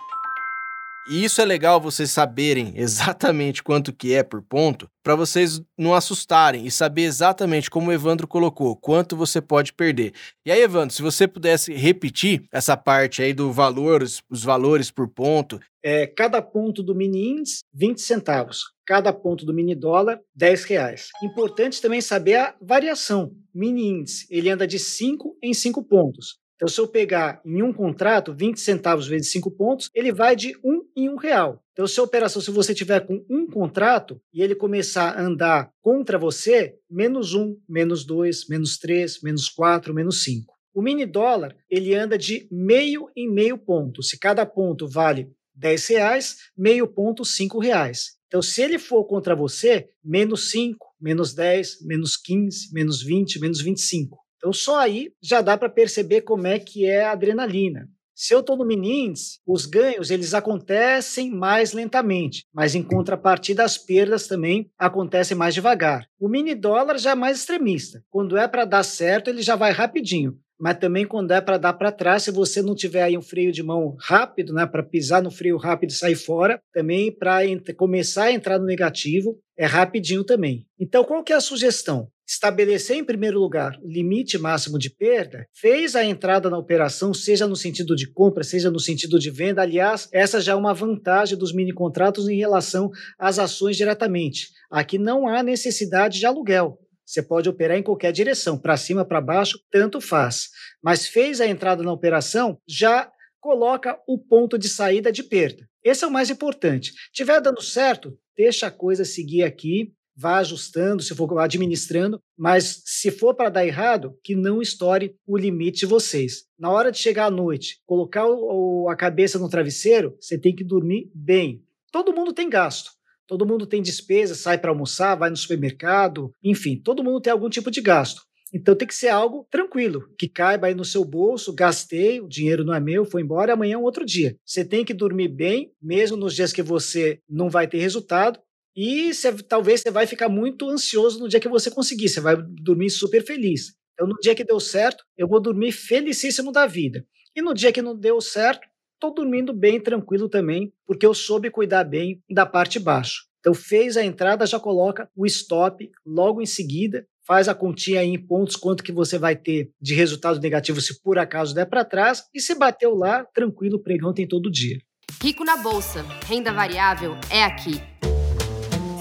E 1.09 1.23
isso 1.23 1.41
é 1.41 1.45
legal 1.45 1.81
vocês 1.81 2.11
saberem 2.11 2.73
exatamente 2.77 3.63
quanto 3.63 3.91
que 3.91 4.13
é 4.13 4.23
por 4.23 4.41
ponto, 4.41 4.87
para 5.03 5.15
vocês 5.15 5.61
não 5.77 5.95
assustarem 5.95 6.65
e 6.65 6.71
saber 6.71 7.03
exatamente 7.03 7.69
como 7.69 7.89
o 7.89 7.93
Evandro 7.93 8.27
colocou, 8.27 8.75
quanto 8.75 9.15
você 9.15 9.41
pode 9.41 9.73
perder. 9.73 10.13
E 10.45 10.51
aí, 10.51 10.61
Evandro, 10.61 10.93
se 10.93 11.01
você 11.01 11.27
pudesse 11.27 11.73
repetir 11.73 12.43
essa 12.51 12.77
parte 12.77 13.21
aí 13.21 13.33
do 13.33 13.51
valores, 13.51 14.21
os 14.29 14.43
valores 14.43 14.91
por 14.91 15.07
ponto. 15.07 15.59
É, 15.83 16.05
cada 16.05 16.41
ponto 16.41 16.83
do 16.83 16.93
mini 16.93 17.31
índice, 17.31 17.61
20 17.73 17.99
centavos. 17.99 18.71
Cada 18.85 19.11
ponto 19.11 19.45
do 19.45 19.53
mini 19.53 19.73
dólar, 19.73 20.19
10 20.35 20.65
reais. 20.65 21.09
Importante 21.23 21.81
também 21.81 22.01
saber 22.01 22.35
a 22.35 22.55
variação. 22.61 23.31
Mini 23.53 23.87
índice, 23.87 24.27
ele 24.29 24.49
anda 24.49 24.67
de 24.67 24.77
5 24.77 25.37
em 25.41 25.53
5 25.53 25.83
pontos. 25.83 26.40
Então, 26.61 26.69
se 26.69 26.79
eu 26.79 26.87
pegar 26.87 27.41
em 27.43 27.63
um 27.63 27.73
contrato 27.73 28.35
20 28.35 28.59
centavos 28.59 29.07
vezes 29.07 29.31
5 29.31 29.49
pontos, 29.49 29.89
ele 29.95 30.11
vai 30.11 30.35
de 30.35 30.55
1 30.63 30.81
em 30.95 31.09
1 31.09 31.15
real. 31.15 31.59
Então, 31.73 31.87
se 31.87 31.99
a 31.99 32.03
operação, 32.03 32.39
se 32.39 32.51
você 32.51 32.71
tiver 32.71 32.99
com 32.99 33.25
um 33.27 33.47
contrato 33.47 34.21
e 34.31 34.43
ele 34.43 34.53
começar 34.53 35.09
a 35.09 35.23
andar 35.23 35.71
contra 35.81 36.19
você, 36.19 36.75
menos 36.87 37.33
1, 37.33 37.57
menos 37.67 38.05
2, 38.05 38.47
menos 38.47 38.77
3, 38.77 39.23
menos 39.23 39.49
4, 39.49 39.91
menos 39.91 40.23
5. 40.23 40.53
O 40.71 40.83
mini 40.83 41.03
dólar, 41.03 41.55
ele 41.67 41.95
anda 41.95 42.15
de 42.15 42.47
meio 42.51 43.09
em 43.17 43.27
meio 43.27 43.57
ponto. 43.57 44.03
Se 44.03 44.19
cada 44.19 44.45
ponto 44.45 44.87
vale 44.87 45.31
10 45.55 45.87
reais, 45.87 46.37
meio 46.55 46.85
ponto 46.85 47.25
5 47.25 47.57
reais. 47.57 48.17
Então, 48.27 48.39
se 48.39 48.61
ele 48.61 48.77
for 48.77 49.05
contra 49.05 49.35
você, 49.35 49.89
menos 50.05 50.51
5, 50.51 50.77
menos 51.01 51.33
10, 51.33 51.81
menos 51.81 52.15
15, 52.15 52.71
menos 52.71 53.01
20, 53.01 53.39
menos 53.39 53.61
25. 53.61 54.21
Então, 54.41 54.51
só 54.51 54.79
aí 54.79 55.11
já 55.21 55.39
dá 55.39 55.55
para 55.55 55.69
perceber 55.69 56.21
como 56.21 56.47
é 56.47 56.57
que 56.57 56.83
é 56.83 57.05
a 57.05 57.11
adrenalina. 57.11 57.87
Se 58.15 58.33
eu 58.33 58.39
estou 58.39 58.57
no 58.57 58.65
mini 58.65 59.05
índice, 59.05 59.39
os 59.45 59.67
ganhos 59.67 60.09
eles 60.09 60.33
acontecem 60.33 61.29
mais 61.29 61.73
lentamente, 61.73 62.43
mas 62.51 62.73
em 62.73 62.81
contrapartida 62.81 63.63
as 63.63 63.77
perdas 63.77 64.25
também 64.27 64.69
acontecem 64.79 65.37
mais 65.37 65.53
devagar. 65.53 66.07
O 66.19 66.27
mini 66.27 66.55
dólar 66.55 66.97
já 66.97 67.11
é 67.11 67.15
mais 67.15 67.37
extremista. 67.37 68.03
Quando 68.09 68.35
é 68.35 68.47
para 68.47 68.65
dar 68.65 68.83
certo, 68.83 69.29
ele 69.29 69.43
já 69.43 69.55
vai 69.55 69.71
rapidinho. 69.71 70.35
Mas 70.59 70.77
também 70.77 71.05
quando 71.07 71.31
é 71.31 71.41
para 71.41 71.57
dar 71.57 71.73
para 71.73 71.91
trás, 71.91 72.23
se 72.23 72.31
você 72.31 72.61
não 72.61 72.75
tiver 72.75 73.01
aí 73.01 73.17
um 73.17 73.21
freio 73.21 73.51
de 73.51 73.63
mão 73.63 73.95
rápido, 73.99 74.53
né, 74.53 74.65
para 74.65 74.83
pisar 74.83 75.21
no 75.21 75.31
freio 75.31 75.57
rápido 75.57 75.89
e 75.89 75.93
sair 75.93 76.15
fora, 76.15 76.59
também 76.71 77.11
para 77.11 77.41
começar 77.75 78.25
a 78.25 78.31
entrar 78.31 78.59
no 78.59 78.65
negativo, 78.65 79.39
é 79.57 79.65
rapidinho 79.65 80.23
também. 80.23 80.65
Então, 80.79 81.03
qual 81.03 81.23
que 81.23 81.33
é 81.33 81.35
a 81.35 81.41
sugestão? 81.41 82.07
Estabelecer 82.31 82.95
em 82.95 83.03
primeiro 83.03 83.37
lugar 83.37 83.77
o 83.83 83.89
limite 83.89 84.37
máximo 84.37 84.79
de 84.79 84.89
perda, 84.89 85.45
fez 85.53 85.97
a 85.97 86.05
entrada 86.05 86.49
na 86.49 86.57
operação, 86.57 87.13
seja 87.13 87.45
no 87.45 87.57
sentido 87.57 87.93
de 87.93 88.09
compra, 88.09 88.41
seja 88.41 88.71
no 88.71 88.79
sentido 88.79 89.19
de 89.19 89.29
venda. 89.29 89.61
Aliás, 89.61 90.07
essa 90.13 90.39
já 90.39 90.53
é 90.53 90.55
uma 90.55 90.73
vantagem 90.73 91.37
dos 91.37 91.53
mini 91.53 91.73
contratos 91.73 92.29
em 92.29 92.37
relação 92.37 92.89
às 93.19 93.37
ações 93.37 93.75
diretamente. 93.75 94.47
Aqui 94.69 94.97
não 94.97 95.27
há 95.27 95.43
necessidade 95.43 96.19
de 96.19 96.25
aluguel. 96.25 96.79
Você 97.05 97.21
pode 97.21 97.49
operar 97.49 97.77
em 97.77 97.83
qualquer 97.83 98.13
direção, 98.13 98.57
para 98.57 98.77
cima, 98.77 99.03
para 99.03 99.19
baixo, 99.19 99.59
tanto 99.69 99.99
faz. 99.99 100.47
Mas 100.81 101.05
fez 101.05 101.41
a 101.41 101.47
entrada 101.47 101.83
na 101.83 101.91
operação, 101.91 102.57
já 102.65 103.11
coloca 103.41 103.99
o 104.07 104.17
ponto 104.17 104.57
de 104.57 104.69
saída 104.69 105.11
de 105.11 105.23
perda. 105.23 105.67
Esse 105.83 106.05
é 106.05 106.07
o 106.07 106.11
mais 106.11 106.29
importante. 106.29 106.93
Tiver 107.11 107.41
dando 107.41 107.61
certo, 107.61 108.17
deixa 108.37 108.67
a 108.67 108.71
coisa 108.71 109.03
seguir 109.03 109.43
aqui 109.43 109.91
vá 110.21 110.37
ajustando, 110.37 111.01
se 111.01 111.15
for 111.15 111.39
administrando, 111.39 112.21
mas 112.37 112.83
se 112.85 113.09
for 113.09 113.33
para 113.33 113.49
dar 113.49 113.65
errado, 113.65 114.15
que 114.23 114.35
não 114.35 114.61
estoure 114.61 115.15
o 115.25 115.35
limite 115.35 115.79
de 115.79 115.85
vocês. 115.87 116.43
Na 116.59 116.69
hora 116.69 116.91
de 116.91 116.99
chegar 116.99 117.25
à 117.25 117.31
noite, 117.31 117.81
colocar 117.87 118.27
o, 118.27 118.87
a 118.87 118.95
cabeça 118.95 119.39
no 119.39 119.49
travesseiro, 119.49 120.15
você 120.19 120.37
tem 120.37 120.55
que 120.55 120.63
dormir 120.63 121.09
bem. 121.15 121.63
Todo 121.91 122.13
mundo 122.13 122.33
tem 122.33 122.47
gasto. 122.47 122.91
Todo 123.25 123.45
mundo 123.45 123.65
tem 123.65 123.81
despesa, 123.81 124.35
sai 124.35 124.57
para 124.57 124.69
almoçar, 124.69 125.15
vai 125.15 125.29
no 125.29 125.37
supermercado, 125.37 126.31
enfim, 126.43 126.75
todo 126.75 127.03
mundo 127.03 127.21
tem 127.21 127.31
algum 127.31 127.49
tipo 127.49 127.71
de 127.71 127.81
gasto. 127.81 128.21
Então 128.53 128.75
tem 128.75 128.87
que 128.87 128.93
ser 128.93 129.07
algo 129.07 129.47
tranquilo, 129.49 130.09
que 130.19 130.27
caiba 130.27 130.67
aí 130.67 130.75
no 130.75 130.83
seu 130.83 131.05
bolso, 131.05 131.53
gastei, 131.53 132.19
o 132.19 132.27
dinheiro 132.27 132.65
não 132.65 132.73
é 132.73 132.79
meu, 132.79 133.05
foi 133.05 133.21
embora, 133.21 133.53
amanhã 133.53 133.75
é 133.75 133.77
um 133.77 133.83
outro 133.83 134.05
dia. 134.05 134.35
Você 134.45 134.65
tem 134.65 134.83
que 134.83 134.93
dormir 134.93 135.29
bem, 135.29 135.71
mesmo 135.81 136.17
nos 136.17 136.35
dias 136.35 136.51
que 136.51 136.61
você 136.61 137.19
não 137.29 137.49
vai 137.49 137.67
ter 137.67 137.79
resultado, 137.79 138.37
e 138.75 139.13
cê, 139.13 139.33
talvez 139.43 139.81
você 139.81 139.91
vai 139.91 140.07
ficar 140.07 140.29
muito 140.29 140.69
ansioso 140.69 141.19
no 141.19 141.27
dia 141.27 141.39
que 141.39 141.49
você 141.49 141.69
conseguir, 141.69 142.09
você 142.09 142.21
vai 142.21 142.35
dormir 142.37 142.89
super 142.89 143.23
feliz. 143.23 143.73
Então, 143.93 144.07
no 144.07 144.15
dia 144.19 144.33
que 144.33 144.43
deu 144.43 144.59
certo, 144.59 145.03
eu 145.17 145.27
vou 145.27 145.39
dormir 145.39 145.71
felicíssimo 145.71 146.51
da 146.51 146.65
vida. 146.65 147.05
E 147.35 147.41
no 147.41 147.53
dia 147.53 147.71
que 147.71 147.81
não 147.81 147.95
deu 147.95 148.19
certo, 148.19 148.67
estou 148.95 149.13
dormindo 149.13 149.53
bem, 149.53 149.79
tranquilo 149.79 150.29
também, 150.29 150.73
porque 150.85 151.05
eu 151.05 151.13
soube 151.13 151.49
cuidar 151.49 151.83
bem 151.83 152.21
da 152.29 152.45
parte 152.45 152.79
baixo. 152.79 153.25
Então, 153.39 153.53
fez 153.53 153.97
a 153.97 154.03
entrada, 154.03 154.45
já 154.45 154.59
coloca 154.59 155.09
o 155.15 155.25
stop 155.25 155.89
logo 156.05 156.41
em 156.41 156.45
seguida, 156.45 157.05
faz 157.25 157.47
a 157.49 157.55
continha 157.55 158.03
em 158.03 158.17
pontos, 158.17 158.55
quanto 158.55 158.83
que 158.83 158.91
você 158.91 159.17
vai 159.17 159.35
ter 159.35 159.71
de 159.81 159.93
resultado 159.93 160.39
negativo 160.39 160.79
se 160.79 161.01
por 161.01 161.17
acaso 161.17 161.53
der 161.53 161.65
para 161.65 161.85
trás, 161.85 162.23
e 162.33 162.39
se 162.39 162.55
bateu 162.55 162.95
lá, 162.95 163.25
tranquilo, 163.33 163.81
pregão 163.81 164.13
tem 164.13 164.27
todo 164.27 164.51
dia. 164.51 164.77
Rico 165.21 165.43
na 165.43 165.57
Bolsa, 165.57 166.03
renda 166.27 166.53
variável 166.53 167.15
é 167.29 167.43
aqui. 167.43 167.81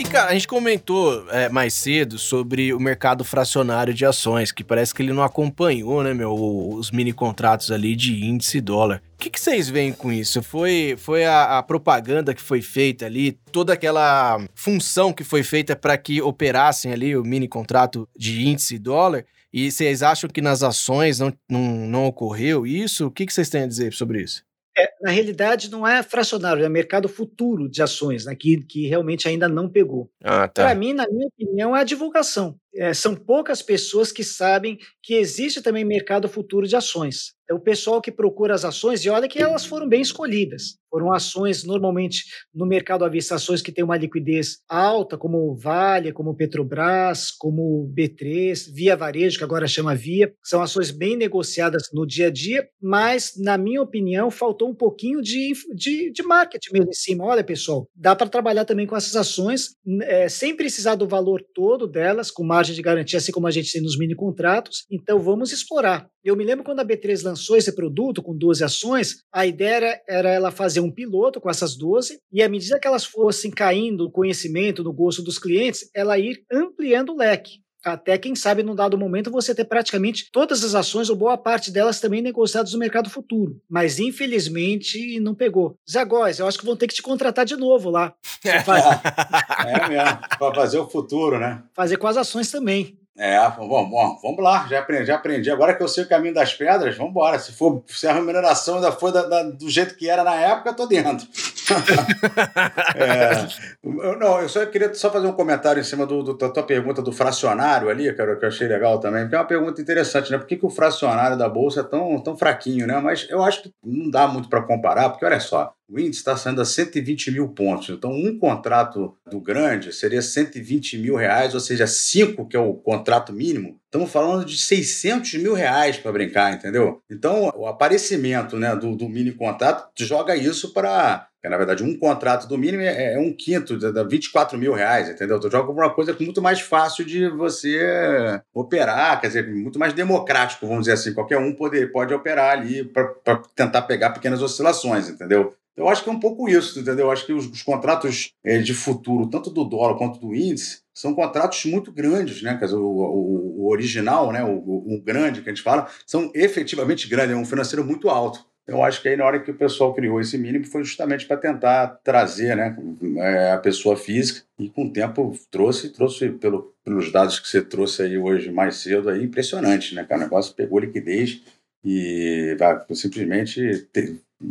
E, 0.01 0.03
cara, 0.03 0.31
a 0.31 0.33
gente 0.33 0.49
comentou 0.49 1.29
é, 1.29 1.51
mais 1.51 1.75
cedo 1.75 2.19
sobre 2.19 2.73
o 2.73 2.81
mercado 2.81 3.23
fracionário 3.23 3.93
de 3.93 4.07
ações, 4.07 4.51
que 4.51 4.65
parece 4.65 4.95
que 4.95 5.03
ele 5.03 5.13
não 5.13 5.23
acompanhou, 5.23 6.03
né, 6.03 6.15
meu, 6.15 6.33
os 6.33 6.91
mini 6.91 7.13
contratos 7.13 7.71
ali 7.71 7.95
de 7.95 8.25
índice 8.25 8.63
dólar. 8.63 9.03
O 9.17 9.19
que, 9.19 9.39
vocês 9.39 9.69
veem 9.69 9.93
com 9.93 10.11
isso? 10.11 10.43
Foi, 10.43 10.95
foi 10.97 11.27
a, 11.27 11.59
a, 11.59 11.63
propaganda 11.63 12.33
que 12.33 12.41
foi 12.41 12.63
feita 12.63 13.05
ali, 13.05 13.33
toda 13.53 13.75
aquela 13.75 14.43
função 14.55 15.13
que 15.13 15.23
foi 15.23 15.43
feita 15.43 15.77
para 15.77 15.99
que 15.99 16.23
operassem 16.23 16.95
ali 16.95 17.15
o 17.15 17.23
mini 17.23 17.47
contrato 17.47 18.09
de 18.17 18.49
índice 18.49 18.79
dólar? 18.79 19.27
E 19.53 19.71
vocês 19.71 20.03
acham 20.03 20.31
que 20.31 20.41
nas 20.41 20.63
ações 20.63 21.19
não, 21.19 21.31
não, 21.47 21.61
não 21.61 22.07
ocorreu 22.07 22.67
isso? 22.67 23.09
O 23.09 23.11
que 23.11 23.31
vocês 23.31 23.51
têm 23.51 23.65
a 23.65 23.67
dizer 23.67 23.93
sobre 23.93 24.23
isso? 24.23 24.43
É, 24.77 24.89
na 25.01 25.11
realidade, 25.11 25.71
não 25.71 25.87
é 25.87 26.03
fracionário, 26.03 26.65
é 26.65 26.69
mercado 26.69 27.09
futuro 27.09 27.69
de 27.69 27.83
ações, 27.83 28.25
né, 28.25 28.37
que, 28.37 28.63
que 28.63 28.87
realmente 28.87 29.27
ainda 29.27 29.49
não 29.49 29.69
pegou. 29.69 30.11
Ah, 30.23 30.47
tá. 30.47 30.65
Para 30.65 30.75
mim, 30.75 30.93
na 30.93 31.09
minha 31.09 31.27
opinião, 31.27 31.77
é 31.77 31.81
a 31.81 31.85
divulgação. 31.85 32.59
É, 32.75 32.95
são 32.95 33.15
poucas 33.15 33.63
pessoas 33.63 34.13
que 34.13 34.23
sabem 34.23 34.79
que 35.03 35.15
existe 35.15 35.61
também 35.61 35.85
mercado 35.85 36.29
futuro 36.29 36.67
de 36.67 36.77
ações. 36.77 37.35
É 37.51 37.55
o 37.55 37.59
pessoal 37.59 38.01
que 38.01 38.13
procura 38.13 38.55
as 38.55 38.65
ações, 38.65 39.05
e 39.05 39.11
olha 39.11 39.27
que 39.27 39.43
elas 39.43 39.65
foram 39.65 39.89
bem 39.89 40.01
escolhidas. 40.01 40.79
Foram 40.89 41.13
ações, 41.13 41.65
normalmente, 41.65 42.25
no 42.55 42.65
mercado 42.65 43.05
à 43.05 43.09
vista, 43.09 43.35
ações 43.35 43.61
que 43.61 43.73
têm 43.73 43.83
uma 43.83 43.97
liquidez 43.97 44.59
alta, 44.69 45.19
como 45.19 45.57
Vale, 45.57 46.13
como 46.13 46.37
Petrobras, 46.37 47.33
como 47.33 47.93
B3, 47.93 48.73
Via 48.73 48.97
Varejo, 48.97 49.39
que 49.39 49.43
agora 49.43 49.67
chama 49.67 49.97
Via. 49.97 50.33
São 50.45 50.63
ações 50.63 50.93
bem 50.93 51.17
negociadas 51.17 51.89
no 51.93 52.07
dia 52.07 52.29
a 52.29 52.31
dia, 52.31 52.69
mas, 52.81 53.33
na 53.37 53.59
minha 53.59 53.83
opinião, 53.83 54.31
faltou 54.31 54.69
um 54.69 54.75
pouquinho 54.75 55.21
de, 55.21 55.53
de, 55.75 56.13
de 56.13 56.23
marketing 56.23 56.73
mesmo 56.73 56.91
em 56.91 56.95
cima. 56.95 57.25
Olha, 57.25 57.43
pessoal, 57.43 57.89
dá 57.97 58.15
para 58.15 58.29
trabalhar 58.29 58.65
também 58.65 58.87
com 58.87 58.97
essas 58.97 59.17
ações, 59.17 59.71
é, 60.03 60.29
sem 60.29 60.57
precisar 60.57 60.95
do 60.95 61.09
valor 61.09 61.43
todo 61.53 61.89
delas, 61.89 62.31
com 62.31 62.45
margem 62.61 62.75
de 62.75 62.83
garantia, 62.83 63.19
assim 63.19 63.33
como 63.33 63.47
a 63.47 63.51
gente 63.51 63.73
tem 63.73 63.81
nos 63.81 63.99
mini 63.99 64.15
contratos. 64.15 64.85
Então, 64.91 65.19
vamos 65.19 65.51
explorar. 65.51 66.07
Eu 66.23 66.37
me 66.37 66.45
lembro 66.45 66.63
quando 66.63 66.81
a 66.81 66.85
B3 66.85 67.25
lançou 67.25 67.57
esse 67.57 67.75
produto 67.75 68.23
com 68.23 68.37
12 68.37 68.63
ações, 68.63 69.23
a 69.33 69.47
ideia 69.47 70.01
era, 70.07 70.31
ela 70.31 70.51
fazer 70.51 70.81
um 70.81 70.91
piloto 70.91 71.41
com 71.41 71.49
essas 71.49 71.75
12 71.77 72.19
e 72.31 72.43
à 72.43 72.49
medida 72.49 72.79
que 72.79 72.87
elas 72.87 73.05
fossem 73.05 73.51
caindo 73.51 74.05
no 74.05 74.11
conhecimento, 74.11 74.85
no 74.85 74.93
gosto 74.93 75.23
dos 75.23 75.39
clientes, 75.39 75.89
ela 75.95 76.19
ir 76.19 76.45
ampliando 76.53 77.13
o 77.13 77.17
leque. 77.17 77.61
Até, 77.85 78.19
quem 78.19 78.35
sabe, 78.35 78.63
num 78.63 78.75
dado 78.75 78.99
momento, 78.99 79.31
você 79.31 79.55
ter 79.55 79.65
praticamente 79.65 80.31
todas 80.31 80.63
as 80.63 80.75
ações, 80.75 81.09
ou 81.09 81.17
boa 81.17 81.37
parte 81.39 81.71
delas, 81.71 82.01
também 82.01 82.21
negociadas 82.21 82.73
no 82.73 82.79
mercado 82.79 83.09
futuro. 83.09 83.61
Mas, 83.69 83.99
infelizmente, 83.99 85.19
não 85.21 85.35
pegou. 85.35 85.77
Zé 85.91 86.05
Góes, 86.05 86.39
eu 86.39 86.47
acho 86.47 86.59
que 86.59 86.67
vão 86.67 86.77
ter 86.77 86.87
que 86.87 86.95
te 86.95 87.03
contratar 87.03 87.45
de 87.45 87.57
novo 87.57 87.91
lá. 87.91 88.15
é 88.45 89.89
mesmo, 89.89 90.19
para 90.39 90.55
fazer 90.55 90.79
o 90.79 90.89
futuro, 90.89 91.39
né? 91.39 91.63
Fazer 91.75 91.97
com 91.97 92.07
as 92.07 92.17
ações 92.17 92.51
também. 92.51 93.00
É, 93.23 93.39
bom, 93.51 93.87
bom, 93.87 94.19
vamos 94.23 94.43
lá, 94.43 94.67
já 94.67 94.79
aprendi, 94.79 95.05
já 95.05 95.17
aprendi. 95.17 95.51
Agora 95.51 95.75
que 95.75 95.83
eu 95.83 95.89
sei 95.89 96.05
o 96.05 96.09
caminho 96.09 96.33
das 96.33 96.55
pedras, 96.55 96.97
vamos 96.97 97.11
embora. 97.11 97.39
Se, 97.39 97.53
for, 97.53 97.83
se 97.87 98.07
a 98.07 98.15
remuneração 98.15 98.77
ainda 98.77 98.91
for 98.93 99.13
da, 99.13 99.27
da, 99.27 99.43
do 99.43 99.69
jeito 99.69 99.95
que 99.95 100.09
era 100.09 100.25
na 100.25 100.37
época, 100.37 100.71
eu 100.71 100.75
tô 100.75 100.87
dentro. 100.87 101.29
é, 102.97 103.47
eu, 103.85 104.19
não, 104.19 104.41
eu 104.41 104.49
só 104.49 104.65
queria 104.65 104.95
só 104.95 105.13
fazer 105.13 105.27
um 105.27 105.35
comentário 105.35 105.79
em 105.79 105.85
cima 105.85 106.07
do, 106.07 106.23
do, 106.23 106.35
da 106.35 106.49
tua 106.49 106.63
pergunta 106.63 107.03
do 107.03 107.13
fracionário 107.13 107.91
ali, 107.91 108.11
cara, 108.15 108.37
que 108.37 108.45
eu 108.47 108.49
achei 108.49 108.67
legal 108.67 108.99
também, 108.99 109.25
porque 109.25 109.37
é 109.37 109.39
uma 109.39 109.45
pergunta 109.45 109.83
interessante, 109.83 110.33
né? 110.33 110.39
Por 110.39 110.47
que, 110.47 110.57
que 110.57 110.65
o 110.65 110.71
fracionário 110.71 111.37
da 111.37 111.47
Bolsa 111.47 111.81
é 111.81 111.85
tão, 111.85 112.19
tão 112.21 112.39
fraquinho, 112.39 112.87
né? 112.87 112.99
Mas 113.01 113.27
eu 113.29 113.43
acho 113.43 113.65
que 113.65 113.71
não 113.85 114.11
dá 114.11 114.27
muito 114.27 114.49
para 114.49 114.63
comparar, 114.63 115.11
porque 115.11 115.27
olha 115.27 115.41
só, 115.41 115.75
o 115.91 115.99
índice 115.99 116.21
está 116.21 116.37
saindo 116.37 116.61
a 116.61 116.65
120 116.65 117.33
mil 117.33 117.49
pontos. 117.49 117.89
Então, 117.89 118.13
um 118.13 118.39
contrato 118.39 119.17
do 119.29 119.41
grande 119.41 119.93
seria 119.93 120.23
120 120.23 120.99
mil 120.99 121.17
reais, 121.17 121.53
ou 121.53 121.61
seja, 121.61 121.87
cinco, 121.87 122.47
que 122.47 122.57
é 122.57 122.61
o 122.61 122.75
contrato 122.75 123.33
mínimo. 123.33 123.81
Estamos 123.87 124.11
falando 124.11 124.45
de 124.45 124.57
600 124.57 125.35
mil 125.35 125.53
reais 125.53 125.97
para 125.97 126.13
brincar, 126.13 126.55
entendeu? 126.55 127.03
Então, 127.11 127.53
o 127.57 127.67
aparecimento 127.67 128.57
né, 128.57 128.77
do, 128.77 128.95
do 128.95 129.09
mini 129.09 129.33
contrato 129.33 129.91
joga 129.99 130.37
isso 130.37 130.73
para 130.73 131.27
na 131.49 131.57
verdade, 131.57 131.83
um 131.83 131.97
contrato 131.99 132.47
do 132.47 132.59
mínimo 132.59 132.83
é, 132.83 133.15
é 133.15 133.19
um 133.19 133.33
quinto, 133.33 133.79
dá 133.79 134.03
24 134.03 134.59
mil 134.59 134.75
reais, 134.75 135.09
entendeu? 135.09 135.41
Tu 135.41 135.51
joga 135.51 135.73
uma 135.73 135.89
coisa 135.89 136.15
muito 136.21 136.43
mais 136.43 136.61
fácil 136.61 137.03
de 137.03 137.31
você 137.31 138.43
operar, 138.53 139.19
quer 139.19 139.29
dizer, 139.29 139.49
muito 139.49 139.79
mais 139.79 139.95
democrático, 139.95 140.67
vamos 140.67 140.83
dizer 140.83 140.93
assim. 140.93 141.15
Qualquer 141.15 141.39
um 141.39 141.55
pode, 141.55 141.87
pode 141.87 142.13
operar 142.13 142.59
ali 142.59 142.85
para 142.85 143.15
tentar 143.55 143.83
pegar 143.83 144.11
pequenas 144.11 144.43
oscilações, 144.43 145.09
entendeu? 145.09 145.55
Eu 145.77 145.89
acho 145.89 146.03
que 146.03 146.11
é 146.11 146.13
um 146.13 146.21
pouco 146.21 146.49
isso, 146.49 146.79
entendeu? 146.79 147.07
Eu 147.07 147.11
acho 147.11 147.25
que 147.25 147.33
os, 147.33 147.47
os 147.47 147.63
contratos 147.63 148.33
é, 148.45 148.59
de 148.59 148.75
futuro, 148.75 149.29
tanto 149.29 149.51
do 149.51 149.65
dólar 149.65 149.97
quanto 149.97 150.21
do 150.21 150.35
índice, 150.35 150.83
são 150.93 151.15
contratos 151.15 151.65
muito 151.65 151.91
grandes, 151.91 152.43
né? 152.43 152.57
Quer 152.59 152.67
dizer, 152.67 152.77
o, 152.77 152.85
o, 152.85 153.63
o 153.63 153.71
original, 153.71 154.31
né? 154.33 154.45
O, 154.45 154.95
o, 154.95 155.01
grande 155.01 155.41
que 155.41 155.49
a 155.49 155.53
gente 155.55 155.63
fala, 155.63 155.89
são 156.07 156.31
efetivamente 156.35 157.09
grandes, 157.09 157.35
é 157.35 157.39
um 157.39 157.45
financeiro 157.45 157.85
muito 157.85 158.11
alto. 158.11 158.45
Eu 158.67 158.85
acho 158.85 159.03
que 159.03 159.09
aí 159.09 159.17
na 159.17 159.25
hora 159.25 159.41
que 159.41 159.51
o 159.51 159.57
pessoal 159.57 159.95
criou 159.95 160.21
esse 160.21 160.39
mínimo 160.39 160.65
foi 160.65 160.85
justamente 160.85 161.27
para 161.27 161.37
tentar 161.37 161.99
trazer 162.05 162.57
né, 162.57 162.77
é, 163.17 163.53
a 163.53 163.59
pessoa 163.59 163.97
física 163.97 164.43
e 164.59 164.69
com 164.69 164.85
o 164.85 164.93
tempo 164.93 165.37
trouxe, 165.51 165.89
trouxe 165.89 166.29
pelo, 166.29 166.73
pelos 166.85 167.11
dados 167.11 167.41
que 167.41 167.49
você 167.49 167.63
trouxe 167.63 168.03
aí 168.03 168.17
hoje 168.17 168.53
mais 168.53 168.77
cedo, 168.77 169.09
aí, 169.09 169.25
impressionante, 169.25 169.95
né? 169.95 170.05
Cara? 170.05 170.21
O 170.21 170.25
negócio 170.25 170.55
pegou 170.55 170.79
liquidez 170.79 171.43
e 171.85 172.55
vai, 172.59 172.79
simplesmente 172.95 173.89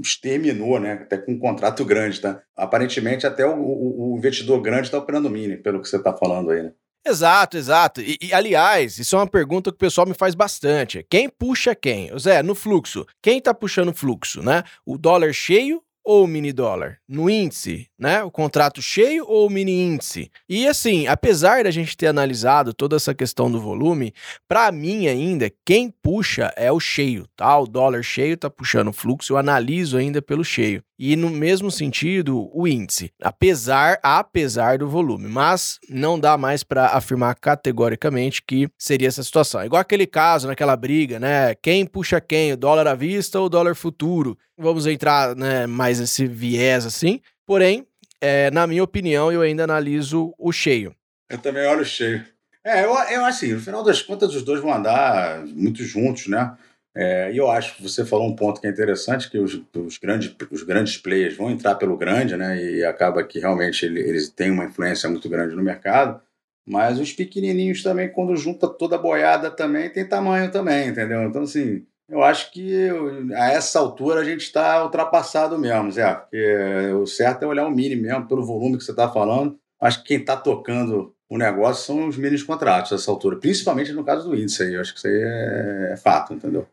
exterminou, 0.01 0.79
né? 0.79 0.93
Até 0.93 1.17
com 1.17 1.33
um 1.33 1.39
contrato 1.39 1.83
grande, 1.83 2.21
tá? 2.21 2.41
Aparentemente, 2.55 3.25
até 3.25 3.45
o, 3.45 3.55
o, 3.55 4.13
o 4.13 4.17
investidor 4.17 4.61
grande 4.61 4.87
está 4.87 4.97
operando 4.97 5.29
mini, 5.29 5.57
pelo 5.57 5.81
que 5.81 5.87
você 5.87 5.97
está 5.97 6.15
falando 6.15 6.51
aí, 6.51 6.63
né? 6.63 6.71
Exato, 7.05 7.57
exato. 7.57 8.01
E, 8.01 8.17
e, 8.21 8.33
aliás, 8.33 8.99
isso 8.99 9.15
é 9.15 9.19
uma 9.19 9.27
pergunta 9.27 9.71
que 9.71 9.75
o 9.75 9.79
pessoal 9.79 10.05
me 10.05 10.13
faz 10.13 10.35
bastante. 10.35 11.05
Quem 11.09 11.29
puxa 11.29 11.73
quem? 11.73 12.11
Zé, 12.19 12.43
no 12.43 12.53
fluxo, 12.53 13.05
quem 13.21 13.41
tá 13.41 13.53
puxando 13.53 13.89
o 13.89 13.93
fluxo, 13.93 14.43
né? 14.43 14.63
O 14.85 14.97
dólar 14.97 15.33
cheio 15.33 15.81
ou 16.09 16.25
mini 16.25 16.51
dólar? 16.51 16.97
No 17.07 17.29
índice, 17.29 17.87
né? 17.97 18.23
O 18.23 18.31
contrato 18.31 18.81
cheio 18.81 19.25
ou 19.27 19.47
mini 19.47 19.79
índice? 19.79 20.31
E 20.49 20.67
assim, 20.67 21.05
apesar 21.05 21.65
da 21.65 21.69
gente 21.69 21.95
ter 21.95 22.07
analisado 22.07 22.73
toda 22.73 22.95
essa 22.95 23.13
questão 23.13 23.51
do 23.51 23.61
volume, 23.61 24.11
para 24.47 24.71
mim 24.71 25.05
ainda, 25.05 25.51
quem 25.63 25.93
puxa 26.01 26.51
é 26.57 26.71
o 26.71 26.79
cheio, 26.79 27.27
tá? 27.35 27.55
O 27.59 27.67
dólar 27.67 28.01
cheio 28.01 28.35
tá 28.35 28.49
puxando 28.49 28.87
o 28.87 28.93
fluxo, 28.93 29.33
eu 29.33 29.37
analiso 29.37 29.97
ainda 29.97 30.19
pelo 30.19 30.43
cheio. 30.43 30.83
E 31.01 31.15
no 31.15 31.29
mesmo 31.29 31.71
sentido, 31.71 32.49
o 32.53 32.67
índice, 32.67 33.09
apesar 33.21 33.97
apesar 34.03 34.79
do 34.79 34.89
volume, 34.89 35.29
mas 35.29 35.79
não 35.89 36.19
dá 36.19 36.37
mais 36.37 36.61
para 36.61 36.87
afirmar 36.87 37.35
categoricamente 37.35 38.43
que 38.45 38.67
seria 38.77 39.07
essa 39.07 39.23
situação. 39.23 39.63
Igual 39.63 39.79
aquele 39.79 40.05
caso, 40.05 40.47
naquela 40.47 40.75
briga, 40.75 41.17
né? 41.17 41.55
Quem 41.55 41.85
puxa 41.85 42.19
quem, 42.19 42.51
o 42.51 42.57
dólar 42.57 42.85
à 42.85 42.95
vista 42.95 43.39
ou 43.39 43.45
o 43.45 43.49
dólar 43.49 43.75
futuro? 43.75 44.37
Vamos 44.57 44.85
entrar, 44.85 45.37
né, 45.37 45.65
mais 45.65 46.01
nesse 46.01 46.27
viés 46.27 46.85
assim. 46.85 47.21
Porém, 47.45 47.87
é, 48.19 48.51
na 48.51 48.67
minha 48.67 48.83
opinião, 48.83 49.31
eu 49.31 49.41
ainda 49.41 49.63
analiso 49.63 50.33
o 50.37 50.51
cheio. 50.51 50.93
Eu 51.29 51.37
também 51.37 51.65
olho 51.65 51.83
o 51.83 51.85
cheio. 51.85 52.25
É, 52.61 52.83
eu, 52.83 52.93
eu 53.09 53.23
assim, 53.23 53.53
no 53.53 53.61
final 53.61 53.83
das 53.83 54.01
contas, 54.01 54.35
os 54.35 54.43
dois 54.43 54.59
vão 54.59 54.73
andar 54.73 55.45
muito 55.45 55.81
juntos, 55.85 56.27
né? 56.27 56.57
É, 56.95 57.31
e 57.31 57.37
eu 57.37 57.49
acho 57.49 57.75
que 57.75 57.83
você 57.83 58.03
falou 58.03 58.27
um 58.27 58.35
ponto 58.35 58.59
que 58.59 58.67
é 58.67 58.69
interessante, 58.69 59.29
que 59.29 59.37
os, 59.37 59.61
os, 59.75 59.97
grandes, 59.97 60.35
os 60.51 60.63
grandes 60.63 60.97
players 60.97 61.37
vão 61.37 61.51
entrar 61.51 61.75
pelo 61.75 61.95
grande, 61.95 62.35
né? 62.35 62.61
E 62.61 62.83
acaba 62.83 63.23
que 63.23 63.39
realmente 63.39 63.85
eles 63.85 64.29
têm 64.29 64.51
uma 64.51 64.65
influência 64.65 65.09
muito 65.09 65.29
grande 65.29 65.55
no 65.55 65.63
mercado. 65.63 66.19
Mas 66.67 66.99
os 66.99 67.11
pequenininhos 67.13 67.81
também, 67.81 68.11
quando 68.11 68.35
junta 68.35 68.67
toda 68.67 68.95
a 68.95 68.99
boiada 68.99 69.49
também, 69.49 69.89
tem 69.89 70.07
tamanho 70.07 70.51
também, 70.51 70.89
entendeu? 70.89 71.23
Então, 71.23 71.43
assim, 71.43 71.85
eu 72.07 72.23
acho 72.23 72.51
que 72.51 72.89
a 73.35 73.51
essa 73.51 73.79
altura 73.79 74.21
a 74.21 74.23
gente 74.23 74.41
está 74.41 74.83
ultrapassado 74.83 75.57
mesmo, 75.57 75.91
Zé. 75.91 76.13
Porque 76.13 76.91
o 76.93 77.05
certo 77.05 77.43
é 77.43 77.47
olhar 77.47 77.65
o 77.65 77.71
mini 77.71 77.95
mesmo, 77.95 78.27
pelo 78.27 78.45
volume 78.45 78.77
que 78.77 78.83
você 78.83 78.91
está 78.91 79.09
falando. 79.09 79.59
Acho 79.79 79.99
que 80.01 80.09
quem 80.09 80.17
está 80.17 80.35
tocando 80.35 81.15
o 81.29 81.37
negócio 81.37 81.85
são 81.85 82.07
os 82.07 82.17
mini 82.17 82.41
contratos 82.43 82.91
nessa 82.91 83.11
altura, 83.11 83.37
principalmente 83.37 83.93
no 83.93 84.03
caso 84.03 84.27
do 84.27 84.35
índice 84.35 84.63
aí. 84.63 84.73
Eu 84.73 84.81
acho 84.81 84.93
que 84.93 84.99
isso 84.99 85.07
aí 85.07 85.21
é, 85.21 85.93
é 85.93 85.97
fato, 85.97 86.33
entendeu? 86.33 86.67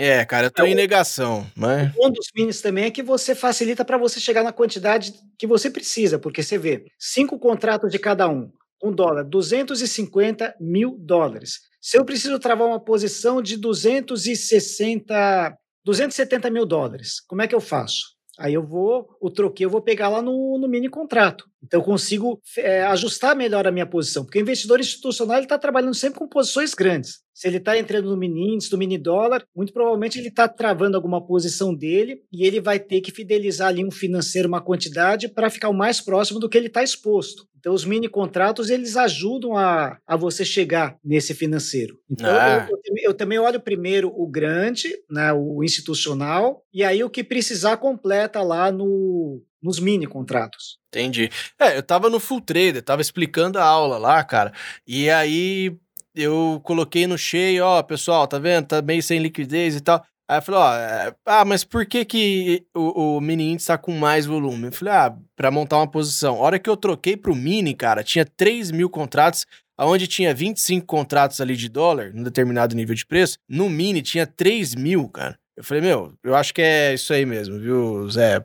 É, 0.00 0.24
cara, 0.24 0.46
eu 0.46 0.50
tô 0.52 0.64
em 0.64 0.76
negação, 0.76 1.44
mas... 1.56 1.92
Um 1.98 2.08
dos 2.08 2.28
minis 2.32 2.62
também 2.62 2.84
é 2.84 2.90
que 2.90 3.02
você 3.02 3.34
facilita 3.34 3.84
para 3.84 3.98
você 3.98 4.20
chegar 4.20 4.44
na 4.44 4.52
quantidade 4.52 5.12
que 5.36 5.44
você 5.44 5.68
precisa, 5.68 6.20
porque 6.20 6.40
você 6.40 6.56
vê, 6.56 6.86
cinco 6.96 7.36
contratos 7.36 7.90
de 7.90 7.98
cada 7.98 8.28
um, 8.28 8.48
um 8.80 8.92
dólar, 8.92 9.24
250 9.24 10.54
mil 10.60 10.96
dólares. 11.00 11.62
Se 11.80 11.98
eu 11.98 12.04
preciso 12.04 12.38
travar 12.38 12.68
uma 12.68 12.78
posição 12.78 13.42
de 13.42 13.56
260, 13.56 15.58
270 15.84 16.48
mil 16.48 16.64
dólares, 16.64 17.20
como 17.26 17.42
é 17.42 17.48
que 17.48 17.54
eu 17.54 17.60
faço? 17.60 18.16
Aí 18.38 18.54
eu 18.54 18.64
vou, 18.64 19.08
o 19.20 19.28
troquei 19.28 19.66
eu 19.66 19.70
vou 19.70 19.82
pegar 19.82 20.10
lá 20.10 20.22
no, 20.22 20.58
no 20.60 20.68
mini 20.68 20.88
contrato. 20.88 21.44
Então 21.62 21.80
eu 21.80 21.84
consigo 21.84 22.40
é, 22.56 22.82
ajustar 22.84 23.34
melhor 23.34 23.66
a 23.66 23.72
minha 23.72 23.86
posição, 23.86 24.24
porque 24.24 24.38
o 24.38 24.42
investidor 24.42 24.80
institucional 24.80 25.40
está 25.40 25.58
trabalhando 25.58 25.94
sempre 25.94 26.18
com 26.18 26.28
posições 26.28 26.74
grandes. 26.74 27.20
Se 27.34 27.46
ele 27.46 27.58
está 27.58 27.78
entrando 27.78 28.10
no 28.10 28.16
mini 28.16 28.54
índice, 28.54 28.72
no 28.72 28.78
mini 28.78 28.98
dólar, 28.98 29.44
muito 29.54 29.72
provavelmente 29.72 30.18
ele 30.18 30.28
está 30.28 30.48
travando 30.48 30.96
alguma 30.96 31.24
posição 31.24 31.74
dele 31.74 32.20
e 32.32 32.44
ele 32.44 32.60
vai 32.60 32.80
ter 32.80 33.00
que 33.00 33.12
fidelizar 33.12 33.68
ali 33.68 33.84
um 33.84 33.90
financeiro, 33.90 34.48
uma 34.48 34.60
quantidade, 34.60 35.28
para 35.28 35.50
ficar 35.50 35.68
o 35.68 35.74
mais 35.74 36.00
próximo 36.00 36.40
do 36.40 36.48
que 36.48 36.58
ele 36.58 36.66
está 36.66 36.82
exposto. 36.82 37.46
Então, 37.58 37.74
os 37.74 37.84
mini 37.84 38.08
contratos 38.08 38.70
eles 38.70 38.96
ajudam 38.96 39.56
a, 39.56 39.98
a 40.06 40.16
você 40.16 40.44
chegar 40.44 40.96
nesse 41.04 41.34
financeiro. 41.34 41.98
Então, 42.10 42.30
ah. 42.30 42.66
eu, 42.70 42.76
eu, 42.84 43.10
eu, 43.10 43.14
também 43.14 43.38
olho 43.38 43.60
primeiro 43.60 44.12
o 44.14 44.28
grande, 44.28 44.92
né, 45.10 45.32
o 45.32 45.62
institucional, 45.62 46.62
e 46.72 46.84
aí 46.84 47.02
o 47.02 47.10
que 47.10 47.24
precisar 47.24 47.76
completa 47.76 48.42
lá 48.42 48.70
no, 48.70 49.42
nos 49.62 49.80
mini 49.80 50.06
contratos. 50.06 50.78
Entendi. 50.88 51.30
É, 51.58 51.76
eu 51.76 51.82
tava 51.82 52.08
no 52.08 52.20
Full 52.20 52.40
Trader, 52.40 52.82
tava 52.82 53.02
explicando 53.02 53.58
a 53.58 53.64
aula 53.64 53.98
lá, 53.98 54.22
cara, 54.24 54.52
e 54.86 55.10
aí 55.10 55.76
eu 56.14 56.60
coloquei 56.64 57.06
no 57.06 57.16
cheio, 57.16 57.64
ó, 57.64 57.82
pessoal, 57.82 58.26
tá 58.26 58.38
vendo? 58.38 58.66
Tá 58.66 58.82
meio 58.82 59.02
sem 59.02 59.18
liquidez 59.18 59.76
e 59.76 59.80
tal. 59.80 60.04
Aí 60.28 60.38
eu 60.38 60.42
falei, 60.42 60.60
ó, 60.60 60.74
é, 60.74 61.14
ah, 61.24 61.44
mas 61.44 61.64
por 61.64 61.86
que 61.86 62.04
que 62.04 62.66
o, 62.74 63.16
o 63.16 63.20
mini 63.20 63.52
índice 63.52 63.68
tá 63.68 63.78
com 63.78 63.92
mais 63.92 64.26
volume? 64.26 64.66
Eu 64.66 64.72
falei, 64.72 64.92
ah, 64.92 65.16
pra 65.34 65.50
montar 65.50 65.78
uma 65.78 65.90
posição. 65.90 66.36
A 66.36 66.40
hora 66.40 66.58
que 66.58 66.68
eu 66.68 66.76
troquei 66.76 67.16
pro 67.16 67.34
mini, 67.34 67.74
cara, 67.74 68.04
tinha 68.04 68.26
3 68.26 68.70
mil 68.70 68.90
contratos, 68.90 69.46
onde 69.78 70.06
tinha 70.06 70.34
25 70.34 70.84
contratos 70.84 71.40
ali 71.40 71.56
de 71.56 71.68
dólar, 71.68 72.12
num 72.12 72.22
determinado 72.22 72.76
nível 72.76 72.94
de 72.94 73.06
preço. 73.06 73.38
No 73.48 73.70
mini 73.70 74.02
tinha 74.02 74.26
3 74.26 74.74
mil, 74.74 75.08
cara. 75.08 75.38
Eu 75.58 75.64
falei, 75.64 75.82
meu, 75.82 76.12
eu 76.22 76.36
acho 76.36 76.54
que 76.54 76.62
é 76.62 76.94
isso 76.94 77.12
aí 77.12 77.26
mesmo, 77.26 77.58
viu, 77.58 78.08
Zé? 78.08 78.44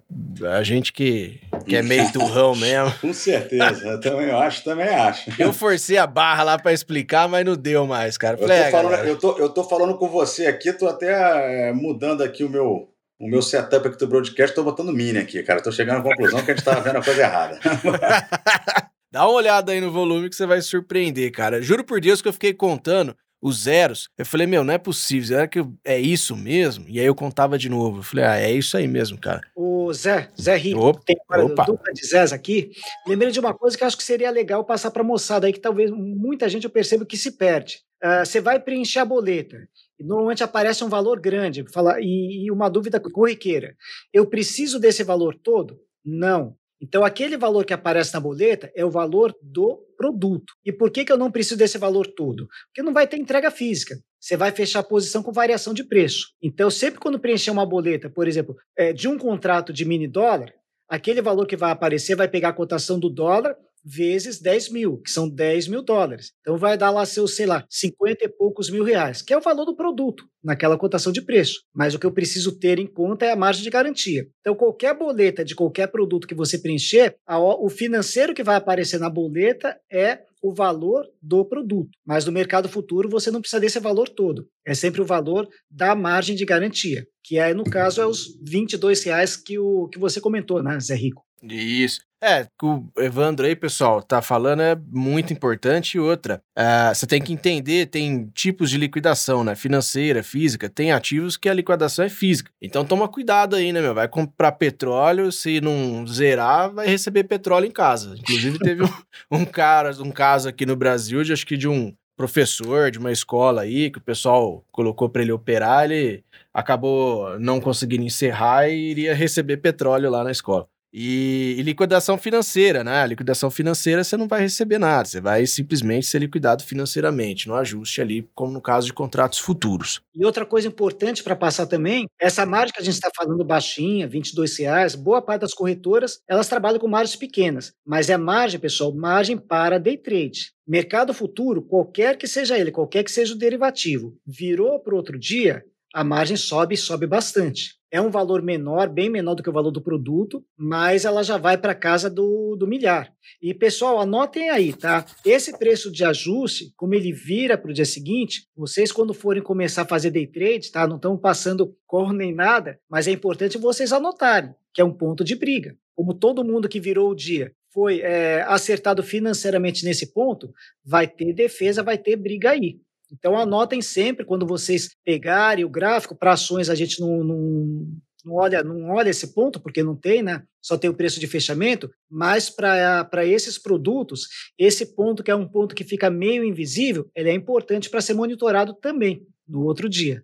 A 0.51 0.63
gente 0.63 0.91
que, 0.91 1.39
que 1.63 1.75
é 1.75 1.83
meio 1.83 2.11
turrão 2.11 2.55
mesmo. 2.57 2.91
Com 2.99 3.13
certeza, 3.13 3.87
eu 3.87 4.01
também 4.01 4.31
acho, 4.31 4.63
também 4.63 4.87
acho. 4.87 5.29
Eu 5.39 5.53
forcei 5.53 5.99
a 5.99 6.07
barra 6.07 6.41
lá 6.41 6.57
para 6.57 6.73
explicar, 6.73 7.29
mas 7.29 7.45
não 7.45 7.55
deu 7.55 7.85
mais, 7.85 8.17
cara. 8.17 8.35
Falei, 8.35 8.57
eu, 8.57 8.61
tô 8.61 8.67
é, 8.67 8.71
falando, 8.71 9.07
eu, 9.07 9.19
tô, 9.19 9.37
eu 9.37 9.49
tô 9.49 9.63
falando 9.63 9.95
com 9.95 10.09
você 10.09 10.47
aqui, 10.47 10.73
tô 10.73 10.87
até 10.87 11.67
é, 11.69 11.71
mudando 11.71 12.23
aqui 12.23 12.43
o 12.43 12.49
meu, 12.49 12.89
o 13.19 13.29
meu 13.29 13.43
setup 13.43 13.87
aqui 13.87 13.97
do 13.99 14.07
broadcast, 14.07 14.55
tô 14.55 14.63
botando 14.63 14.91
mini 14.91 15.19
aqui, 15.19 15.43
cara. 15.43 15.61
Tô 15.61 15.71
chegando 15.71 15.99
à 15.99 16.01
conclusão 16.01 16.43
que 16.43 16.49
a 16.49 16.55
gente 16.55 16.65
tava 16.65 16.81
vendo 16.81 16.97
a 16.97 17.03
coisa 17.03 17.21
errada. 17.21 17.59
Dá 19.13 19.27
uma 19.27 19.35
olhada 19.35 19.71
aí 19.71 19.79
no 19.79 19.91
volume 19.91 20.27
que 20.27 20.35
você 20.35 20.47
vai 20.47 20.59
se 20.59 20.67
surpreender, 20.69 21.31
cara. 21.31 21.61
Juro 21.61 21.83
por 21.83 22.01
Deus 22.01 22.23
que 22.23 22.27
eu 22.27 22.33
fiquei 22.33 22.55
contando 22.55 23.15
os 23.43 23.63
zeros. 23.63 24.09
Eu 24.17 24.25
falei, 24.25 24.47
meu, 24.47 24.63
não 24.63 24.73
é 24.73 24.77
possível, 24.77 25.27
será 25.27 25.47
que 25.49 25.59
é 25.83 25.99
isso 25.99 26.33
mesmo? 26.33 26.85
E 26.87 26.97
aí 26.97 27.05
eu 27.05 27.13
contava 27.13 27.57
de 27.57 27.67
novo. 27.67 27.99
Eu 27.99 28.03
falei, 28.03 28.23
ah, 28.23 28.39
é 28.39 28.49
isso 28.53 28.77
aí 28.77 28.87
mesmo, 28.87 29.19
cara. 29.19 29.41
O 29.53 29.91
Zé, 29.91 30.31
Zé 30.41 30.55
Rico, 30.55 30.79
opa, 30.79 31.01
tem 31.05 31.17
uma 31.29 31.65
dupla 31.65 31.91
de 31.93 32.07
Zés 32.07 32.31
aqui. 32.31 32.71
Lembrei 33.05 33.31
de 33.31 33.41
uma 33.41 33.53
coisa 33.53 33.77
que 33.77 33.83
acho 33.83 33.97
que 33.97 34.03
seria 34.03 34.31
legal 34.31 34.63
passar 34.63 34.91
para 34.91 35.03
moçada 35.03 35.45
aí, 35.45 35.51
que 35.51 35.59
talvez 35.59 35.91
muita 35.91 36.47
gente 36.47 36.63
eu 36.63 36.69
percebo 36.69 37.05
que 37.05 37.17
se 37.17 37.33
perde. 37.33 37.81
Uh, 38.01 38.25
você 38.25 38.39
vai 38.39 38.61
preencher 38.61 38.99
a 38.99 39.05
boleta. 39.05 39.57
E 39.99 40.05
normalmente 40.05 40.41
aparece 40.41 40.81
um 40.85 40.89
valor 40.89 41.19
grande 41.19 41.65
fala, 41.73 41.97
e, 41.99 42.45
e 42.45 42.51
uma 42.51 42.69
dúvida 42.69 42.97
corriqueira. 42.97 43.75
Eu 44.13 44.25
preciso 44.25 44.79
desse 44.79 45.03
valor 45.03 45.35
todo? 45.35 45.77
Não. 46.05 46.55
Então, 46.83 47.05
aquele 47.05 47.37
valor 47.37 47.63
que 47.63 47.71
aparece 47.71 48.13
na 48.13 48.19
boleta 48.19 48.69
é 48.75 48.83
o 48.83 48.91
valor 48.91 49.33
do 49.41 49.77
produto. 49.95 50.51
E 50.65 50.71
por 50.73 50.91
que, 50.91 51.05
que 51.05 51.13
eu 51.13 51.17
não 51.17 51.31
preciso 51.31 51.57
desse 51.57 51.77
valor 51.77 52.05
todo? 52.05 52.45
Porque 52.67 52.83
não 52.83 52.91
vai 52.91 53.07
ter 53.07 53.15
entrega 53.15 53.49
física. 53.49 53.95
Você 54.19 54.35
vai 54.35 54.51
fechar 54.51 54.79
a 54.79 54.83
posição 54.83 55.23
com 55.23 55.31
variação 55.31 55.73
de 55.73 55.85
preço. 55.85 56.33
Então, 56.41 56.69
sempre 56.69 56.99
quando 56.99 57.17
preencher 57.17 57.51
uma 57.51 57.65
boleta, 57.65 58.09
por 58.09 58.27
exemplo, 58.27 58.57
é, 58.77 58.91
de 58.91 59.07
um 59.07 59.17
contrato 59.17 59.71
de 59.71 59.85
mini 59.85 60.09
dólar, 60.09 60.53
aquele 60.89 61.21
valor 61.21 61.47
que 61.47 61.55
vai 61.55 61.71
aparecer 61.71 62.17
vai 62.17 62.27
pegar 62.27 62.49
a 62.49 62.53
cotação 62.53 62.99
do 62.99 63.09
dólar 63.09 63.55
vezes 63.83 64.39
10 64.39 64.69
mil, 64.69 64.97
que 64.97 65.11
são 65.11 65.29
10 65.29 65.67
mil 65.67 65.81
dólares. 65.81 66.31
Então 66.41 66.57
vai 66.57 66.77
dar 66.77 66.89
lá 66.91 67.05
seus, 67.05 67.35
sei 67.35 67.45
lá, 67.45 67.65
50 67.69 68.25
e 68.25 68.29
poucos 68.29 68.69
mil 68.69 68.83
reais, 68.83 69.21
que 69.21 69.33
é 69.33 69.37
o 69.37 69.41
valor 69.41 69.65
do 69.65 69.75
produto 69.75 70.25
naquela 70.43 70.77
cotação 70.77 71.11
de 71.11 71.21
preço. 71.21 71.61
Mas 71.73 71.93
o 71.93 71.99
que 71.99 72.05
eu 72.05 72.11
preciso 72.11 72.57
ter 72.57 72.79
em 72.79 72.87
conta 72.87 73.25
é 73.25 73.31
a 73.31 73.35
margem 73.35 73.63
de 73.63 73.69
garantia. 73.69 74.25
Então 74.39 74.55
qualquer 74.55 74.97
boleta 74.97 75.43
de 75.43 75.55
qualquer 75.55 75.87
produto 75.87 76.27
que 76.27 76.35
você 76.35 76.57
preencher, 76.57 77.15
a, 77.25 77.37
o 77.39 77.69
financeiro 77.69 78.33
que 78.33 78.43
vai 78.43 78.55
aparecer 78.55 78.99
na 78.99 79.09
boleta 79.09 79.77
é 79.91 80.19
o 80.43 80.53
valor 80.53 81.07
do 81.21 81.45
produto. 81.45 81.89
Mas 82.05 82.25
no 82.25 82.31
mercado 82.31 82.67
futuro 82.67 83.09
você 83.09 83.31
não 83.31 83.39
precisa 83.39 83.61
desse 83.61 83.79
valor 83.79 84.09
todo. 84.09 84.45
É 84.67 84.73
sempre 84.73 85.01
o 85.01 85.05
valor 85.05 85.47
da 85.71 85.95
margem 85.95 86.35
de 86.35 86.43
garantia, 86.45 87.07
que 87.23 87.37
é, 87.37 87.53
no 87.53 87.63
caso, 87.63 88.01
é 88.01 88.05
os 88.05 88.37
22 88.45 89.01
reais 89.03 89.37
que, 89.37 89.57
o, 89.57 89.87
que 89.87 89.97
você 89.97 90.19
comentou, 90.19 90.61
né, 90.61 90.77
Zé 90.81 90.95
Rico? 90.95 91.23
Isso. 91.41 92.01
É, 92.25 92.47
o 92.63 92.85
Evandro 92.99 93.45
aí, 93.45 93.53
pessoal, 93.53 94.01
tá 94.01 94.21
falando 94.21 94.61
é 94.61 94.77
muito 94.87 95.33
importante. 95.33 95.97
E 95.97 95.99
outra, 95.99 96.41
uh, 96.57 96.95
você 96.95 97.05
tem 97.05 97.21
que 97.21 97.33
entender, 97.33 97.87
tem 97.87 98.27
tipos 98.33 98.69
de 98.69 98.77
liquidação, 98.77 99.43
né? 99.43 99.55
Financeira, 99.55 100.23
física. 100.23 100.69
Tem 100.69 100.93
ativos 100.93 101.35
que 101.35 101.49
a 101.49 101.53
liquidação 101.53 102.05
é 102.05 102.09
física. 102.09 102.49
Então 102.61 102.85
toma 102.85 103.09
cuidado 103.09 103.57
aí, 103.57 103.73
né, 103.73 103.81
meu? 103.81 103.93
Vai 103.93 104.07
comprar 104.07 104.53
petróleo, 104.53 105.33
se 105.33 105.59
não 105.59 106.07
zerar, 106.07 106.71
vai 106.71 106.87
receber 106.87 107.25
petróleo 107.25 107.65
em 107.65 107.71
casa. 107.71 108.15
Inclusive, 108.17 108.57
teve 108.57 108.83
um, 108.83 108.89
um 109.29 109.43
cara, 109.43 109.91
um 110.01 110.11
caso 110.11 110.47
aqui 110.47 110.65
no 110.65 110.77
Brasil, 110.77 111.25
de 111.25 111.33
acho 111.33 111.45
que 111.45 111.57
de 111.57 111.67
um 111.67 111.93
professor 112.15 112.89
de 112.89 112.99
uma 112.99 113.11
escola 113.11 113.63
aí, 113.63 113.91
que 113.91 113.97
o 113.97 114.01
pessoal 114.01 114.63
colocou 114.71 115.09
para 115.09 115.23
ele 115.23 115.31
operar, 115.31 115.85
ele 115.85 116.23
acabou 116.53 117.37
não 117.39 117.59
conseguindo 117.59 118.03
encerrar 118.03 118.69
e 118.69 118.91
iria 118.91 119.13
receber 119.13 119.57
petróleo 119.57 120.09
lá 120.09 120.23
na 120.23 120.31
escola. 120.31 120.67
E, 120.93 121.55
e, 121.57 121.63
liquidação 121.63 122.19
financeira, 122.19 122.83
né? 122.83 123.07
liquidação 123.07 123.49
financeira 123.49 124.03
você 124.03 124.15
não 124.15 124.27
vai 124.27 124.41
receber 124.41 124.77
nada, 124.77 125.05
você 125.05 125.19
vai 125.19 125.43
simplesmente 125.47 126.05
ser 126.05 126.19
liquidado 126.19 126.63
financeiramente, 126.63 127.47
no 127.47 127.55
ajuste 127.55 127.99
ali, 127.99 128.29
como 128.35 128.51
no 128.51 128.61
caso 128.61 128.85
de 128.85 128.93
contratos 128.93 129.39
futuros. 129.39 130.01
E 130.13 130.23
outra 130.23 130.45
coisa 130.45 130.67
importante 130.67 131.23
para 131.23 131.35
passar 131.35 131.65
também, 131.65 132.05
essa 132.21 132.45
margem 132.45 132.73
que 132.75 132.81
a 132.81 132.85
gente 132.85 132.93
está 132.93 133.09
falando 133.15 133.43
baixinha, 133.43 134.07
22 134.07 134.55
reais, 134.59 134.93
boa 134.93 135.19
parte 135.19 135.41
das 135.41 135.53
corretoras, 135.55 136.19
elas 136.27 136.47
trabalham 136.47 136.79
com 136.79 136.87
margens 136.87 137.15
pequenas, 137.15 137.73
mas 137.83 138.11
é 138.11 138.17
margem, 138.17 138.59
pessoal, 138.59 138.93
margem 138.93 139.35
para 139.35 139.79
day 139.79 139.97
trade. 139.97 140.53
Mercado 140.65 141.13
futuro, 141.13 141.61
qualquer 141.61 142.17
que 142.17 142.27
seja 142.27 142.57
ele, 142.57 142.71
qualquer 142.71 143.03
que 143.03 143.11
seja 143.11 143.33
o 143.33 143.37
derivativo, 143.37 144.15
virou 144.25 144.79
para 144.79 144.95
outro 144.95 145.19
dia, 145.19 145.65
a 145.93 146.03
margem 146.03 146.35
sobe 146.35 146.75
sobe 146.75 147.05
bastante. 147.05 147.75
É 147.91 148.01
um 148.01 148.09
valor 148.09 148.41
menor, 148.41 148.89
bem 148.89 149.07
menor 149.07 149.35
do 149.35 149.43
que 149.43 149.49
o 149.51 149.53
valor 149.53 149.69
do 149.69 149.79
produto, 149.79 150.43
mas 150.57 151.05
ela 151.05 151.21
já 151.21 151.37
vai 151.37 151.55
para 151.55 151.75
casa 151.75 152.09
do, 152.09 152.55
do 152.55 152.65
milhar. 152.65 153.13
E, 153.39 153.53
pessoal, 153.53 153.99
anotem 153.99 154.49
aí, 154.49 154.73
tá? 154.73 155.05
Esse 155.23 155.55
preço 155.55 155.91
de 155.91 156.03
ajuste, 156.03 156.73
como 156.75 156.95
ele 156.95 157.13
vira 157.13 157.55
para 157.55 157.69
o 157.69 157.73
dia 157.73 157.85
seguinte, 157.85 158.47
vocês, 158.57 158.91
quando 158.91 159.13
forem 159.13 159.43
começar 159.43 159.83
a 159.83 159.87
fazer 159.87 160.09
day 160.09 160.25
trade, 160.25 160.71
tá? 160.71 160.87
Não 160.87 160.95
estão 160.95 161.15
passando 161.15 161.77
cor 161.85 162.11
nem 162.11 162.33
nada, 162.33 162.79
mas 162.89 163.07
é 163.07 163.11
importante 163.11 163.59
vocês 163.59 163.93
anotarem, 163.93 164.55
que 164.73 164.81
é 164.81 164.83
um 164.83 164.91
ponto 164.93 165.23
de 165.23 165.35
briga. 165.35 165.77
Como 165.95 166.15
todo 166.15 166.43
mundo 166.43 166.67
que 166.67 166.79
virou 166.79 167.11
o 167.11 167.15
dia 167.15 167.53
foi 167.71 168.01
é, 168.01 168.41
acertado 168.47 169.03
financeiramente 169.03 169.85
nesse 169.85 170.13
ponto, 170.13 170.51
vai 170.83 171.07
ter 171.07 171.31
defesa, 171.33 171.83
vai 171.83 171.97
ter 171.97 172.15
briga 172.15 172.51
aí. 172.51 172.79
Então 173.13 173.37
anotem 173.37 173.81
sempre 173.81 174.25
quando 174.25 174.45
vocês 174.45 174.89
pegarem 175.05 175.63
o 175.63 175.69
gráfico 175.69 176.15
para 176.15 176.33
ações, 176.33 176.69
a 176.69 176.75
gente 176.75 176.99
não, 176.99 177.23
não, 177.23 177.87
não, 178.25 178.33
olha, 178.33 178.63
não 178.63 178.89
olha 178.89 179.09
esse 179.09 179.33
ponto, 179.33 179.61
porque 179.61 179.83
não 179.83 179.95
tem, 179.95 180.23
né? 180.23 180.43
Só 180.61 180.77
tem 180.77 180.89
o 180.89 180.95
preço 180.95 181.19
de 181.19 181.27
fechamento, 181.27 181.91
mas 182.09 182.49
para 182.49 183.25
esses 183.25 183.57
produtos, 183.57 184.27
esse 184.57 184.95
ponto 184.95 185.23
que 185.23 185.29
é 185.29 185.35
um 185.35 185.47
ponto 185.47 185.75
que 185.75 185.83
fica 185.83 186.09
meio 186.09 186.43
invisível, 186.43 187.09
ele 187.15 187.29
é 187.29 187.33
importante 187.33 187.89
para 187.89 188.01
ser 188.01 188.15
monitorado 188.15 188.73
também 188.73 189.25
no 189.47 189.63
outro 189.63 189.87
dia. 189.87 190.23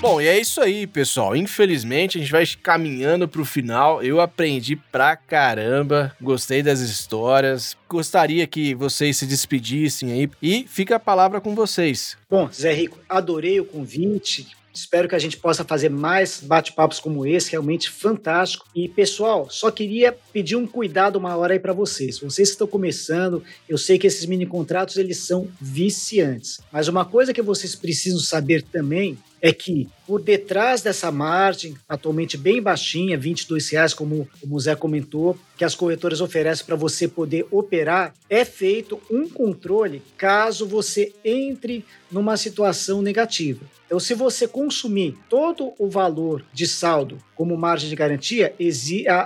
Bom, 0.00 0.20
e 0.20 0.28
é 0.28 0.38
isso 0.38 0.60
aí, 0.60 0.86
pessoal. 0.86 1.34
Infelizmente, 1.34 2.18
a 2.18 2.20
gente 2.20 2.30
vai 2.30 2.46
caminhando 2.62 3.26
pro 3.26 3.44
final. 3.44 4.00
Eu 4.00 4.20
aprendi 4.20 4.76
pra 4.76 5.16
caramba, 5.16 6.14
gostei 6.20 6.62
das 6.62 6.78
histórias. 6.78 7.76
Gostaria 7.88 8.46
que 8.46 8.76
vocês 8.76 9.16
se 9.16 9.26
despedissem 9.26 10.12
aí 10.12 10.30
e 10.40 10.64
fica 10.68 10.96
a 10.96 11.00
palavra 11.00 11.40
com 11.40 11.52
vocês. 11.52 12.16
Bom, 12.30 12.48
Zé 12.52 12.72
Rico, 12.72 12.98
adorei 13.08 13.58
o 13.58 13.64
convite. 13.64 14.46
Espero 14.78 15.08
que 15.08 15.14
a 15.16 15.18
gente 15.18 15.36
possa 15.36 15.64
fazer 15.64 15.88
mais 15.88 16.40
bate-papos 16.40 17.00
como 17.00 17.26
esse, 17.26 17.50
realmente 17.50 17.90
fantástico. 17.90 18.64
E 18.72 18.88
pessoal, 18.88 19.50
só 19.50 19.72
queria 19.72 20.16
pedir 20.32 20.54
um 20.54 20.68
cuidado 20.68 21.16
uma 21.16 21.36
hora 21.36 21.54
aí 21.54 21.58
para 21.58 21.72
vocês. 21.72 22.20
Vocês 22.20 22.50
que 22.50 22.54
estão 22.54 22.66
começando, 22.66 23.42
eu 23.68 23.76
sei 23.76 23.98
que 23.98 24.06
esses 24.06 24.24
mini 24.24 24.46
contratos 24.46 24.96
eles 24.96 25.18
são 25.18 25.48
viciantes. 25.60 26.60
Mas 26.70 26.86
uma 26.86 27.04
coisa 27.04 27.34
que 27.34 27.42
vocês 27.42 27.74
precisam 27.74 28.20
saber 28.20 28.62
também 28.62 29.18
é 29.42 29.52
que 29.52 29.88
por 30.08 30.22
detrás 30.22 30.80
dessa 30.80 31.12
margem, 31.12 31.76
atualmente 31.86 32.38
bem 32.38 32.62
baixinha, 32.62 33.18
22 33.18 33.68
reais, 33.68 33.92
como 33.92 34.26
o 34.42 34.58
Zé 34.58 34.74
comentou, 34.74 35.38
que 35.54 35.66
as 35.66 35.74
corretoras 35.74 36.22
oferecem 36.22 36.64
para 36.64 36.76
você 36.76 37.06
poder 37.06 37.46
operar, 37.50 38.14
é 38.30 38.42
feito 38.42 38.98
um 39.10 39.28
controle 39.28 40.02
caso 40.16 40.66
você 40.66 41.12
entre 41.22 41.84
numa 42.10 42.38
situação 42.38 43.02
negativa. 43.02 43.66
Então, 43.84 44.00
se 44.00 44.14
você 44.14 44.48
consumir 44.48 45.14
todo 45.28 45.74
o 45.78 45.90
valor 45.90 46.42
de 46.54 46.66
saldo 46.66 47.18
como 47.34 47.54
margem 47.54 47.90
de 47.90 47.96
garantia, 47.96 48.54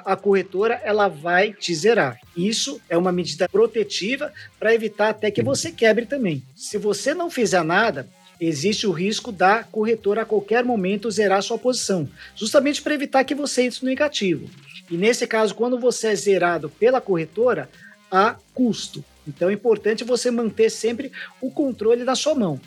a, 0.05 0.17
corretora 0.17 0.81
ela 0.83 1.07
vai 1.07 1.53
te 1.53 1.73
zerar. 1.75 2.19
Isso 2.37 2.81
é 2.89 2.99
uma 2.99 3.13
medida 3.13 3.49
protetiva 3.49 4.33
para 4.59 4.75
evitar 4.75 5.11
até 5.11 5.31
que 5.31 5.43
você 5.43 5.71
quebre 5.71 6.07
também. 6.07 6.43
Se 6.57 6.77
você 6.77 7.15
não 7.15 7.31
fizer 7.31 7.63
nada, 7.63 8.09
existe 8.41 8.87
o 8.87 8.93
risco 8.93 9.31
da 9.31 9.63
corretora 9.65 10.23
a 10.23 10.27
qualquer 10.27 10.65
momento 10.65 11.11
zerar 11.11 11.43
sua 11.43 11.59
posição, 11.59 12.09
justamente 12.35 12.83
para 12.83 12.95
evitar 12.95 13.25
que 13.25 13.35
você 13.35 13.63
entre 13.63 13.81
no 13.83 13.89
negativo. 13.89 14.49
E 14.91 14.97
nesse 14.97 15.27
caso, 15.27 15.55
quando 15.55 15.79
você 15.79 16.09
é 16.09 16.15
zerado 16.15 16.69
pela 16.69 17.01
corretora, 17.01 17.69
há 18.11 18.37
custo. 18.55 19.05
Então 19.27 19.49
é 19.49 19.53
importante 19.53 20.05
você 20.05 20.31
manter 20.31 20.71
sempre 20.71 21.13
o 21.41 21.51
controle 21.51 22.05
na 22.05 22.15
sua 22.15 22.35
mão. 22.35 22.61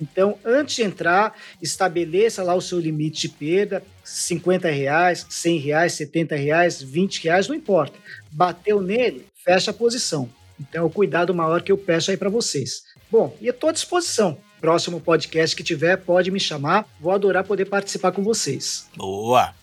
Então, 0.00 0.38
antes 0.44 0.76
de 0.76 0.82
entrar, 0.82 1.36
estabeleça 1.60 2.42
lá 2.42 2.54
o 2.54 2.60
seu 2.60 2.78
limite 2.78 3.22
de 3.22 3.28
perda, 3.30 3.82
50 4.04 4.68
reais, 4.70 5.26
100 5.28 5.58
reais, 5.58 5.92
70 5.94 6.36
reais, 6.36 6.80
20 6.80 7.24
reais, 7.24 7.48
não 7.48 7.54
importa. 7.54 7.98
Bateu 8.30 8.80
nele, 8.80 9.26
fecha 9.44 9.72
a 9.72 9.74
posição. 9.74 10.28
Então, 10.60 10.86
o 10.86 10.90
cuidado 10.90 11.34
maior 11.34 11.62
que 11.62 11.72
eu 11.72 11.78
peço 11.78 12.10
aí 12.10 12.16
para 12.16 12.30
vocês. 12.30 12.84
Bom, 13.10 13.36
e 13.40 13.48
estou 13.48 13.70
à 13.70 13.72
disposição. 13.72 14.38
Próximo 14.60 15.00
podcast 15.00 15.54
que 15.54 15.62
tiver, 15.62 15.96
pode 15.96 16.30
me 16.30 16.40
chamar. 16.40 16.86
Vou 17.00 17.12
adorar 17.12 17.44
poder 17.44 17.66
participar 17.66 18.12
com 18.12 18.22
vocês. 18.22 18.88
Boa! 18.96 19.54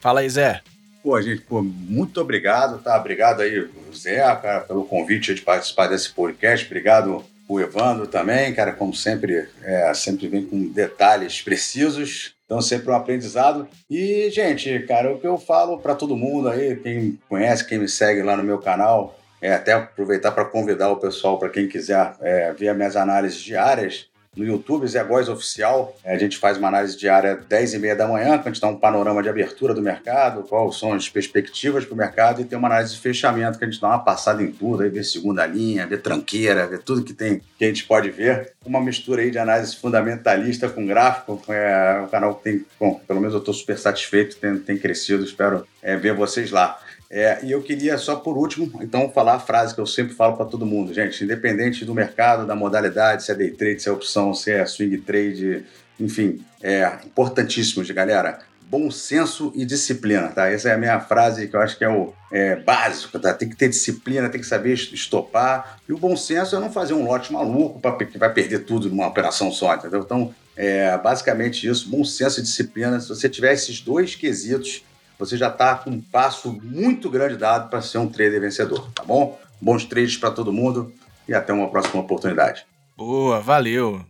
Fala 0.00 0.20
aí, 0.20 0.28
Zé. 0.28 0.60
Pô, 1.02 1.20
gente, 1.20 1.42
pô, 1.42 1.62
muito 1.62 2.20
obrigado, 2.20 2.82
tá? 2.82 2.96
Obrigado 2.98 3.40
aí, 3.40 3.68
Zé, 3.94 4.18
cara, 4.36 4.60
pelo 4.60 4.84
convite 4.84 5.34
de 5.34 5.40
participar 5.40 5.88
desse 5.88 6.10
podcast. 6.10 6.66
Obrigado 6.66 7.24
o 7.48 7.60
Evandro 7.60 8.06
também, 8.06 8.54
cara, 8.54 8.72
como 8.72 8.94
sempre, 8.94 9.48
é, 9.62 9.92
sempre 9.94 10.28
vem 10.28 10.44
com 10.44 10.68
detalhes 10.68 11.42
precisos. 11.42 12.34
Então, 12.44 12.60
sempre 12.60 12.90
um 12.90 12.94
aprendizado. 12.94 13.66
E, 13.88 14.30
gente, 14.30 14.80
cara, 14.80 15.12
o 15.12 15.18
que 15.18 15.26
eu 15.26 15.38
falo 15.38 15.78
para 15.78 15.94
todo 15.94 16.16
mundo 16.16 16.48
aí, 16.48 16.76
quem 16.76 17.18
conhece, 17.28 17.66
quem 17.66 17.78
me 17.78 17.88
segue 17.88 18.22
lá 18.22 18.36
no 18.36 18.44
meu 18.44 18.58
canal, 18.58 19.18
é 19.40 19.54
até 19.54 19.72
aproveitar 19.72 20.32
para 20.32 20.44
convidar 20.44 20.90
o 20.90 20.98
pessoal, 20.98 21.38
para 21.38 21.48
quem 21.48 21.66
quiser 21.66 22.14
é, 22.20 22.52
ver 22.52 22.74
minhas 22.74 22.94
análises 22.94 23.40
diárias 23.40 24.11
no 24.36 24.44
YouTube, 24.44 24.86
Zé 24.86 25.04
Góis 25.04 25.28
Oficial. 25.28 25.96
A 26.04 26.16
gente 26.16 26.38
faz 26.38 26.56
uma 26.56 26.68
análise 26.68 26.96
diária 26.96 27.34
às 27.34 27.44
10 27.44 27.74
e 27.74 27.78
meia 27.78 27.94
da 27.94 28.08
manhã, 28.08 28.38
que 28.38 28.48
a 28.48 28.52
gente 28.52 28.60
dá 28.60 28.68
um 28.68 28.76
panorama 28.76 29.22
de 29.22 29.28
abertura 29.28 29.74
do 29.74 29.82
mercado, 29.82 30.42
quais 30.42 30.78
são 30.78 30.92
as 30.92 31.08
perspectivas 31.08 31.84
para 31.84 31.94
o 31.94 31.96
mercado, 31.96 32.40
e 32.40 32.44
tem 32.44 32.58
uma 32.58 32.68
análise 32.68 32.94
de 32.94 33.00
fechamento, 33.00 33.58
que 33.58 33.64
a 33.64 33.70
gente 33.70 33.80
dá 33.80 33.88
uma 33.88 33.98
passada 33.98 34.42
em 34.42 34.50
tudo, 34.50 34.82
aí 34.82 34.88
vê 34.88 35.04
segunda 35.04 35.46
linha, 35.46 35.86
vê 35.86 35.96
tranqueira, 35.96 36.66
vê 36.66 36.78
tudo 36.78 37.04
que 37.04 37.12
tem 37.12 37.42
que 37.62 37.66
a 37.66 37.68
gente 37.68 37.84
pode 37.84 38.10
ver. 38.10 38.54
Uma 38.64 38.80
mistura 38.80 39.22
aí 39.22 39.30
de 39.30 39.38
análise 39.38 39.76
fundamentalista 39.76 40.68
com 40.68 40.84
gráfico. 40.84 41.40
É 41.48 42.00
um 42.00 42.08
canal 42.08 42.34
que 42.34 42.42
tem, 42.42 42.66
bom, 42.78 43.00
pelo 43.06 43.20
menos 43.20 43.34
eu 43.34 43.38
estou 43.38 43.54
super 43.54 43.78
satisfeito, 43.78 44.36
tem, 44.36 44.58
tem 44.58 44.76
crescido, 44.76 45.24
espero 45.24 45.64
é, 45.80 45.96
ver 45.96 46.12
vocês 46.12 46.50
lá. 46.50 46.80
É, 47.14 47.40
e 47.42 47.52
eu 47.52 47.62
queria 47.62 47.98
só 47.98 48.16
por 48.16 48.38
último, 48.38 48.72
então, 48.80 49.10
falar 49.10 49.34
a 49.34 49.38
frase 49.38 49.74
que 49.74 49.80
eu 49.82 49.86
sempre 49.86 50.14
falo 50.14 50.34
para 50.34 50.46
todo 50.46 50.64
mundo, 50.64 50.94
gente, 50.94 51.22
independente 51.22 51.84
do 51.84 51.94
mercado, 51.94 52.46
da 52.46 52.54
modalidade, 52.54 53.22
se 53.22 53.30
é 53.30 53.34
day 53.34 53.50
trade, 53.50 53.82
se 53.82 53.88
é 53.90 53.92
opção, 53.92 54.32
se 54.32 54.50
é 54.50 54.64
swing 54.64 54.96
trade, 54.96 55.62
enfim, 56.00 56.42
é 56.62 56.90
importantíssimo, 57.04 57.84
galera. 57.92 58.38
Bom 58.62 58.90
senso 58.90 59.52
e 59.54 59.66
disciplina, 59.66 60.28
tá? 60.28 60.48
Essa 60.48 60.70
é 60.70 60.72
a 60.72 60.78
minha 60.78 60.98
frase 61.00 61.46
que 61.48 61.54
eu 61.54 61.60
acho 61.60 61.76
que 61.76 61.84
é 61.84 61.90
o 61.90 62.14
é, 62.32 62.56
básico, 62.56 63.18
tá? 63.18 63.34
Tem 63.34 63.46
que 63.46 63.56
ter 63.56 63.68
disciplina, 63.68 64.30
tem 64.30 64.40
que 64.40 64.46
saber 64.46 64.72
estopar. 64.72 65.80
E 65.86 65.92
o 65.92 65.98
bom 65.98 66.16
senso 66.16 66.56
é 66.56 66.60
não 66.60 66.72
fazer 66.72 66.94
um 66.94 67.04
lote 67.04 67.30
maluco 67.30 67.78
pra, 67.78 67.92
que 67.92 68.16
vai 68.16 68.32
perder 68.32 68.60
tudo 68.60 68.88
numa 68.88 69.06
operação 69.06 69.52
só, 69.52 69.74
entendeu? 69.74 70.00
Então, 70.00 70.34
é 70.56 70.96
basicamente 70.96 71.68
isso, 71.68 71.90
bom 71.90 72.02
senso 72.02 72.40
e 72.40 72.42
disciplina. 72.42 72.98
Se 72.98 73.10
você 73.10 73.28
tiver 73.28 73.52
esses 73.52 73.82
dois 73.82 74.14
quesitos, 74.14 74.82
você 75.24 75.36
já 75.36 75.48
está 75.48 75.76
com 75.76 75.90
um 75.90 76.00
passo 76.00 76.52
muito 76.64 77.08
grande 77.08 77.36
dado 77.36 77.70
para 77.70 77.80
ser 77.80 77.98
um 77.98 78.08
trader 78.08 78.40
vencedor, 78.40 78.90
tá 78.92 79.04
bom? 79.04 79.38
Bons 79.60 79.84
trades 79.84 80.16
para 80.16 80.32
todo 80.32 80.52
mundo 80.52 80.92
e 81.28 81.32
até 81.32 81.52
uma 81.52 81.70
próxima 81.70 82.02
oportunidade. 82.02 82.66
Boa, 82.96 83.40
valeu. 83.40 84.04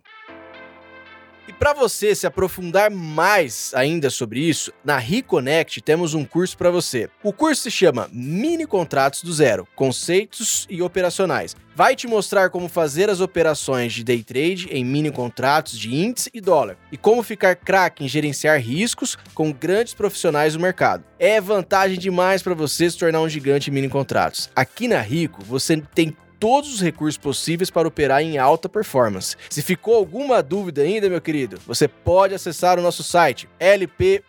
E 1.46 1.52
para 1.52 1.74
você 1.74 2.14
se 2.14 2.26
aprofundar 2.26 2.90
mais 2.90 3.72
ainda 3.74 4.08
sobre 4.08 4.40
isso, 4.40 4.72
na 4.82 4.96
Reconnect 4.96 5.82
temos 5.82 6.14
um 6.14 6.24
curso 6.24 6.56
para 6.56 6.70
você. 6.70 7.10
O 7.22 7.30
curso 7.30 7.62
se 7.62 7.70
chama 7.70 8.08
Mini 8.10 8.66
Contratos 8.66 9.22
do 9.22 9.32
Zero: 9.32 9.68
Conceitos 9.76 10.66
e 10.70 10.80
Operacionais. 10.80 11.54
Vai 11.74 11.96
te 11.96 12.06
mostrar 12.06 12.50
como 12.50 12.68
fazer 12.68 13.08
as 13.08 13.20
operações 13.20 13.94
de 13.94 14.04
day 14.04 14.22
trade 14.22 14.68
em 14.70 14.84
mini 14.84 15.10
contratos 15.10 15.78
de 15.78 15.94
índice 15.94 16.28
e 16.34 16.40
dólar 16.40 16.76
e 16.90 16.98
como 16.98 17.22
ficar 17.22 17.56
craque 17.56 18.04
em 18.04 18.08
gerenciar 18.08 18.60
riscos 18.60 19.16
com 19.34 19.50
grandes 19.50 19.94
profissionais 19.94 20.52
do 20.52 20.60
mercado. 20.60 21.02
É 21.18 21.40
vantagem 21.40 21.98
demais 21.98 22.42
para 22.42 22.52
você 22.52 22.90
se 22.90 22.98
tornar 22.98 23.22
um 23.22 23.28
gigante 23.28 23.70
em 23.70 23.72
mini 23.72 23.88
contratos. 23.88 24.50
Aqui 24.54 24.86
na 24.86 25.00
Rico 25.00 25.42
você 25.42 25.82
tem 25.94 26.14
todos 26.38 26.74
os 26.74 26.80
recursos 26.80 27.16
possíveis 27.16 27.70
para 27.70 27.86
operar 27.88 28.20
em 28.20 28.36
alta 28.36 28.68
performance. 28.68 29.36
Se 29.48 29.62
ficou 29.62 29.94
alguma 29.94 30.42
dúvida 30.42 30.82
ainda, 30.82 31.08
meu 31.08 31.20
querido, 31.20 31.56
você 31.64 31.86
pode 31.86 32.34
acessar 32.34 32.78
o 32.78 32.82
nosso 32.82 33.04
site 33.04 33.48
lp.rico.com.vc 33.60 34.26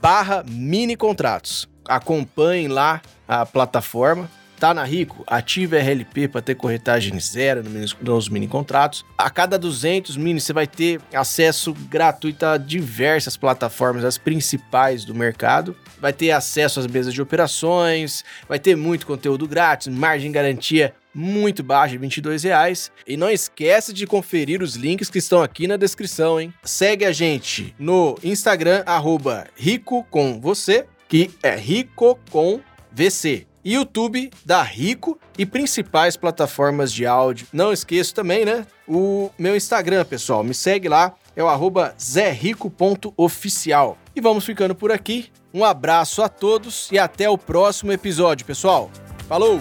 barra 0.00 0.44
mini 0.48 0.96
contratos. 0.96 1.68
Acompanhem 1.88 2.68
lá 2.68 3.00
a 3.26 3.44
plataforma 3.44 4.28
Tá 4.58 4.74
na 4.74 4.82
Rico? 4.82 5.22
Ative 5.24 5.78
RLP 5.78 6.26
para 6.26 6.42
ter 6.42 6.56
corretagem 6.56 7.18
zero 7.20 7.62
nos 8.00 8.28
mini 8.28 8.48
contratos. 8.48 9.04
A 9.16 9.30
cada 9.30 9.56
200 9.56 10.16
mini 10.16 10.40
você 10.40 10.52
vai 10.52 10.66
ter 10.66 11.00
acesso 11.14 11.72
gratuito 11.72 12.44
a 12.44 12.56
diversas 12.56 13.36
plataformas, 13.36 14.04
as 14.04 14.18
principais 14.18 15.04
do 15.04 15.14
mercado. 15.14 15.76
Vai 16.00 16.12
ter 16.12 16.32
acesso 16.32 16.80
às 16.80 16.88
mesas 16.88 17.14
de 17.14 17.22
operações, 17.22 18.24
vai 18.48 18.58
ter 18.58 18.76
muito 18.76 19.06
conteúdo 19.06 19.46
grátis, 19.46 19.86
margem 19.86 20.32
garantia 20.32 20.92
muito 21.14 21.62
baixa, 21.62 21.96
22 21.96 22.42
reais. 22.42 22.90
E 23.06 23.16
não 23.16 23.30
esquece 23.30 23.92
de 23.92 24.08
conferir 24.08 24.60
os 24.60 24.74
links 24.74 25.08
que 25.08 25.18
estão 25.18 25.40
aqui 25.40 25.68
na 25.68 25.76
descrição, 25.76 26.40
hein? 26.40 26.52
Segue 26.64 27.04
a 27.04 27.12
gente 27.12 27.74
no 27.78 28.18
Instagram, 28.24 28.82
arroba 28.86 29.46
rico 29.56 30.04
com 30.10 30.40
você, 30.40 30.84
que 31.08 31.30
é 31.42 31.56
rico 31.56 32.18
com 32.30 32.60
VC. 32.92 33.46
YouTube 33.64 34.30
da 34.46 34.62
Rico 34.62 35.18
e 35.36 35.44
principais 35.44 36.16
plataformas 36.16 36.92
de 36.92 37.04
áudio. 37.04 37.46
Não 37.52 37.72
esqueço 37.72 38.14
também, 38.14 38.44
né? 38.44 38.66
O 38.86 39.30
meu 39.38 39.54
Instagram, 39.54 40.04
pessoal. 40.04 40.42
Me 40.42 40.54
segue 40.54 40.88
lá, 40.88 41.14
é 41.36 41.42
o 41.42 41.48
arroba 41.48 41.94
zerrico.oficial. 42.00 43.98
E 44.16 44.20
vamos 44.20 44.46
ficando 44.46 44.74
por 44.74 44.90
aqui. 44.90 45.30
Um 45.52 45.64
abraço 45.64 46.22
a 46.22 46.28
todos 46.28 46.88
e 46.90 46.98
até 46.98 47.28
o 47.28 47.36
próximo 47.36 47.92
episódio, 47.92 48.46
pessoal. 48.46 48.90
Falou! 49.28 49.60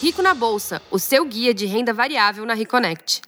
Rico 0.00 0.22
na 0.22 0.32
Bolsa, 0.32 0.80
o 0.90 0.98
seu 0.98 1.24
guia 1.26 1.52
de 1.52 1.66
renda 1.66 1.92
variável 1.92 2.46
na 2.46 2.54
Reconnect. 2.54 3.20